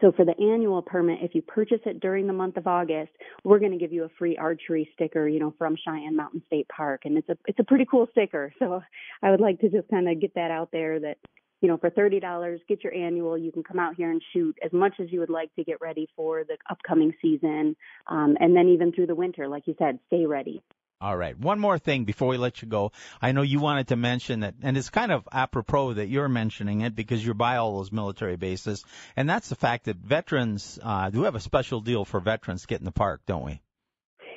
so 0.00 0.12
for 0.12 0.24
the 0.24 0.38
annual 0.38 0.82
permit, 0.82 1.18
if 1.22 1.34
you 1.34 1.42
purchase 1.42 1.80
it 1.84 2.00
during 2.00 2.26
the 2.26 2.32
month 2.32 2.56
of 2.56 2.66
August, 2.66 3.12
we're 3.44 3.58
going 3.58 3.72
to 3.72 3.78
give 3.78 3.92
you 3.92 4.04
a 4.04 4.08
free 4.18 4.36
archery 4.36 4.88
sticker, 4.94 5.26
you 5.28 5.40
know, 5.40 5.54
from 5.58 5.76
Cheyenne 5.84 6.16
Mountain 6.16 6.42
State 6.46 6.68
Park, 6.68 7.02
and 7.04 7.18
it's 7.18 7.28
a 7.28 7.36
it's 7.46 7.58
a 7.58 7.64
pretty 7.64 7.86
cool 7.90 8.06
sticker. 8.12 8.52
So 8.60 8.82
I 9.22 9.30
would 9.30 9.40
like 9.40 9.58
to 9.60 9.70
just 9.70 9.88
kind 9.88 10.08
of 10.08 10.20
get 10.20 10.34
that 10.34 10.50
out 10.50 10.68
there 10.70 11.00
that 11.00 11.16
you 11.60 11.68
know 11.68 11.78
for 11.78 11.88
thirty 11.90 12.20
dollars, 12.20 12.60
get 12.68 12.84
your 12.84 12.94
annual. 12.94 13.38
You 13.38 13.50
can 13.50 13.62
come 13.62 13.78
out 13.78 13.94
here 13.96 14.10
and 14.10 14.22
shoot 14.32 14.56
as 14.62 14.72
much 14.72 14.94
as 15.00 15.10
you 15.10 15.18
would 15.20 15.30
like 15.30 15.52
to 15.56 15.64
get 15.64 15.80
ready 15.80 16.06
for 16.14 16.44
the 16.44 16.56
upcoming 16.70 17.12
season, 17.22 17.74
um, 18.06 18.36
and 18.38 18.54
then 18.54 18.68
even 18.68 18.92
through 18.92 19.06
the 19.06 19.14
winter, 19.14 19.48
like 19.48 19.66
you 19.66 19.74
said, 19.78 19.98
stay 20.08 20.26
ready. 20.26 20.62
All 21.02 21.16
right. 21.16 21.38
One 21.38 21.58
more 21.58 21.78
thing 21.78 22.04
before 22.04 22.28
we 22.28 22.36
let 22.36 22.60
you 22.60 22.68
go. 22.68 22.92
I 23.22 23.32
know 23.32 23.40
you 23.40 23.58
wanted 23.58 23.88
to 23.88 23.96
mention 23.96 24.40
that, 24.40 24.54
and 24.60 24.76
it's 24.76 24.90
kind 24.90 25.10
of 25.10 25.26
apropos 25.32 25.94
that 25.94 26.08
you're 26.08 26.28
mentioning 26.28 26.82
it 26.82 26.94
because 26.94 27.24
you're 27.24 27.32
by 27.32 27.56
all 27.56 27.78
those 27.78 27.90
military 27.90 28.36
bases, 28.36 28.84
and 29.16 29.28
that's 29.28 29.48
the 29.48 29.54
fact 29.54 29.86
that 29.86 29.96
veterans 29.96 30.78
uh, 30.82 31.08
do 31.08 31.22
have 31.22 31.34
a 31.34 31.40
special 31.40 31.80
deal 31.80 32.04
for 32.04 32.20
veterans 32.20 32.66
getting 32.66 32.82
in 32.82 32.84
the 32.84 32.92
park, 32.92 33.22
don't 33.24 33.46
we? 33.46 33.62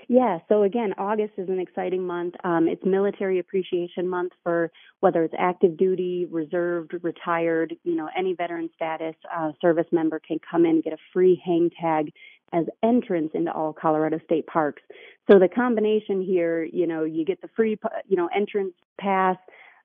Yeah, 0.08 0.40
so 0.48 0.64
again, 0.64 0.94
August 0.98 1.34
is 1.38 1.50
an 1.50 1.60
exciting 1.60 2.06
month. 2.06 2.36
Um, 2.44 2.68
it's 2.68 2.84
Military 2.86 3.40
Appreciation 3.40 4.08
Month 4.08 4.34
for 4.44 4.72
whether 5.00 5.24
it's 5.24 5.34
active 5.38 5.78
duty, 5.78 6.28
reserved, 6.30 6.94
retired, 7.02 7.76
you 7.84 7.96
know, 7.96 8.10
any 8.18 8.34
veteran 8.34 8.70
status 8.76 9.16
uh, 9.36 9.52
service 9.62 9.88
member 9.92 10.20
can 10.26 10.40
come 10.50 10.66
in 10.66 10.82
get 10.82 10.94
a 10.94 10.98
free 11.12 11.42
hang 11.46 11.70
tag 11.82 12.12
as 12.54 12.66
entrance 12.84 13.32
into 13.34 13.52
all 13.52 13.74
Colorado 13.74 14.20
state 14.26 14.48
parks. 14.48 14.82
So 15.30 15.40
the 15.40 15.48
combination 15.48 16.22
here, 16.22 16.64
you 16.64 16.88
know, 16.88 17.04
you 17.04 17.26
get 17.26 17.42
the 17.42 17.50
free, 17.56 17.78
you 18.08 18.16
know, 18.16 18.30
entrance 18.36 18.74
pass, 19.00 19.38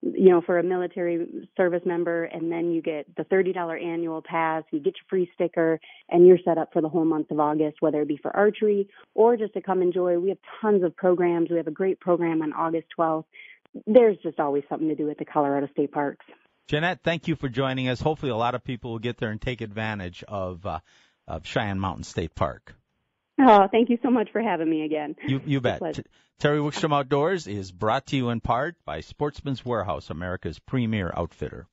you 0.03 0.31
know, 0.31 0.41
for 0.41 0.59
a 0.59 0.63
military 0.63 1.27
service 1.57 1.83
member, 1.85 2.25
and 2.25 2.53
then 2.53 2.71
you 2.71 2.83
get 2.83 3.07
the 3.17 3.25
$30 3.25 3.83
annual 3.83 4.23
pass, 4.23 4.63
you 4.71 4.79
get 4.79 4.95
your 4.97 5.07
free 5.09 5.31
sticker, 5.35 5.81
and 6.09 6.27
you're 6.27 6.39
set 6.45 6.59
up 6.59 6.73
for 6.73 6.81
the 6.83 6.89
whole 6.89 7.05
month 7.05 7.31
of 7.31 7.41
August, 7.41 7.79
whether 7.81 8.03
it 8.03 8.09
be 8.09 8.17
for 8.17 8.35
archery 8.37 8.89
or 9.15 9.37
just 9.37 9.55
to 9.55 9.61
come 9.61 9.83
enjoy. 9.83 10.19
We 10.19 10.29
have 10.29 10.39
tons 10.61 10.85
of 10.85 10.95
programs. 10.97 11.51
We 11.51 11.57
have 11.57 11.67
a 11.67 11.73
great 11.73 11.99
program 11.99 12.43
on 12.43 12.53
August 12.53 12.87
12th. 12.99 13.25
There's 13.87 14.17
just 14.19 14.39
always 14.39 14.65
something 14.69 14.89
to 14.89 14.95
do 14.95 15.11
at 15.11 15.19
the 15.19 15.25
Colorado 15.25 15.69
State 15.73 15.93
Parks. 15.93 16.25
Jeanette, 16.69 17.01
thank 17.03 17.27
you 17.27 17.35
for 17.35 17.49
joining 17.49 17.89
us. 17.89 18.01
Hopefully, 18.01 18.31
a 18.31 18.37
lot 18.37 18.55
of 18.55 18.63
people 18.63 18.93
will 18.93 18.99
get 18.99 19.17
there 19.17 19.31
and 19.31 19.41
take 19.41 19.63
advantage 19.63 20.23
of 20.29 20.67
uh, 20.67 20.81
of 21.29 21.47
Cheyenne 21.47 21.79
Mountain 21.79 22.05
State 22.05 22.35
Park. 22.35 22.75
Oh, 23.41 23.69
thank 23.71 23.89
you 23.89 23.99
so 24.03 24.11
much 24.11 24.31
for 24.33 24.43
having 24.43 24.69
me 24.69 24.85
again. 24.85 25.15
You, 25.25 25.41
you 25.47 25.61
bet. 25.61 26.01
Terry 26.41 26.59
Wickstrom 26.59 26.93
Outdoors 26.93 27.47
is 27.47 27.71
brought 27.71 28.07
to 28.07 28.17
you 28.17 28.31
in 28.31 28.41
part 28.41 28.77
by 28.85 29.01
Sportsman's 29.01 29.65
Warehouse, 29.65 30.11
America's 30.11 30.59
premier 30.59 31.13
outfitter. 31.17 31.67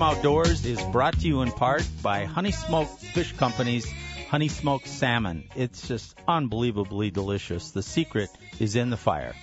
Outdoors 0.00 0.64
is 0.64 0.80
brought 0.92 1.20
to 1.20 1.28
you 1.28 1.42
in 1.42 1.52
part 1.52 1.86
by 2.02 2.24
Honey 2.24 2.52
Smoked 2.52 3.00
Fish 3.00 3.32
Company's 3.34 3.86
Honey 4.30 4.48
Smoked 4.48 4.88
Salmon. 4.88 5.48
It's 5.54 5.86
just 5.86 6.16
unbelievably 6.26 7.10
delicious. 7.10 7.72
The 7.72 7.82
secret 7.82 8.30
is 8.58 8.76
in 8.76 8.90
the 8.90 8.96
fire. 8.96 9.34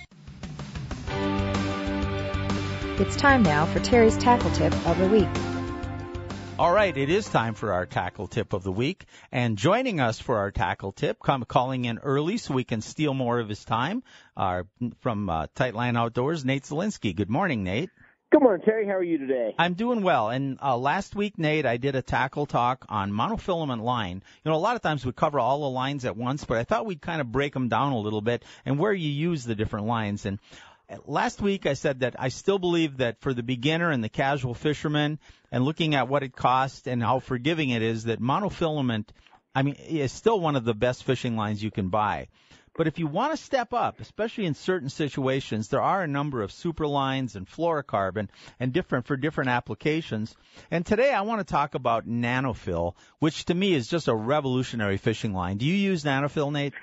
It's 3.00 3.14
time 3.14 3.42
now 3.42 3.66
for 3.66 3.78
Terry's 3.80 4.16
tackle 4.16 4.50
tip 4.50 4.74
of 4.86 4.98
the 4.98 5.06
week. 5.08 5.57
All 6.58 6.72
right, 6.72 6.96
it 6.96 7.08
is 7.08 7.28
time 7.28 7.54
for 7.54 7.72
our 7.72 7.86
tackle 7.86 8.26
tip 8.26 8.52
of 8.52 8.64
the 8.64 8.72
week. 8.72 9.06
And 9.30 9.56
joining 9.56 10.00
us 10.00 10.18
for 10.18 10.38
our 10.38 10.50
tackle 10.50 10.90
tip, 10.90 11.20
come 11.22 11.44
calling 11.44 11.84
in 11.84 11.98
early 11.98 12.36
so 12.36 12.52
we 12.52 12.64
can 12.64 12.80
steal 12.80 13.14
more 13.14 13.38
of 13.38 13.48
his 13.48 13.64
time, 13.64 14.02
uh, 14.36 14.64
from 14.98 15.30
uh, 15.30 15.46
Tightline 15.54 15.96
Outdoors, 15.96 16.44
Nate 16.44 16.64
Zelinsky. 16.64 17.14
Good 17.14 17.30
morning, 17.30 17.62
Nate. 17.62 17.90
Good 18.32 18.42
morning, 18.42 18.62
Terry. 18.62 18.86
How 18.86 18.94
are 18.94 19.04
you 19.04 19.18
today? 19.18 19.54
I'm 19.56 19.74
doing 19.74 20.02
well. 20.02 20.30
And 20.30 20.58
uh, 20.60 20.76
last 20.76 21.14
week, 21.14 21.38
Nate, 21.38 21.64
I 21.64 21.76
did 21.76 21.94
a 21.94 22.02
tackle 22.02 22.44
talk 22.44 22.84
on 22.88 23.12
monofilament 23.12 23.80
line. 23.80 24.22
You 24.44 24.50
know, 24.50 24.56
a 24.56 24.58
lot 24.58 24.74
of 24.74 24.82
times 24.82 25.06
we 25.06 25.12
cover 25.12 25.38
all 25.38 25.60
the 25.60 25.70
lines 25.70 26.04
at 26.04 26.16
once, 26.16 26.44
but 26.44 26.58
I 26.58 26.64
thought 26.64 26.84
we'd 26.84 27.00
kind 27.00 27.20
of 27.20 27.32
break 27.32 27.54
them 27.54 27.68
down 27.68 27.92
a 27.92 27.98
little 27.98 28.20
bit 28.20 28.44
and 28.66 28.80
where 28.80 28.92
you 28.92 29.10
use 29.10 29.44
the 29.44 29.54
different 29.54 29.86
lines. 29.86 30.26
And 30.26 30.40
last 31.06 31.40
week 31.40 31.66
I 31.66 31.74
said 31.74 32.00
that 32.00 32.16
I 32.18 32.28
still 32.28 32.58
believe 32.58 32.98
that 32.98 33.20
for 33.20 33.34
the 33.34 33.42
beginner 33.42 33.90
and 33.90 34.02
the 34.02 34.08
casual 34.08 34.54
fisherman 34.54 35.18
and 35.50 35.64
looking 35.64 35.94
at 35.94 36.08
what 36.08 36.22
it 36.22 36.34
costs 36.34 36.86
and 36.86 37.02
how 37.02 37.20
forgiving 37.20 37.70
it 37.70 37.82
is 37.82 38.04
that 38.04 38.20
monofilament 38.20 39.08
I 39.54 39.62
mean 39.62 39.74
is 39.74 40.12
still 40.12 40.40
one 40.40 40.56
of 40.56 40.64
the 40.64 40.74
best 40.74 41.04
fishing 41.04 41.36
lines 41.36 41.62
you 41.62 41.70
can 41.70 41.88
buy. 41.88 42.28
But 42.78 42.86
if 42.86 43.00
you 43.00 43.08
want 43.08 43.32
to 43.32 43.36
step 43.36 43.74
up, 43.74 43.98
especially 43.98 44.46
in 44.46 44.54
certain 44.54 44.88
situations, 44.88 45.66
there 45.66 45.82
are 45.82 46.00
a 46.00 46.06
number 46.06 46.42
of 46.42 46.52
super 46.52 46.86
lines 46.86 47.34
and 47.34 47.44
fluorocarbon 47.44 48.28
and 48.60 48.72
different 48.72 49.06
for 49.06 49.16
different 49.16 49.50
applications. 49.50 50.36
And 50.70 50.86
today 50.86 51.12
I 51.12 51.22
want 51.22 51.40
to 51.40 51.52
talk 51.52 51.74
about 51.74 52.06
nanofil, 52.06 52.94
which 53.18 53.46
to 53.46 53.54
me 53.54 53.74
is 53.74 53.88
just 53.88 54.06
a 54.06 54.14
revolutionary 54.14 54.96
fishing 54.96 55.34
line. 55.34 55.58
Do 55.58 55.66
you 55.66 55.74
use 55.74 56.04
nanofil, 56.04 56.52
Nate? 56.52 56.74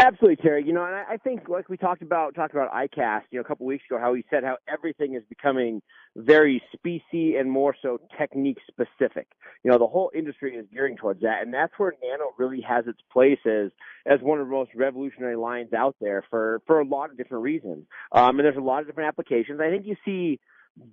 Absolutely, 0.00 0.36
Terry. 0.42 0.64
You 0.66 0.72
know, 0.72 0.84
and 0.84 0.96
I 0.96 1.16
think 1.18 1.48
like 1.48 1.68
we 1.68 1.76
talked 1.76 2.02
about 2.02 2.34
talked 2.34 2.52
about 2.52 2.72
ICAST, 2.72 3.22
you 3.30 3.38
know, 3.38 3.42
a 3.42 3.44
couple 3.44 3.64
weeks 3.64 3.84
ago, 3.88 3.96
how 4.00 4.12
he 4.12 4.24
said 4.28 4.42
how 4.42 4.56
everything 4.68 5.14
is 5.14 5.22
becoming 5.28 5.80
very 6.16 6.60
species 6.72 7.36
and 7.38 7.48
more 7.48 7.76
so 7.80 8.00
technique 8.18 8.58
specific. 8.66 9.28
You 9.62 9.70
know, 9.70 9.78
the 9.78 9.86
whole 9.86 10.10
industry 10.12 10.56
is 10.56 10.66
gearing 10.72 10.96
towards 10.96 11.20
that, 11.20 11.42
and 11.42 11.54
that's 11.54 11.72
where 11.76 11.94
Nano 12.02 12.32
really 12.38 12.60
has 12.62 12.88
its 12.88 12.98
place 13.12 13.38
as 13.46 13.70
as 14.04 14.20
one 14.20 14.40
of 14.40 14.48
the 14.48 14.52
most 14.52 14.70
revolutionary 14.74 15.36
lines 15.36 15.72
out 15.72 15.94
there 16.00 16.24
for 16.28 16.60
for 16.66 16.80
a 16.80 16.84
lot 16.84 17.10
of 17.10 17.16
different 17.16 17.44
reasons. 17.44 17.86
Um, 18.10 18.40
and 18.40 18.44
there's 18.44 18.56
a 18.56 18.60
lot 18.60 18.80
of 18.80 18.88
different 18.88 19.06
applications. 19.06 19.60
I 19.60 19.70
think 19.70 19.86
you 19.86 19.94
see 20.04 20.40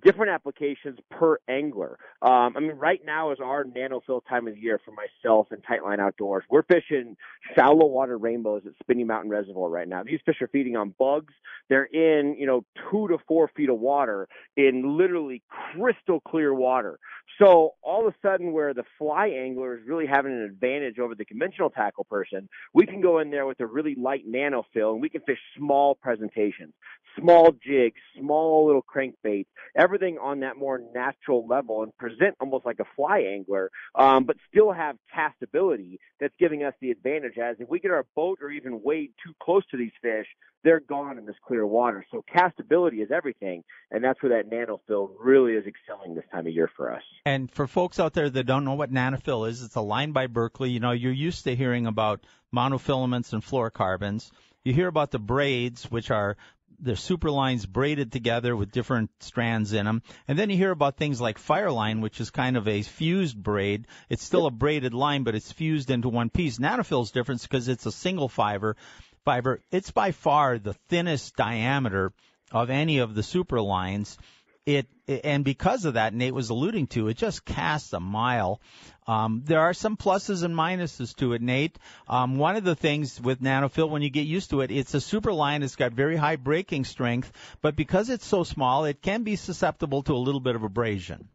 different 0.04 0.30
applications 0.30 0.98
per 1.10 1.38
angler. 1.48 1.98
Um, 2.20 2.54
I 2.56 2.60
mean, 2.60 2.72
right 2.72 3.00
now 3.04 3.32
is 3.32 3.38
our 3.42 3.64
nanofil 3.64 4.22
time 4.28 4.46
of 4.46 4.54
the 4.54 4.60
year 4.60 4.80
for 4.84 4.92
myself 4.92 5.48
and 5.50 5.62
Tightline 5.64 5.98
Outdoors. 5.98 6.44
We're 6.50 6.62
fishing 6.62 7.16
shallow 7.56 7.86
water 7.86 8.16
rainbows 8.18 8.62
at 8.66 8.72
Spinney 8.80 9.04
Mountain 9.04 9.30
Reservoir 9.30 9.68
right 9.68 9.88
now. 9.88 10.02
These 10.04 10.20
fish 10.24 10.40
are 10.40 10.48
feeding 10.48 10.76
on 10.76 10.94
bugs. 10.98 11.34
They're 11.68 11.84
in, 11.84 12.36
you 12.38 12.46
know, 12.46 12.64
two 12.90 13.08
to 13.08 13.18
four 13.26 13.50
feet 13.56 13.70
of 13.70 13.78
water 13.78 14.28
in 14.56 14.96
literally 14.96 15.42
crystal 15.74 16.20
clear 16.20 16.54
water. 16.54 16.98
So 17.40 17.74
all 17.82 18.06
of 18.06 18.12
a 18.12 18.16
sudden, 18.26 18.52
where 18.52 18.74
the 18.74 18.84
fly 18.98 19.28
angler 19.28 19.78
is 19.78 19.86
really 19.86 20.06
having 20.06 20.32
an 20.32 20.42
advantage 20.42 20.98
over 20.98 21.14
the 21.14 21.24
conventional 21.24 21.70
tackle 21.70 22.04
person, 22.04 22.48
we 22.74 22.86
can 22.86 23.00
go 23.00 23.18
in 23.20 23.30
there 23.30 23.46
with 23.46 23.60
a 23.60 23.66
really 23.66 23.94
light 23.94 24.24
nanofil 24.28 24.92
and 24.92 25.00
we 25.00 25.08
can 25.08 25.22
fish 25.22 25.38
small 25.56 25.94
presentations, 25.94 26.74
small 27.18 27.52
jigs, 27.64 28.00
small 28.18 28.66
little 28.66 28.84
crankbaits, 28.84 29.46
everything 29.76 30.18
on 30.18 30.40
that 30.40 30.56
more 30.56 30.80
natural 30.94 31.46
level 31.46 31.82
and 31.82 31.96
present 31.96 32.36
almost 32.40 32.66
like 32.66 32.78
a 32.80 32.84
fly 32.96 33.20
angler, 33.34 33.70
um, 33.94 34.24
but 34.24 34.36
still 34.50 34.72
have 34.72 34.96
castability 35.14 35.98
that's 36.20 36.34
giving 36.38 36.62
us 36.62 36.74
the 36.80 36.90
advantage. 36.90 37.38
As 37.38 37.56
if 37.58 37.68
we 37.68 37.80
get 37.80 37.90
our 37.90 38.06
boat 38.14 38.38
or 38.42 38.50
even 38.50 38.80
wade 38.82 39.12
too 39.24 39.32
close 39.42 39.62
to 39.70 39.76
these 39.76 39.92
fish, 40.00 40.26
they're 40.64 40.80
gone 40.80 41.18
in 41.18 41.26
this 41.26 41.36
clear 41.46 41.66
water. 41.66 42.04
So 42.10 42.24
castability 42.34 43.02
is 43.02 43.10
everything, 43.10 43.64
and 43.90 44.02
that's 44.04 44.22
where 44.22 44.42
that 44.42 44.50
nanofil 44.50 45.10
really 45.18 45.52
is 45.52 45.64
excelling 45.66 46.14
this 46.14 46.24
time 46.30 46.46
of 46.46 46.52
year 46.52 46.70
for 46.76 46.94
us. 46.94 47.02
And 47.24 47.50
for 47.50 47.66
folks 47.66 47.98
out 47.98 48.12
there 48.12 48.30
that 48.30 48.44
don't 48.44 48.64
know 48.64 48.74
what 48.74 48.92
nanofil 48.92 49.48
is, 49.48 49.62
it's 49.62 49.74
a 49.74 49.80
line 49.80 50.12
by 50.12 50.26
Berkley. 50.26 50.70
You 50.70 50.80
know, 50.80 50.92
you're 50.92 51.12
used 51.12 51.44
to 51.44 51.56
hearing 51.56 51.86
about 51.86 52.24
monofilaments 52.54 53.32
and 53.32 53.42
fluorocarbons. 53.42 54.30
You 54.64 54.72
hear 54.72 54.86
about 54.86 55.10
the 55.10 55.18
braids, 55.18 55.90
which 55.90 56.10
are 56.10 56.36
the 56.82 56.96
super 56.96 57.30
lines 57.30 57.64
braided 57.64 58.10
together 58.10 58.56
with 58.56 58.72
different 58.72 59.10
strands 59.20 59.72
in 59.72 59.86
them. 59.86 60.02
And 60.26 60.36
then 60.38 60.50
you 60.50 60.56
hear 60.56 60.72
about 60.72 60.96
things 60.96 61.20
like 61.20 61.38
Fireline, 61.38 62.00
which 62.00 62.20
is 62.20 62.30
kind 62.30 62.56
of 62.56 62.66
a 62.66 62.82
fused 62.82 63.40
braid. 63.40 63.86
It's 64.08 64.24
still 64.24 64.46
a 64.46 64.50
braided 64.50 64.92
line, 64.92 65.22
but 65.22 65.36
it's 65.36 65.52
fused 65.52 65.90
into 65.90 66.08
one 66.08 66.28
piece. 66.28 66.58
Nanofil 66.58 67.04
is 67.04 67.12
different 67.12 67.42
because 67.42 67.68
it's 67.68 67.86
a 67.86 67.92
single 67.92 68.28
fiber. 68.28 68.76
fiber. 69.24 69.60
It's 69.70 69.92
by 69.92 70.10
far 70.10 70.58
the 70.58 70.74
thinnest 70.88 71.36
diameter 71.36 72.12
of 72.50 72.68
any 72.68 72.98
of 72.98 73.14
the 73.14 73.22
super 73.22 73.60
lines. 73.60 74.18
It, 74.64 74.86
and 75.08 75.44
because 75.44 75.84
of 75.84 75.94
that, 75.94 76.14
Nate 76.14 76.34
was 76.34 76.50
alluding 76.50 76.86
to, 76.88 77.08
it 77.08 77.16
just 77.16 77.44
casts 77.44 77.92
a 77.92 77.98
mile. 77.98 78.60
Um, 79.08 79.42
there 79.44 79.60
are 79.60 79.74
some 79.74 79.96
pluses 79.96 80.44
and 80.44 80.54
minuses 80.54 81.16
to 81.16 81.32
it, 81.32 81.42
Nate. 81.42 81.76
Um, 82.06 82.36
one 82.36 82.54
of 82.54 82.62
the 82.62 82.76
things 82.76 83.20
with 83.20 83.40
NanoFil, 83.40 83.90
when 83.90 84.02
you 84.02 84.10
get 84.10 84.26
used 84.26 84.50
to 84.50 84.60
it, 84.60 84.70
it's 84.70 84.94
a 84.94 85.00
super 85.00 85.32
line. 85.32 85.64
It's 85.64 85.74
got 85.74 85.92
very 85.92 86.16
high 86.16 86.36
breaking 86.36 86.84
strength, 86.84 87.32
but 87.60 87.74
because 87.74 88.08
it's 88.08 88.26
so 88.26 88.44
small, 88.44 88.84
it 88.84 89.02
can 89.02 89.24
be 89.24 89.34
susceptible 89.34 90.04
to 90.04 90.12
a 90.12 90.22
little 90.22 90.40
bit 90.40 90.54
of 90.54 90.62
abrasion. 90.62 91.28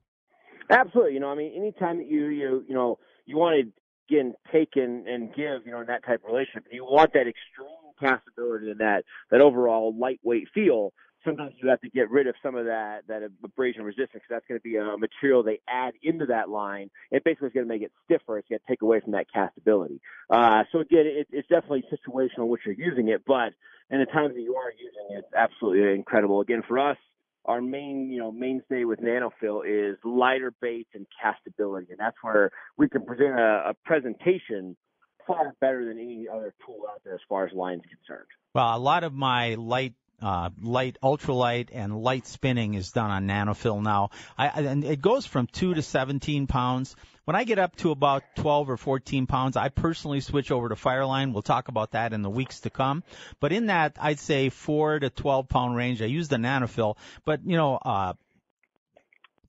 Absolutely. 0.69 1.13
You 1.13 1.19
know, 1.19 1.29
I 1.29 1.35
mean, 1.35 1.53
anytime 1.55 1.97
that 1.97 2.07
you 2.07 2.27
you 2.27 2.65
you 2.67 2.75
know 2.75 2.99
you 3.25 3.37
want 3.37 3.55
to 3.61 4.13
again 4.13 4.33
take 4.51 4.69
and, 4.75 5.07
and 5.07 5.33
give, 5.33 5.65
you 5.65 5.71
know, 5.71 5.81
in 5.81 5.87
that 5.87 6.05
type 6.05 6.21
of 6.23 6.31
relationship, 6.31 6.65
you 6.71 6.83
want 6.83 7.13
that 7.13 7.25
extreme 7.27 7.67
castability 8.01 8.71
and 8.71 8.79
that 8.79 9.03
that 9.31 9.41
overall 9.41 9.93
lightweight 9.97 10.47
feel 10.53 10.93
sometimes 11.23 11.53
you 11.61 11.69
have 11.69 11.81
to 11.81 11.89
get 11.89 12.09
rid 12.09 12.27
of 12.27 12.35
some 12.41 12.55
of 12.55 12.65
that 12.65 13.01
that 13.07 13.21
abrasion 13.43 13.83
resistance 13.83 14.09
because 14.13 14.29
that's 14.29 14.47
going 14.47 14.59
to 14.59 14.63
be 14.63 14.77
a 14.77 14.97
material 14.97 15.43
they 15.43 15.59
add 15.67 15.93
into 16.03 16.25
that 16.27 16.49
line. 16.49 16.89
It 17.11 17.23
basically 17.23 17.47
is 17.47 17.53
going 17.53 17.67
to 17.67 17.73
make 17.73 17.81
it 17.81 17.91
stiffer. 18.05 18.37
It's 18.37 18.47
going 18.47 18.59
to 18.59 18.67
take 18.67 18.81
away 18.81 19.01
from 19.01 19.13
that 19.13 19.27
castability. 19.35 19.99
Uh, 20.29 20.63
so 20.71 20.79
again, 20.79 21.05
it, 21.05 21.27
it's 21.31 21.47
definitely 21.47 21.83
situational 21.91 22.47
which 22.47 22.61
you're 22.65 22.75
using 22.75 23.09
it, 23.09 23.23
but 23.25 23.53
in 23.89 23.99
the 23.99 24.05
times 24.05 24.33
that 24.35 24.41
you 24.41 24.55
are 24.55 24.71
using 24.71 25.17
it, 25.17 25.19
it's 25.19 25.33
absolutely 25.35 25.93
incredible. 25.93 26.41
Again, 26.41 26.61
for 26.67 26.79
us, 26.79 26.97
our 27.45 27.61
main, 27.61 28.09
you 28.11 28.19
know, 28.19 28.31
mainstay 28.31 28.83
with 28.83 28.99
Nanofil 28.99 29.61
is 29.65 29.97
lighter 30.03 30.53
baits 30.61 30.89
and 30.93 31.05
castability, 31.23 31.89
and 31.89 31.97
that's 31.97 32.17
where 32.21 32.51
we 32.77 32.89
can 32.89 33.05
present 33.05 33.39
a, 33.39 33.69
a 33.69 33.73
presentation 33.85 34.75
far 35.25 35.53
better 35.61 35.85
than 35.85 35.97
any 35.99 36.27
other 36.31 36.53
tool 36.65 36.81
out 36.89 37.01
there 37.03 37.13
as 37.13 37.21
far 37.27 37.45
as 37.45 37.53
lines 37.53 37.81
concerned. 37.83 38.27
Well, 38.53 38.75
a 38.75 38.79
lot 38.79 39.03
of 39.03 39.13
my 39.13 39.55
light 39.55 39.93
uh, 40.21 40.49
light, 40.61 40.97
ultralight, 41.03 41.69
and 41.71 42.01
light 42.01 42.25
spinning 42.27 42.73
is 42.73 42.91
done 42.91 43.11
on 43.11 43.27
NanoFil 43.27 43.83
now. 43.83 44.09
I, 44.37 44.47
and 44.47 44.83
it 44.83 45.01
goes 45.01 45.25
from 45.25 45.47
two 45.47 45.73
to 45.73 45.81
17 45.81 46.47
pounds. 46.47 46.95
When 47.25 47.35
I 47.35 47.43
get 47.43 47.59
up 47.59 47.75
to 47.77 47.91
about 47.91 48.23
12 48.37 48.69
or 48.69 48.77
14 48.77 49.27
pounds, 49.27 49.57
I 49.57 49.69
personally 49.69 50.21
switch 50.21 50.49
over 50.49 50.69
to 50.69 50.75
Fireline. 50.75 51.33
We'll 51.33 51.41
talk 51.41 51.67
about 51.67 51.91
that 51.91 52.13
in 52.13 52.21
the 52.21 52.29
weeks 52.29 52.61
to 52.61 52.69
come. 52.69 53.03
But 53.39 53.51
in 53.51 53.65
that, 53.65 53.97
I'd 53.99 54.19
say 54.19 54.49
four 54.49 54.97
to 54.99 55.09
12 55.09 55.49
pound 55.49 55.75
range. 55.75 56.01
I 56.01 56.05
use 56.05 56.29
the 56.29 56.37
NanoFil, 56.37 56.95
but 57.25 57.41
you 57.45 57.57
know, 57.57 57.75
uh, 57.75 58.13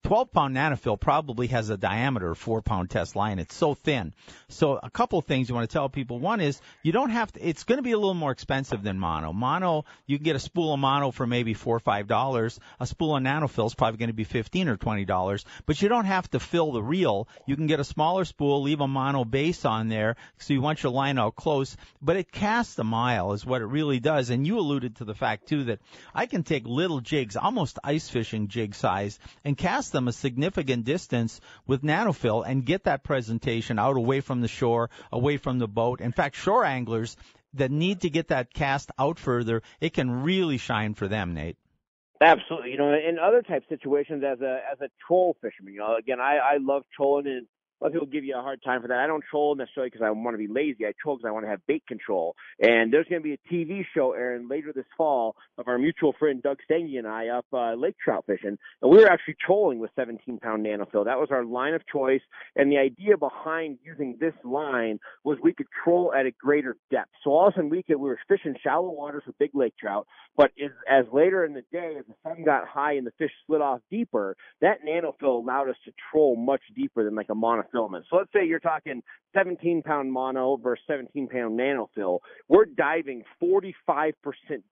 12 0.02 0.32
pound 0.32 0.56
NanoFil 0.56 1.00
probably 1.00 1.48
has 1.48 1.70
a 1.70 1.76
diameter 1.76 2.30
of 2.30 2.38
4 2.38 2.62
pound 2.62 2.90
test 2.90 3.16
line. 3.16 3.38
It's 3.38 3.54
so 3.54 3.74
thin. 3.74 4.14
So 4.48 4.78
a 4.82 4.90
couple 4.90 5.18
of 5.18 5.26
things 5.26 5.48
you 5.48 5.54
want 5.54 5.68
to 5.68 5.72
tell 5.72 5.88
people. 5.88 6.18
One 6.18 6.40
is 6.40 6.60
you 6.82 6.92
don't 6.92 7.10
have 7.10 7.32
to, 7.32 7.46
it's 7.46 7.64
going 7.64 7.78
to 7.78 7.82
be 7.82 7.92
a 7.92 7.98
little 7.98 8.14
more 8.14 8.30
expensive 8.30 8.82
than 8.82 8.98
mono. 8.98 9.32
Mono, 9.32 9.84
you 10.06 10.18
can 10.18 10.24
get 10.24 10.36
a 10.36 10.40
spool 10.40 10.74
of 10.74 10.80
mono 10.80 11.10
for 11.10 11.26
maybe 11.26 11.54
4 11.54 11.76
or 11.76 11.80
5 11.80 12.06
dollars. 12.06 12.58
A 12.80 12.86
spool 12.86 13.16
of 13.16 13.22
NanoFil 13.22 13.66
is 13.66 13.74
probably 13.74 13.98
going 13.98 14.08
to 14.08 14.14
be 14.14 14.24
15 14.24 14.68
or 14.68 14.76
20 14.76 15.04
dollars, 15.04 15.44
but 15.66 15.80
you 15.82 15.88
don't 15.88 16.06
have 16.06 16.30
to 16.30 16.40
fill 16.40 16.72
the 16.72 16.82
reel. 16.82 17.28
You 17.46 17.56
can 17.56 17.66
get 17.66 17.80
a 17.80 17.84
smaller 17.84 18.24
spool, 18.24 18.62
leave 18.62 18.80
a 18.80 18.88
mono 18.88 19.24
base 19.24 19.64
on 19.64 19.88
there 19.88 20.16
so 20.38 20.52
you 20.52 20.60
want 20.60 20.82
your 20.82 20.92
line 20.92 21.18
out 21.18 21.36
close, 21.36 21.76
but 22.00 22.16
it 22.16 22.32
casts 22.32 22.78
a 22.78 22.84
mile 22.84 23.32
is 23.32 23.44
what 23.44 23.62
it 23.62 23.66
really 23.66 24.00
does. 24.00 24.30
And 24.30 24.46
you 24.46 24.58
alluded 24.58 24.96
to 24.96 25.04
the 25.04 25.14
fact 25.14 25.48
too 25.48 25.64
that 25.64 25.80
I 26.14 26.26
can 26.26 26.42
take 26.42 26.66
little 26.66 27.00
jigs, 27.00 27.36
almost 27.36 27.78
ice 27.82 28.08
fishing 28.08 28.48
jig 28.48 28.74
size 28.74 29.18
and 29.44 29.56
cast 29.56 29.87
them 29.90 30.08
a 30.08 30.12
significant 30.12 30.84
distance 30.84 31.40
with 31.66 31.82
nanofil 31.82 32.44
and 32.46 32.64
get 32.64 32.84
that 32.84 33.04
presentation 33.04 33.78
out 33.78 33.96
away 33.96 34.20
from 34.20 34.40
the 34.40 34.48
shore, 34.48 34.90
away 35.12 35.36
from 35.36 35.58
the 35.58 35.68
boat. 35.68 36.00
In 36.00 36.12
fact, 36.12 36.36
shore 36.36 36.64
anglers 36.64 37.16
that 37.54 37.70
need 37.70 38.02
to 38.02 38.10
get 38.10 38.28
that 38.28 38.52
cast 38.52 38.90
out 38.98 39.18
further, 39.18 39.62
it 39.80 39.94
can 39.94 40.22
really 40.22 40.58
shine 40.58 40.94
for 40.94 41.08
them, 41.08 41.34
Nate. 41.34 41.56
Absolutely. 42.20 42.72
You 42.72 42.78
know, 42.78 42.92
in 42.92 43.18
other 43.18 43.42
type 43.42 43.62
situations 43.68 44.24
as 44.24 44.40
a 44.40 44.60
as 44.70 44.80
a 44.80 44.88
troll 45.06 45.36
fisherman, 45.40 45.74
you 45.74 45.80
know, 45.80 45.96
again, 45.96 46.20
I 46.20 46.38
I 46.38 46.56
love 46.60 46.82
trolling 46.96 47.26
and 47.28 47.46
a 47.80 47.84
lot 47.84 47.88
of 47.88 47.92
people 47.92 48.06
give 48.08 48.24
you 48.24 48.36
a 48.36 48.42
hard 48.42 48.60
time 48.62 48.82
for 48.82 48.88
that. 48.88 48.98
I 48.98 49.06
don't 49.06 49.24
troll 49.30 49.54
necessarily 49.54 49.90
because 49.90 50.04
I 50.04 50.10
want 50.10 50.34
to 50.34 50.38
be 50.38 50.52
lazy. 50.52 50.84
I 50.84 50.92
troll 51.00 51.16
because 51.16 51.28
I 51.28 51.32
want 51.32 51.44
to 51.44 51.50
have 51.50 51.64
bait 51.66 51.86
control. 51.86 52.34
And 52.60 52.92
there's 52.92 53.06
going 53.08 53.22
to 53.22 53.24
be 53.24 53.34
a 53.34 53.52
TV 53.52 53.84
show 53.94 54.12
airing 54.12 54.48
later 54.48 54.72
this 54.74 54.84
fall 54.96 55.36
of 55.58 55.68
our 55.68 55.78
mutual 55.78 56.12
friend 56.18 56.42
Doug 56.42 56.58
Stange 56.68 56.98
and 56.98 57.06
I 57.06 57.28
up 57.28 57.46
uh, 57.52 57.74
lake 57.74 57.96
trout 58.02 58.24
fishing, 58.26 58.58
and 58.82 58.90
we 58.90 58.98
were 58.98 59.08
actually 59.08 59.36
trolling 59.44 59.78
with 59.78 59.90
17 59.96 60.38
pound 60.38 60.66
NanoFil. 60.66 61.04
That 61.04 61.18
was 61.18 61.28
our 61.30 61.44
line 61.44 61.74
of 61.74 61.82
choice, 61.86 62.20
and 62.56 62.70
the 62.70 62.78
idea 62.78 63.16
behind 63.16 63.78
using 63.84 64.16
this 64.20 64.34
line 64.44 64.98
was 65.24 65.38
we 65.42 65.52
could 65.52 65.66
troll 65.84 66.12
at 66.14 66.26
a 66.26 66.32
greater 66.32 66.76
depth. 66.90 67.10
So 67.22 67.30
all 67.30 67.48
of 67.48 67.54
a 67.54 67.56
sudden 67.56 67.70
we 67.70 67.82
could 67.82 67.96
we 67.96 68.08
were 68.08 68.18
fishing 68.28 68.54
shallow 68.62 68.90
waters 68.90 69.22
with 69.26 69.38
big 69.38 69.50
lake 69.54 69.74
trout, 69.78 70.06
but 70.36 70.50
as, 70.62 70.70
as 70.88 71.04
later 71.12 71.44
in 71.44 71.54
the 71.54 71.64
day, 71.72 71.96
as 71.98 72.04
the 72.06 72.14
sun 72.22 72.44
got 72.44 72.66
high 72.66 72.94
and 72.94 73.06
the 73.06 73.12
fish 73.18 73.32
slid 73.46 73.60
off 73.60 73.80
deeper, 73.90 74.36
that 74.60 74.84
NanoFil 74.84 75.42
allowed 75.42 75.68
us 75.68 75.76
to 75.84 75.92
troll 76.10 76.36
much 76.36 76.62
deeper 76.74 77.04
than 77.04 77.14
like 77.14 77.28
a 77.30 77.34
mono 77.34 77.64
filament. 77.70 78.04
So 78.10 78.16
let's 78.16 78.32
say 78.32 78.46
you're 78.46 78.60
talking 78.60 79.02
17 79.34 79.82
pound 79.82 80.12
mono 80.12 80.56
versus 80.56 80.84
17 80.86 81.28
pound 81.28 81.58
NanoFil. 81.58 82.20
We're 82.48 82.64
diving 82.64 83.22
45% 83.42 84.12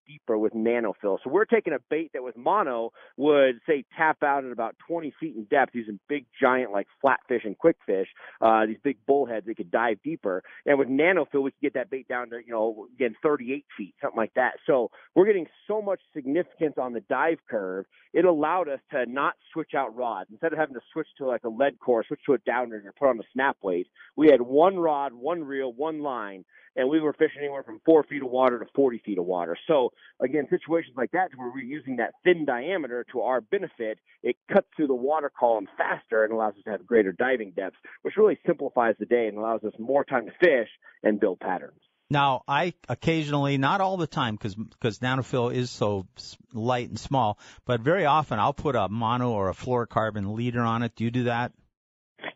deeper 0.07 0.39
with 0.39 0.55
NanoFil. 0.55 1.19
So 1.23 1.31
we're 1.31 1.45
taking 1.45 1.73
a 1.73 1.79
bait 1.91 2.11
that 2.15 2.23
with 2.23 2.37
mono 2.37 2.93
would 3.17 3.57
say 3.67 3.85
tap 3.97 4.23
out 4.23 4.45
at 4.45 4.53
about 4.53 4.77
20 4.87 5.13
feet 5.21 5.37
in 5.37 5.45
depth 5.45 5.75
using 5.75 5.99
big 6.09 6.27
giant 6.41 6.73
like 6.73 6.87
flatfish 7.05 7.45
and 7.45 7.57
Kwikfish, 7.59 8.07
uh, 8.41 8.67
these 8.67 8.79
big 8.83 8.99
bullheads. 9.07 9.47
They 9.47 9.55
could 9.55 9.71
dive 9.71 9.99
deeper. 10.03 10.43
And 10.65 10.79
with 10.79 10.89
NanoFil, 10.89 11.43
we 11.43 11.51
could 11.51 11.61
get 11.63 11.75
that 11.75 11.91
bait 11.91 12.09
down 12.09 12.31
to, 12.31 12.39
you 12.39 12.53
know, 12.53 12.87
again, 12.95 13.15
38 13.23 13.65
feet, 13.77 13.95
something 14.01 14.17
like 14.17 14.35
that. 14.35 14.55
So 14.67 14.91
we're 15.15 15.27
getting 15.27 15.47
so 15.67 15.83
much 15.83 16.01
significance 16.15 16.75
on 16.79 16.93
the 16.93 17.01
dive 17.01 17.39
curve. 17.49 17.87
It 18.13 18.25
allowed 18.25 18.69
us 18.69 18.81
to 18.93 19.05
not 19.07 19.35
switch 19.53 19.75
out 19.77 19.95
rods. 19.95 20.31
Instead 20.31 20.53
of 20.53 20.59
having 20.59 20.75
to 20.75 20.81
switch 20.93 21.09
to 21.19 21.27
like 21.27 21.45
a 21.45 21.49
lead 21.49 21.79
core, 21.79 22.05
switch 22.07 22.21
to 22.27 22.35
a 22.35 22.39
downer 22.39 22.86
or 22.87 22.93
put 22.93 23.09
on 23.09 23.19
a 23.19 23.23
snap 23.33 23.57
weight, 23.63 23.89
we 24.17 24.29
had 24.29 24.41
one 24.41 24.79
rod, 24.79 25.13
one 25.13 25.45
reel, 25.45 25.73
one 25.73 26.03
line, 26.03 26.45
and 26.77 26.89
we 26.89 27.01
were 27.01 27.13
fishing 27.15 27.41
anywhere 27.41 27.63
from 27.63 27.81
four 27.85 28.05
feet 28.05 28.23
of 28.23 28.31
water 28.31 28.59
to 28.59 28.67
40 28.75 29.03
feet 29.05 29.19
of 29.19 29.25
water. 29.25 29.57
So 29.67 29.93
again, 30.21 30.47
situations 30.51 30.95
like 30.97 31.11
that 31.13 31.31
where 31.35 31.51
we're 31.51 31.63
using 31.63 31.97
that 31.97 32.13
thin 32.23 32.45
diameter 32.45 33.05
to 33.13 33.23
our 33.23 33.41
benefit, 33.41 33.99
it 34.23 34.37
cuts 34.53 34.67
through 34.77 34.89
the 34.89 34.95
water 34.95 35.31
column 35.39 35.67
faster 35.77 36.25
and 36.25 36.33
allows 36.33 36.55
us 36.55 36.65
to 36.65 36.71
have 36.71 36.87
greater 36.87 37.13
diving 37.13 37.53
depths, 37.53 37.79
which 38.03 38.17
really 38.17 38.39
simplifies 38.47 38.95
the 38.99 39.07
day 39.07 39.27
and 39.27 39.39
allows 39.39 39.65
us 39.65 39.73
more 39.79 40.05
time 40.05 40.27
to 40.27 40.33
fish 40.39 40.69
and 41.03 41.19
build 41.19 41.41
patterns. 41.41 41.81
Now, 42.09 42.43
I 42.47 42.75
occasionally, 42.89 43.59
not 43.59 43.81
all 43.81 43.97
the 43.97 44.07
time, 44.07 44.37
because 44.37 44.55
because 44.55 45.01
NanoFil 45.01 45.53
is 45.53 45.71
so 45.71 46.07
light 46.53 46.89
and 46.89 46.99
small, 46.99 47.37
but 47.65 47.81
very 47.81 48.05
often 48.05 48.39
I'll 48.39 48.53
put 48.53 48.77
a 48.77 48.89
mono 48.89 49.33
or 49.33 49.49
a 49.49 49.55
fluorocarbon 49.55 50.35
leader 50.37 50.61
on 50.61 50.85
it. 50.85 50.95
Do 50.95 51.03
you 51.03 51.11
do 51.11 51.25
that? 51.25 51.53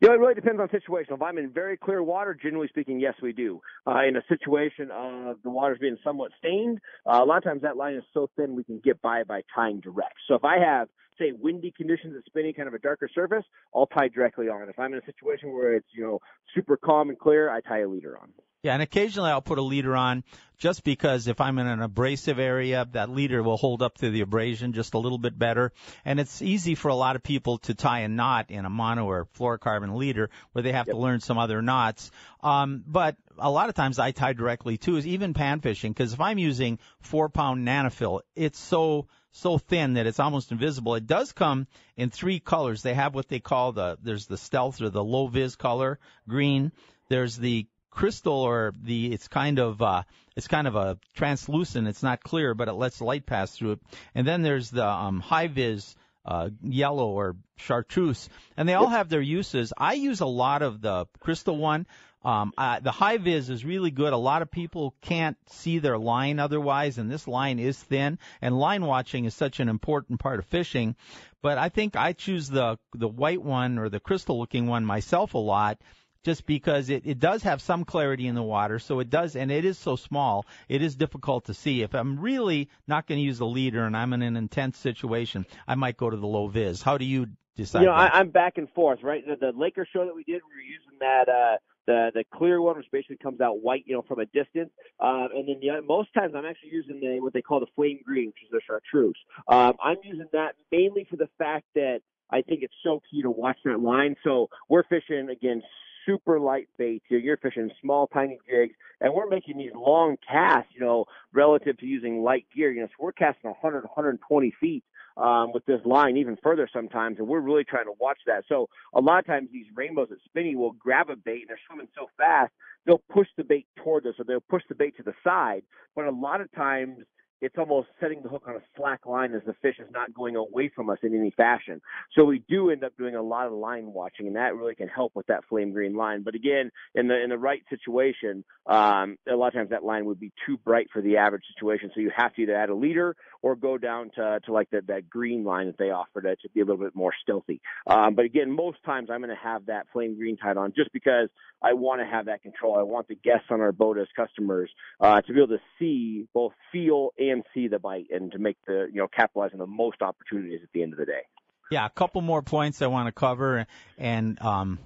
You 0.00 0.08
know, 0.08 0.14
it 0.14 0.18
really 0.18 0.34
depends 0.34 0.60
on 0.60 0.70
situation. 0.70 1.14
If 1.14 1.22
I'm 1.22 1.38
in 1.38 1.50
very 1.50 1.76
clear 1.76 2.02
water, 2.02 2.34
generally 2.34 2.68
speaking, 2.68 3.00
yes, 3.00 3.14
we 3.22 3.32
do. 3.32 3.60
Uh, 3.86 4.02
in 4.06 4.16
a 4.16 4.22
situation 4.28 4.90
of 4.92 5.36
the 5.42 5.50
water's 5.50 5.78
being 5.78 5.96
somewhat 6.04 6.32
stained, 6.38 6.80
uh, 7.06 7.20
a 7.22 7.24
lot 7.24 7.38
of 7.38 7.44
times 7.44 7.62
that 7.62 7.76
line 7.76 7.94
is 7.94 8.04
so 8.12 8.30
thin 8.36 8.54
we 8.54 8.64
can 8.64 8.80
get 8.82 9.00
by 9.00 9.24
by 9.24 9.42
tying 9.54 9.80
direct. 9.80 10.14
So 10.28 10.34
if 10.34 10.44
I 10.44 10.58
have, 10.58 10.88
say, 11.20 11.32
windy 11.32 11.72
conditions 11.76 12.14
and 12.14 12.24
spinning 12.26 12.54
kind 12.54 12.66
of 12.66 12.74
a 12.74 12.78
darker 12.78 13.08
surface, 13.14 13.44
I'll 13.74 13.86
tie 13.86 14.08
directly 14.08 14.48
on. 14.48 14.68
If 14.68 14.78
I'm 14.78 14.92
in 14.92 14.98
a 14.98 15.04
situation 15.04 15.52
where 15.52 15.74
it's, 15.74 15.88
you 15.92 16.02
know, 16.02 16.20
super 16.54 16.76
calm 16.76 17.10
and 17.10 17.18
clear, 17.18 17.50
I 17.50 17.60
tie 17.60 17.80
a 17.80 17.88
leader 17.88 18.18
on. 18.18 18.30
Yeah, 18.62 18.74
and 18.74 18.82
occasionally 18.82 19.30
I'll 19.30 19.40
put 19.40 19.58
a 19.58 19.62
leader 19.62 19.96
on 19.96 20.22
just 20.58 20.84
because 20.84 21.28
if 21.28 21.40
I'm 21.40 21.58
in 21.58 21.66
an 21.66 21.80
abrasive 21.80 22.38
area, 22.38 22.86
that 22.92 23.08
leader 23.08 23.42
will 23.42 23.56
hold 23.56 23.80
up 23.80 23.96
to 23.98 24.10
the 24.10 24.20
abrasion 24.20 24.74
just 24.74 24.92
a 24.92 24.98
little 24.98 25.16
bit 25.16 25.38
better. 25.38 25.72
And 26.04 26.20
it's 26.20 26.42
easy 26.42 26.74
for 26.74 26.88
a 26.88 26.94
lot 26.94 27.16
of 27.16 27.22
people 27.22 27.56
to 27.58 27.74
tie 27.74 28.00
a 28.00 28.08
knot 28.08 28.50
in 28.50 28.66
a 28.66 28.70
mono 28.70 29.06
or 29.06 29.28
fluorocarbon 29.38 29.96
leader 29.96 30.28
where 30.52 30.62
they 30.62 30.72
have 30.72 30.88
yep. 30.88 30.94
to 30.94 31.00
learn 31.00 31.20
some 31.20 31.38
other 31.38 31.62
knots. 31.62 32.10
Um, 32.42 32.84
but 32.86 33.16
a 33.38 33.50
lot 33.50 33.70
of 33.70 33.74
times 33.74 33.98
I 33.98 34.10
tie 34.10 34.34
directly 34.34 34.76
too, 34.76 34.96
is 34.98 35.06
even 35.06 35.32
pan 35.32 35.60
fishing, 35.60 35.92
because 35.92 36.12
if 36.12 36.20
I'm 36.20 36.36
using 36.36 36.78
four 37.00 37.30
pound 37.30 37.66
NanoFil, 37.66 38.20
it's 38.36 38.58
so 38.58 39.06
so 39.32 39.58
thin 39.58 39.94
that 39.94 40.06
it's 40.06 40.20
almost 40.20 40.52
invisible. 40.52 40.94
It 40.94 41.06
does 41.06 41.32
come 41.32 41.66
in 41.96 42.10
three 42.10 42.40
colors. 42.40 42.82
They 42.82 42.94
have 42.94 43.14
what 43.14 43.28
they 43.28 43.40
call 43.40 43.72
the 43.72 43.98
there's 44.02 44.26
the 44.26 44.36
stealth 44.36 44.80
or 44.80 44.90
the 44.90 45.04
low 45.04 45.26
vis 45.28 45.56
color, 45.56 45.98
green. 46.28 46.72
There's 47.08 47.36
the 47.36 47.66
crystal 47.90 48.32
or 48.32 48.72
the 48.82 49.12
it's 49.12 49.28
kind 49.28 49.58
of 49.58 49.82
uh 49.82 50.02
it's 50.36 50.46
kind 50.46 50.68
of 50.68 50.76
a 50.76 50.96
translucent 51.14 51.88
it's 51.88 52.04
not 52.04 52.22
clear 52.22 52.54
but 52.54 52.68
it 52.68 52.74
lets 52.74 53.00
light 53.00 53.26
pass 53.26 53.56
through 53.56 53.72
it 53.72 53.80
and 54.14 54.24
then 54.24 54.42
there's 54.42 54.70
the 54.70 54.86
um 54.86 55.18
high 55.18 55.48
vis 55.48 55.96
uh 56.24 56.50
yellow 56.62 57.08
or 57.08 57.36
chartreuse 57.56 58.28
and 58.56 58.68
they 58.68 58.74
all 58.74 58.88
have 58.88 59.08
their 59.08 59.20
uses. 59.20 59.72
I 59.76 59.94
use 59.94 60.20
a 60.20 60.26
lot 60.26 60.62
of 60.62 60.80
the 60.80 61.06
crystal 61.20 61.56
one. 61.56 61.86
Um 62.22 62.52
uh, 62.58 62.80
the 62.80 62.90
high 62.90 63.16
vis 63.16 63.48
is 63.48 63.64
really 63.64 63.90
good. 63.90 64.12
A 64.12 64.18
lot 64.18 64.42
of 64.42 64.50
people 64.50 64.94
can't 65.00 65.38
see 65.48 65.78
their 65.78 65.98
line 65.98 66.38
otherwise 66.38 66.98
and 66.98 67.10
this 67.10 67.26
line 67.26 67.58
is 67.58 67.78
thin 67.78 68.18
and 68.42 68.58
line 68.58 68.84
watching 68.84 69.24
is 69.24 69.34
such 69.34 69.60
an 69.60 69.68
important 69.68 70.20
part 70.20 70.38
of 70.38 70.46
fishing. 70.46 70.96
But 71.42 71.56
i 71.56 71.68
think 71.70 71.96
i 71.96 72.12
choose 72.12 72.48
the 72.48 72.78
the 72.94 73.08
white 73.08 73.42
one 73.42 73.78
or 73.78 73.88
the 73.88 74.00
crystal 74.00 74.38
looking 74.38 74.66
one 74.66 74.84
myself 74.84 75.34
a 75.34 75.38
lot 75.38 75.78
just 76.24 76.46
because 76.46 76.90
it, 76.90 77.06
it 77.06 77.18
does 77.18 77.42
have 77.42 77.60
some 77.62 77.84
clarity 77.84 78.26
in 78.26 78.34
the 78.34 78.42
water. 78.42 78.78
So 78.78 79.00
it 79.00 79.10
does, 79.10 79.36
and 79.36 79.50
it 79.50 79.64
is 79.64 79.78
so 79.78 79.96
small, 79.96 80.46
it 80.68 80.82
is 80.82 80.96
difficult 80.96 81.46
to 81.46 81.54
see. 81.54 81.82
If 81.82 81.94
I'm 81.94 82.20
really 82.20 82.68
not 82.86 83.06
going 83.06 83.18
to 83.18 83.24
use 83.24 83.38
the 83.38 83.46
leader 83.46 83.84
and 83.84 83.96
I'm 83.96 84.12
in 84.12 84.22
an 84.22 84.36
intense 84.36 84.78
situation, 84.78 85.46
I 85.66 85.74
might 85.74 85.96
go 85.96 86.10
to 86.10 86.16
the 86.16 86.26
low 86.26 86.48
vis. 86.48 86.82
How 86.82 86.98
do 86.98 87.04
you 87.04 87.28
decide? 87.56 87.80
You 87.80 87.86
know, 87.86 87.96
that? 87.96 88.14
I, 88.14 88.18
I'm 88.18 88.30
back 88.30 88.58
and 88.58 88.68
forth. 88.70 89.00
Right, 89.02 89.24
the, 89.26 89.36
the 89.36 89.58
Lakers 89.58 89.88
show 89.92 90.04
that 90.04 90.14
we 90.14 90.24
did, 90.24 90.42
we 90.48 90.54
were 90.54 90.60
using 90.60 90.98
that. 91.00 91.28
uh 91.28 91.56
the 91.86 92.10
the 92.14 92.24
clear 92.32 92.60
one, 92.60 92.76
which 92.76 92.86
basically 92.92 93.16
comes 93.16 93.40
out 93.40 93.62
white, 93.62 93.84
you 93.86 93.94
know, 93.94 94.02
from 94.06 94.20
a 94.20 94.26
distance. 94.26 94.70
Um, 95.00 95.28
and 95.34 95.48
then 95.48 95.60
the, 95.60 95.82
most 95.82 96.12
times 96.14 96.34
I'm 96.36 96.44
actually 96.44 96.70
using 96.72 97.00
the 97.00 97.20
what 97.20 97.32
they 97.32 97.42
call 97.42 97.58
the 97.58 97.66
flame 97.74 98.00
green, 98.04 98.26
which 98.28 98.42
is 98.44 98.50
the 98.50 98.60
chartreuse. 98.66 99.18
Um, 99.48 99.74
I'm 99.82 99.96
using 100.04 100.26
that 100.32 100.54
mainly 100.70 101.06
for 101.10 101.16
the 101.16 101.28
fact 101.38 101.64
that 101.74 102.00
I 102.30 102.42
think 102.42 102.62
it's 102.62 102.74
so 102.84 103.02
key 103.10 103.22
to 103.22 103.30
watch 103.30 103.58
that 103.64 103.80
line. 103.80 104.14
So 104.22 104.50
we're 104.68 104.84
fishing 104.84 105.28
again 105.30 105.62
super 106.06 106.40
light 106.40 106.68
baits. 106.78 107.04
You 107.08 107.18
know, 107.18 107.24
you're 107.24 107.36
fishing 107.36 107.70
small, 107.80 108.06
tiny 108.08 108.38
jigs, 108.48 108.74
and 109.00 109.12
we're 109.14 109.28
making 109.28 109.58
these 109.58 109.72
long 109.74 110.16
casts. 110.28 110.70
You 110.74 110.80
know, 110.80 111.04
relative 111.32 111.78
to 111.78 111.86
using 111.86 112.22
light 112.22 112.46
gear. 112.54 112.70
You 112.70 112.82
know, 112.82 112.86
so 112.88 113.04
we're 113.04 113.12
casting 113.12 113.50
100, 113.50 113.84
120 113.84 114.54
feet 114.60 114.84
um, 115.16 115.52
with 115.52 115.64
this 115.66 115.80
line 115.84 116.16
even 116.16 116.36
further 116.42 116.68
sometimes, 116.72 117.18
and 117.18 117.28
we're 117.28 117.40
really 117.40 117.64
trying 117.64 117.86
to 117.86 117.94
watch 117.98 118.18
that. 118.26 118.44
So 118.48 118.68
a 118.94 119.00
lot 119.00 119.18
of 119.18 119.26
times 119.26 119.48
these 119.52 119.66
rainbows 119.74 120.08
at 120.10 120.18
Spinney 120.26 120.56
will 120.56 120.72
grab 120.72 121.10
a 121.10 121.16
bait 121.16 121.40
and 121.40 121.48
they're 121.48 121.60
swimming 121.66 121.88
so 121.94 122.06
fast 122.16 122.52
they'll 122.86 123.02
push 123.10 123.28
the 123.36 123.44
bait 123.44 123.66
towards 123.76 124.06
us 124.06 124.14
or 124.18 124.24
they'll 124.24 124.40
push 124.40 124.62
the 124.68 124.74
bait 124.74 124.96
to 124.96 125.02
the 125.02 125.14
side. 125.22 125.62
But 125.94 126.06
a 126.06 126.10
lot 126.10 126.40
of 126.40 126.50
times 126.52 126.98
it's 127.40 127.56
almost 127.58 127.88
setting 128.00 128.22
the 128.22 128.28
hook 128.28 128.44
on 128.46 128.56
a 128.56 128.62
slack 128.76 129.06
line 129.06 129.34
as 129.34 129.42
the 129.46 129.54
fish 129.62 129.76
is 129.78 129.88
not 129.92 130.12
going 130.14 130.36
away 130.36 130.70
from 130.74 130.90
us 130.90 130.98
in 131.02 131.14
any 131.14 131.30
fashion. 131.30 131.80
So 132.16 132.24
we 132.24 132.42
do 132.48 132.70
end 132.70 132.84
up 132.84 132.96
doing 132.96 133.14
a 133.14 133.22
lot 133.22 133.46
of 133.46 133.52
line 133.52 133.86
watching, 133.92 134.26
and 134.26 134.36
that 134.36 134.54
really 134.54 134.74
can 134.74 134.88
help 134.88 135.12
with 135.14 135.26
that 135.26 135.44
flame 135.48 135.72
green 135.72 135.94
line. 135.94 136.22
But 136.22 136.34
again, 136.34 136.70
in 136.94 137.08
the 137.08 137.22
in 137.22 137.30
the 137.30 137.38
right 137.38 137.62
situation, 137.70 138.44
um, 138.66 139.16
a 139.30 139.36
lot 139.36 139.48
of 139.48 139.54
times 139.54 139.70
that 139.70 139.84
line 139.84 140.04
would 140.06 140.20
be 140.20 140.32
too 140.46 140.58
bright 140.58 140.88
for 140.92 141.02
the 141.02 141.16
average 141.16 141.44
situation. 141.54 141.90
So 141.94 142.00
you 142.00 142.10
have 142.14 142.34
to 142.34 142.42
either 142.42 142.56
add 142.56 142.68
a 142.68 142.74
leader 142.74 143.16
or 143.42 143.56
go 143.56 143.78
down 143.78 144.10
to 144.16 144.40
to 144.44 144.52
like 144.52 144.70
that 144.70 144.86
that 144.86 145.10
green 145.10 145.44
line 145.44 145.66
that 145.66 145.78
they 145.78 145.90
offer 145.90 146.20
to, 146.20 146.36
to 146.36 146.48
be 146.54 146.60
a 146.60 146.64
little 146.64 146.82
bit 146.82 146.94
more 146.94 147.12
stealthy. 147.22 147.60
Um, 147.86 148.14
but 148.14 148.24
again, 148.24 148.50
most 148.50 148.78
times 148.84 149.08
I'm 149.10 149.20
going 149.20 149.30
to 149.30 149.42
have 149.42 149.66
that 149.66 149.86
flame 149.92 150.16
green 150.16 150.36
tied 150.36 150.56
on 150.56 150.72
just 150.76 150.92
because 150.92 151.28
I 151.62 151.74
want 151.74 152.00
to 152.00 152.06
have 152.06 152.26
that 152.26 152.42
control. 152.42 152.78
I 152.78 152.82
want 152.82 153.08
the 153.08 153.16
guests 153.16 153.46
on 153.50 153.60
our 153.60 153.72
boat 153.72 153.98
as 153.98 154.06
customers 154.14 154.70
uh, 155.00 155.20
to 155.20 155.32
be 155.32 155.40
able 155.40 155.56
to 155.56 155.62
see 155.78 156.28
both 156.32 156.52
feel 156.72 157.10
and 157.18 157.40
and 157.40 157.46
see 157.54 157.68
the 157.68 157.78
bite 157.78 158.06
and 158.10 158.32
to 158.32 158.38
make 158.38 158.56
the 158.66 158.88
you 158.92 159.00
know 159.00 159.08
capitalize 159.08 159.50
on 159.52 159.58
the 159.58 159.66
most 159.66 160.02
opportunities 160.02 160.60
at 160.62 160.68
the 160.72 160.82
end 160.82 160.92
of 160.92 160.98
the 160.98 161.06
day. 161.06 161.22
Yeah, 161.70 161.86
a 161.86 161.90
couple 161.90 162.20
more 162.20 162.42
points 162.42 162.82
I 162.82 162.88
want 162.88 163.06
to 163.06 163.12
cover, 163.12 163.66
and 163.96 164.40
um, 164.42 164.78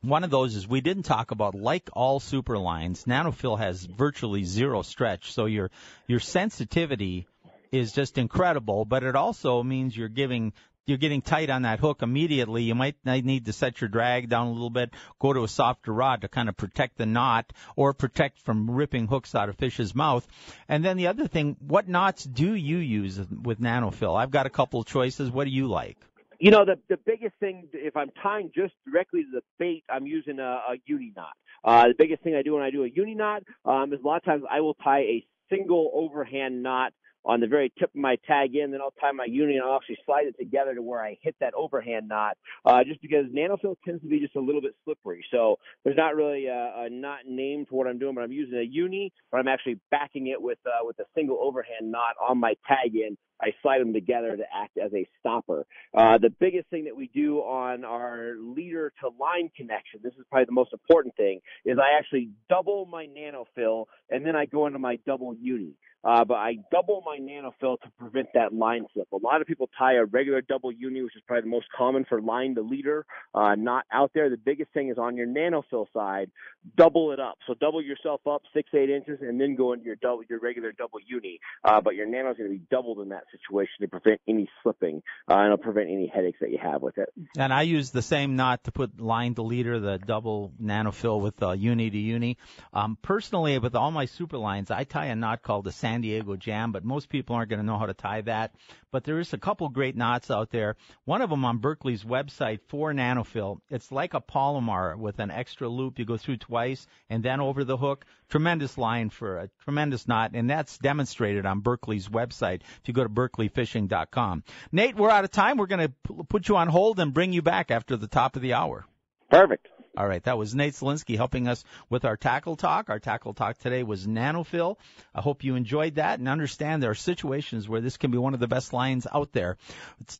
one 0.00 0.24
of 0.24 0.30
those 0.30 0.56
is 0.56 0.66
we 0.66 0.80
didn't 0.80 1.04
talk 1.04 1.30
about 1.30 1.54
like 1.54 1.88
all 1.92 2.20
super 2.20 2.58
lines, 2.58 3.04
NanoFil 3.04 3.58
has 3.58 3.84
virtually 3.84 4.44
zero 4.44 4.82
stretch, 4.82 5.32
so 5.32 5.46
your 5.46 5.70
your 6.06 6.20
sensitivity 6.20 7.26
is 7.74 7.92
just 7.92 8.18
incredible, 8.18 8.84
but 8.84 9.02
it 9.02 9.16
also 9.16 9.62
means 9.62 9.96
you're 9.96 10.08
giving 10.08 10.52
you're 10.86 10.98
getting 10.98 11.22
tight 11.22 11.48
on 11.48 11.62
that 11.62 11.80
hook 11.80 12.02
immediately, 12.02 12.62
you 12.62 12.74
might 12.74 12.96
need 13.06 13.46
to 13.46 13.54
set 13.54 13.80
your 13.80 13.88
drag 13.88 14.28
down 14.28 14.48
a 14.48 14.52
little 14.52 14.68
bit, 14.68 14.90
go 15.18 15.32
to 15.32 15.42
a 15.42 15.48
softer 15.48 15.92
rod 15.92 16.20
to 16.20 16.28
kind 16.28 16.48
of 16.48 16.56
protect 16.58 16.98
the 16.98 17.06
knot 17.06 17.52
or 17.74 17.94
protect 17.94 18.38
from 18.40 18.70
ripping 18.70 19.06
hooks 19.06 19.34
out 19.34 19.48
of 19.48 19.56
fish's 19.56 19.94
mouth. 19.94 20.26
And 20.68 20.84
then 20.84 20.98
the 20.98 21.06
other 21.06 21.26
thing, 21.26 21.56
what 21.60 21.88
knots 21.88 22.24
do 22.24 22.54
you 22.54 22.76
use 22.76 23.18
with 23.18 23.60
NanoFil? 23.60 24.14
I've 24.14 24.30
got 24.30 24.44
a 24.44 24.50
couple 24.50 24.80
of 24.80 24.86
choices. 24.86 25.30
What 25.30 25.44
do 25.44 25.50
you 25.50 25.68
like? 25.68 25.96
You 26.38 26.50
know, 26.50 26.66
the 26.66 26.78
the 26.88 26.98
biggest 27.06 27.34
thing, 27.40 27.68
if 27.72 27.96
I'm 27.96 28.10
tying 28.22 28.50
just 28.54 28.74
directly 28.84 29.22
to 29.22 29.30
the 29.32 29.40
bait, 29.58 29.84
I'm 29.88 30.06
using 30.06 30.38
a, 30.40 30.60
a 30.68 30.74
uni 30.84 31.12
knot. 31.16 31.32
Uh, 31.64 31.88
the 31.88 31.94
biggest 31.96 32.22
thing 32.22 32.34
I 32.34 32.42
do 32.42 32.52
when 32.52 32.62
I 32.62 32.70
do 32.70 32.84
a 32.84 32.88
uni 32.88 33.14
knot 33.14 33.44
um, 33.64 33.94
is 33.94 34.00
a 34.04 34.06
lot 34.06 34.16
of 34.16 34.24
times 34.24 34.42
I 34.50 34.60
will 34.60 34.74
tie 34.74 35.00
a 35.00 35.26
single 35.48 35.90
overhand 35.94 36.62
knot 36.62 36.92
on 37.24 37.40
the 37.40 37.46
very 37.46 37.72
tip 37.78 37.90
of 37.90 38.00
my 38.00 38.16
tag 38.26 38.54
in, 38.54 38.70
then 38.70 38.80
I'll 38.80 38.94
tie 39.00 39.12
my 39.12 39.24
uni 39.24 39.56
and 39.56 39.64
I'll 39.64 39.76
actually 39.76 39.98
slide 40.04 40.26
it 40.26 40.36
together 40.38 40.74
to 40.74 40.82
where 40.82 41.02
I 41.02 41.16
hit 41.22 41.36
that 41.40 41.54
overhand 41.54 42.08
knot, 42.08 42.36
uh, 42.64 42.84
just 42.84 43.00
because 43.00 43.26
NanoFil 43.26 43.76
tends 43.84 44.02
to 44.02 44.08
be 44.08 44.20
just 44.20 44.36
a 44.36 44.40
little 44.40 44.60
bit 44.60 44.74
slippery. 44.84 45.24
So 45.30 45.58
there's 45.84 45.96
not 45.96 46.16
really 46.16 46.46
a, 46.46 46.72
a 46.76 46.90
knot 46.90 47.20
named 47.26 47.68
for 47.68 47.76
what 47.76 47.86
I'm 47.86 47.98
doing, 47.98 48.14
but 48.14 48.22
I'm 48.22 48.32
using 48.32 48.58
a 48.58 48.62
uni, 48.62 49.12
but 49.30 49.38
I'm 49.38 49.48
actually 49.48 49.80
backing 49.90 50.28
it 50.28 50.40
with, 50.40 50.58
uh, 50.66 50.84
with 50.84 50.98
a 50.98 51.04
single 51.14 51.38
overhand 51.40 51.90
knot 51.90 52.14
on 52.26 52.38
my 52.38 52.54
tag 52.68 52.94
in. 52.94 53.16
I 53.40 53.52
slide 53.62 53.80
them 53.80 53.92
together 53.92 54.36
to 54.36 54.44
act 54.54 54.78
as 54.78 54.92
a 54.94 55.06
stopper. 55.20 55.66
Uh, 55.96 56.18
the 56.18 56.30
biggest 56.30 56.68
thing 56.68 56.84
that 56.84 56.96
we 56.96 57.10
do 57.14 57.38
on 57.38 57.84
our 57.84 58.34
leader 58.38 58.92
to 59.00 59.08
line 59.20 59.50
connection, 59.56 60.00
this 60.02 60.12
is 60.18 60.24
probably 60.30 60.46
the 60.46 60.52
most 60.52 60.72
important 60.72 61.16
thing, 61.16 61.40
is 61.64 61.78
I 61.78 61.98
actually 61.98 62.30
double 62.48 62.86
my 62.86 63.06
NanoFil 63.06 63.86
and 64.10 64.24
then 64.24 64.36
I 64.36 64.46
go 64.46 64.66
into 64.66 64.78
my 64.78 64.98
double 65.06 65.34
uni. 65.34 65.74
Uh, 66.04 66.22
but 66.22 66.34
I 66.34 66.56
double 66.70 67.02
my 67.04 67.18
NanoFil 67.18 67.80
to 67.80 67.88
prevent 67.98 68.28
that 68.34 68.52
line 68.52 68.86
slip. 68.92 69.10
A 69.12 69.16
lot 69.16 69.40
of 69.40 69.46
people 69.46 69.70
tie 69.78 69.94
a 69.94 70.04
regular 70.04 70.42
double 70.42 70.70
uni, 70.70 71.00
which 71.00 71.16
is 71.16 71.22
probably 71.26 71.42
the 71.42 71.48
most 71.48 71.66
common 71.74 72.04
for 72.06 72.20
line 72.20 72.54
to 72.56 72.60
leader, 72.60 73.06
uh, 73.34 73.54
not 73.54 73.86
out 73.90 74.10
there. 74.14 74.28
The 74.28 74.36
biggest 74.36 74.70
thing 74.72 74.90
is 74.90 74.98
on 74.98 75.16
your 75.16 75.26
NanoFil 75.26 75.86
side, 75.94 76.30
double 76.76 77.12
it 77.12 77.20
up. 77.20 77.38
So 77.46 77.54
double 77.54 77.82
yourself 77.82 78.20
up 78.26 78.42
six, 78.52 78.68
eight 78.74 78.90
inches 78.90 79.20
and 79.22 79.40
then 79.40 79.56
go 79.56 79.72
into 79.72 79.86
your 79.86 79.96
double, 79.96 80.22
your 80.28 80.40
regular 80.40 80.72
double 80.72 80.98
uni. 81.06 81.40
Uh, 81.64 81.80
but 81.80 81.94
your 81.94 82.06
nano 82.06 82.32
is 82.32 82.36
going 82.36 82.50
to 82.50 82.58
be 82.58 82.64
doubled 82.70 82.98
in 83.00 83.08
that 83.08 83.23
situation 83.30 83.74
to 83.80 83.88
prevent 83.88 84.20
any 84.28 84.48
slipping, 84.62 85.02
uh, 85.28 85.34
and 85.34 85.46
it'll 85.46 85.58
prevent 85.58 85.90
any 85.90 86.06
headaches 86.06 86.38
that 86.40 86.50
you 86.50 86.58
have 86.62 86.82
with 86.82 86.98
it. 86.98 87.08
And 87.36 87.52
I 87.52 87.62
use 87.62 87.90
the 87.90 88.02
same 88.02 88.36
knot 88.36 88.64
to 88.64 88.72
put 88.72 89.00
line 89.00 89.34
to 89.34 89.42
leader, 89.42 89.80
the 89.80 89.98
double 89.98 90.52
NanoFil 90.62 91.20
with 91.20 91.42
uh, 91.42 91.52
uni 91.52 91.90
to 91.90 91.98
uni. 91.98 92.38
Um, 92.72 92.98
personally, 93.00 93.58
with 93.58 93.74
all 93.74 93.90
my 93.90 94.06
super 94.06 94.38
lines, 94.38 94.70
I 94.70 94.84
tie 94.84 95.06
a 95.06 95.16
knot 95.16 95.42
called 95.42 95.64
the 95.64 95.72
San 95.72 96.00
Diego 96.00 96.36
Jam, 96.36 96.72
but 96.72 96.84
most 96.84 97.08
people 97.08 97.36
aren't 97.36 97.50
going 97.50 97.60
to 97.60 97.66
know 97.66 97.78
how 97.78 97.86
to 97.86 97.94
tie 97.94 98.22
that. 98.22 98.54
But 98.94 99.02
there 99.02 99.18
is 99.18 99.32
a 99.32 99.38
couple 99.38 99.68
great 99.70 99.96
knots 99.96 100.30
out 100.30 100.50
there. 100.50 100.76
One 101.04 101.20
of 101.20 101.28
them 101.28 101.44
on 101.44 101.58
Berkley's 101.58 102.04
website 102.04 102.60
for 102.68 102.92
NanoFil. 102.92 103.58
It's 103.68 103.90
like 103.90 104.14
a 104.14 104.20
Palomar 104.20 104.96
with 104.96 105.18
an 105.18 105.32
extra 105.32 105.68
loop. 105.68 105.98
You 105.98 106.04
go 106.04 106.16
through 106.16 106.36
twice 106.36 106.86
and 107.10 107.20
then 107.20 107.40
over 107.40 107.64
the 107.64 107.76
hook. 107.76 108.04
Tremendous 108.28 108.78
line 108.78 109.10
for 109.10 109.38
a 109.38 109.50
tremendous 109.64 110.06
knot, 110.06 110.30
and 110.34 110.48
that's 110.48 110.78
demonstrated 110.78 111.44
on 111.44 111.58
Berkley's 111.58 112.08
website. 112.08 112.60
If 112.60 112.82
you 112.86 112.94
go 112.94 113.02
to 113.02 113.08
berkleyfishing.com, 113.08 114.44
Nate, 114.70 114.94
we're 114.94 115.10
out 115.10 115.24
of 115.24 115.32
time. 115.32 115.56
We're 115.56 115.66
going 115.66 115.88
to 115.88 116.24
put 116.28 116.48
you 116.48 116.56
on 116.56 116.68
hold 116.68 117.00
and 117.00 117.12
bring 117.12 117.32
you 117.32 117.42
back 117.42 117.72
after 117.72 117.96
the 117.96 118.06
top 118.06 118.36
of 118.36 118.42
the 118.42 118.52
hour. 118.52 118.86
Perfect. 119.28 119.70
All 119.96 120.08
right, 120.08 120.22
that 120.24 120.36
was 120.36 120.54
Nate 120.54 120.72
Zelinsky 120.72 121.16
helping 121.16 121.46
us 121.46 121.64
with 121.88 122.04
our 122.04 122.16
tackle 122.16 122.56
talk. 122.56 122.90
Our 122.90 122.98
tackle 122.98 123.32
talk 123.32 123.58
today 123.58 123.84
was 123.84 124.06
NanoFil. 124.06 124.76
I 125.14 125.20
hope 125.20 125.44
you 125.44 125.54
enjoyed 125.54 125.96
that 125.96 126.18
and 126.18 126.28
understand 126.28 126.82
there 126.82 126.90
are 126.90 126.96
situations 126.96 127.68
where 127.68 127.80
this 127.80 127.96
can 127.96 128.10
be 128.10 128.18
one 128.18 128.34
of 128.34 128.40
the 128.40 128.48
best 128.48 128.72
lines 128.72 129.06
out 129.12 129.32
there. 129.32 129.56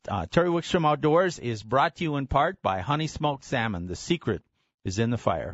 Uh, 0.08 0.26
Terry 0.26 0.48
Wickstrom 0.48 0.86
Outdoors 0.86 1.40
is 1.40 1.62
brought 1.62 1.96
to 1.96 2.04
you 2.04 2.16
in 2.16 2.28
part 2.28 2.62
by 2.62 2.80
Honey 2.80 3.08
Smoked 3.08 3.42
Salmon. 3.42 3.88
The 3.88 3.96
secret 3.96 4.42
is 4.84 5.00
in 5.00 5.10
the 5.10 5.18
fire. 5.18 5.42